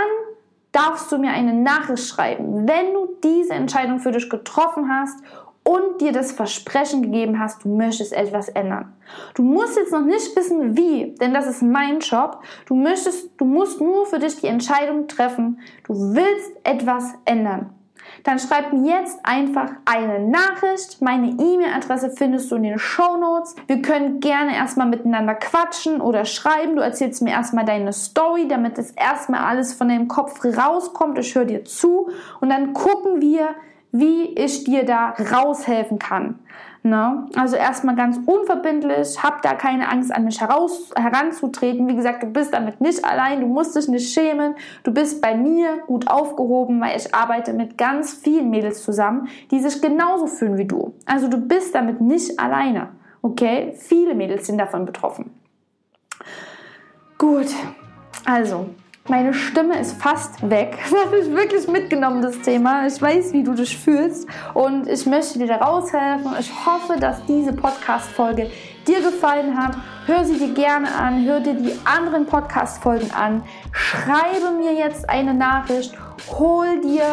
darfst 0.71 1.11
du 1.11 1.17
mir 1.17 1.31
eine 1.31 1.53
Nachricht 1.53 2.07
schreiben, 2.07 2.67
wenn 2.67 2.93
du 2.93 3.09
diese 3.23 3.53
Entscheidung 3.53 3.99
für 3.99 4.11
dich 4.11 4.29
getroffen 4.29 4.89
hast 4.89 5.19
und 5.63 6.01
dir 6.01 6.11
das 6.11 6.31
Versprechen 6.31 7.03
gegeben 7.03 7.39
hast, 7.39 7.63
du 7.63 7.69
möchtest 7.69 8.13
etwas 8.13 8.49
ändern. 8.49 8.93
Du 9.35 9.43
musst 9.43 9.77
jetzt 9.77 9.91
noch 9.91 10.03
nicht 10.03 10.35
wissen, 10.35 10.75
wie, 10.75 11.15
denn 11.15 11.33
das 11.33 11.47
ist 11.47 11.61
mein 11.61 11.99
Job. 11.99 12.43
Du 12.65 12.75
möchtest, 12.75 13.29
du 13.37 13.45
musst 13.45 13.79
nur 13.79 14.05
für 14.05 14.19
dich 14.19 14.37
die 14.37 14.47
Entscheidung 14.47 15.07
treffen, 15.07 15.59
du 15.85 16.15
willst 16.15 16.51
etwas 16.63 17.13
ändern. 17.25 17.75
Dann 18.23 18.39
schreib 18.39 18.73
mir 18.73 18.99
jetzt 18.99 19.19
einfach 19.23 19.71
eine 19.85 20.19
Nachricht. 20.19 21.01
Meine 21.01 21.29
E-Mail-Adresse 21.29 22.11
findest 22.11 22.51
du 22.51 22.55
in 22.55 22.63
den 22.63 22.79
Show 22.79 23.17
Notes. 23.17 23.55
Wir 23.67 23.81
können 23.81 24.19
gerne 24.19 24.55
erstmal 24.55 24.87
miteinander 24.87 25.35
quatschen 25.35 26.01
oder 26.01 26.25
schreiben. 26.25 26.75
Du 26.75 26.81
erzählst 26.81 27.21
mir 27.21 27.31
erstmal 27.31 27.65
deine 27.65 27.93
Story, 27.93 28.47
damit 28.47 28.77
es 28.77 28.91
erstmal 28.91 29.41
alles 29.41 29.73
von 29.73 29.89
deinem 29.89 30.07
Kopf 30.07 30.43
rauskommt. 30.43 31.17
Ich 31.19 31.33
höre 31.35 31.45
dir 31.45 31.63
zu 31.65 32.09
und 32.39 32.49
dann 32.49 32.73
gucken 32.73 33.21
wir, 33.21 33.49
wie 33.91 34.33
ich 34.35 34.63
dir 34.63 34.85
da 34.85 35.09
raushelfen 35.31 35.99
kann. 35.99 36.39
Ne? 36.83 37.27
Also 37.35 37.57
erstmal 37.57 37.95
ganz 37.95 38.19
unverbindlich, 38.25 39.21
hab 39.21 39.43
da 39.43 39.53
keine 39.53 39.89
Angst 39.91 40.11
an 40.11 40.23
mich 40.23 40.41
heraus, 40.41 40.89
heranzutreten. 40.95 41.87
Wie 41.87 41.95
gesagt, 41.95 42.23
du 42.23 42.27
bist 42.27 42.53
damit 42.53 42.81
nicht 42.81 43.05
allein, 43.05 43.41
du 43.41 43.45
musst 43.45 43.75
dich 43.75 43.87
nicht 43.87 44.11
schämen. 44.11 44.55
Du 44.83 44.91
bist 44.91 45.21
bei 45.21 45.35
mir 45.35 45.77
gut 45.85 46.07
aufgehoben, 46.07 46.81
weil 46.81 46.97
ich 46.97 47.13
arbeite 47.13 47.53
mit 47.53 47.77
ganz 47.77 48.13
vielen 48.13 48.49
Mädels 48.49 48.83
zusammen, 48.83 49.27
die 49.51 49.59
sich 49.59 49.79
genauso 49.79 50.25
fühlen 50.25 50.57
wie 50.57 50.65
du. 50.65 50.95
Also 51.05 51.27
du 51.27 51.37
bist 51.37 51.75
damit 51.75 52.01
nicht 52.01 52.39
alleine. 52.39 52.89
Okay? 53.21 53.73
Viele 53.77 54.15
Mädels 54.15 54.47
sind 54.47 54.57
davon 54.57 54.85
betroffen. 54.85 55.29
Gut, 57.19 57.53
also 58.25 58.65
meine 59.11 59.33
Stimme 59.33 59.77
ist 59.77 60.01
fast 60.01 60.49
weg. 60.49 60.79
Das 60.91 61.05
hat 61.05 61.11
mich 61.11 61.29
wirklich 61.29 61.67
mitgenommen, 61.67 62.21
das 62.21 62.39
Thema. 62.39 62.87
Ich 62.87 63.01
weiß, 63.01 63.33
wie 63.33 63.43
du 63.43 63.53
dich 63.53 63.77
fühlst 63.77 64.27
und 64.53 64.87
ich 64.87 65.05
möchte 65.05 65.37
dir 65.37 65.47
da 65.47 65.57
raushelfen. 65.57 66.31
Ich 66.39 66.49
hoffe, 66.65 66.97
dass 66.99 67.25
diese 67.25 67.51
Podcast-Folge 67.51 68.49
dir 68.87 69.01
gefallen 69.01 69.57
hat. 69.57 69.75
Hör 70.05 70.23
sie 70.23 70.37
dir 70.37 70.53
gerne 70.53 70.93
an, 70.93 71.25
hör 71.25 71.41
dir 71.41 71.53
die 71.53 71.73
anderen 71.83 72.25
Podcast-Folgen 72.25 73.11
an. 73.11 73.43
Schreibe 73.73 74.51
mir 74.57 74.73
jetzt 74.73 75.09
eine 75.09 75.33
Nachricht, 75.33 75.93
hol 76.29 76.79
dir 76.81 77.03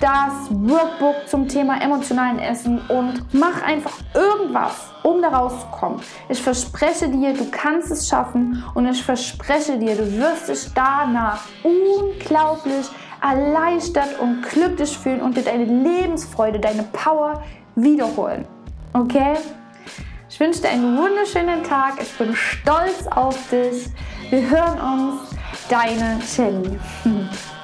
das 0.00 0.50
Workbook 0.50 1.28
zum 1.28 1.48
Thema 1.48 1.80
emotionalen 1.80 2.38
Essen 2.38 2.80
und 2.88 3.22
mach 3.32 3.62
einfach 3.62 3.98
irgendwas, 4.14 4.92
um 5.02 5.22
da 5.22 5.28
rauszukommen. 5.28 6.00
Ich 6.28 6.42
verspreche 6.42 7.08
dir, 7.08 7.32
du 7.32 7.50
kannst 7.50 7.90
es 7.90 8.08
schaffen 8.08 8.62
und 8.74 8.86
ich 8.86 9.02
verspreche 9.02 9.78
dir, 9.78 9.96
du 9.96 10.18
wirst 10.18 10.48
dich 10.48 10.72
danach 10.74 11.40
unglaublich 11.62 12.86
erleichtert 13.22 14.18
und 14.20 14.42
glücklich 14.42 14.96
fühlen 14.96 15.22
und 15.22 15.36
dir 15.36 15.42
deine 15.42 15.64
Lebensfreude, 15.64 16.60
deine 16.60 16.82
Power 16.84 17.42
wiederholen. 17.74 18.46
Okay? 18.92 19.36
Ich 20.28 20.40
wünsche 20.40 20.60
dir 20.60 20.68
einen 20.68 20.98
wunderschönen 20.98 21.62
Tag. 21.64 21.94
Ich 22.00 22.12
bin 22.18 22.34
stolz 22.36 23.06
auf 23.10 23.38
dich. 23.50 23.86
Wir 24.30 24.50
hören 24.50 24.78
uns. 24.78 25.30
Deine 25.68 26.20
Jenny. 26.36 26.78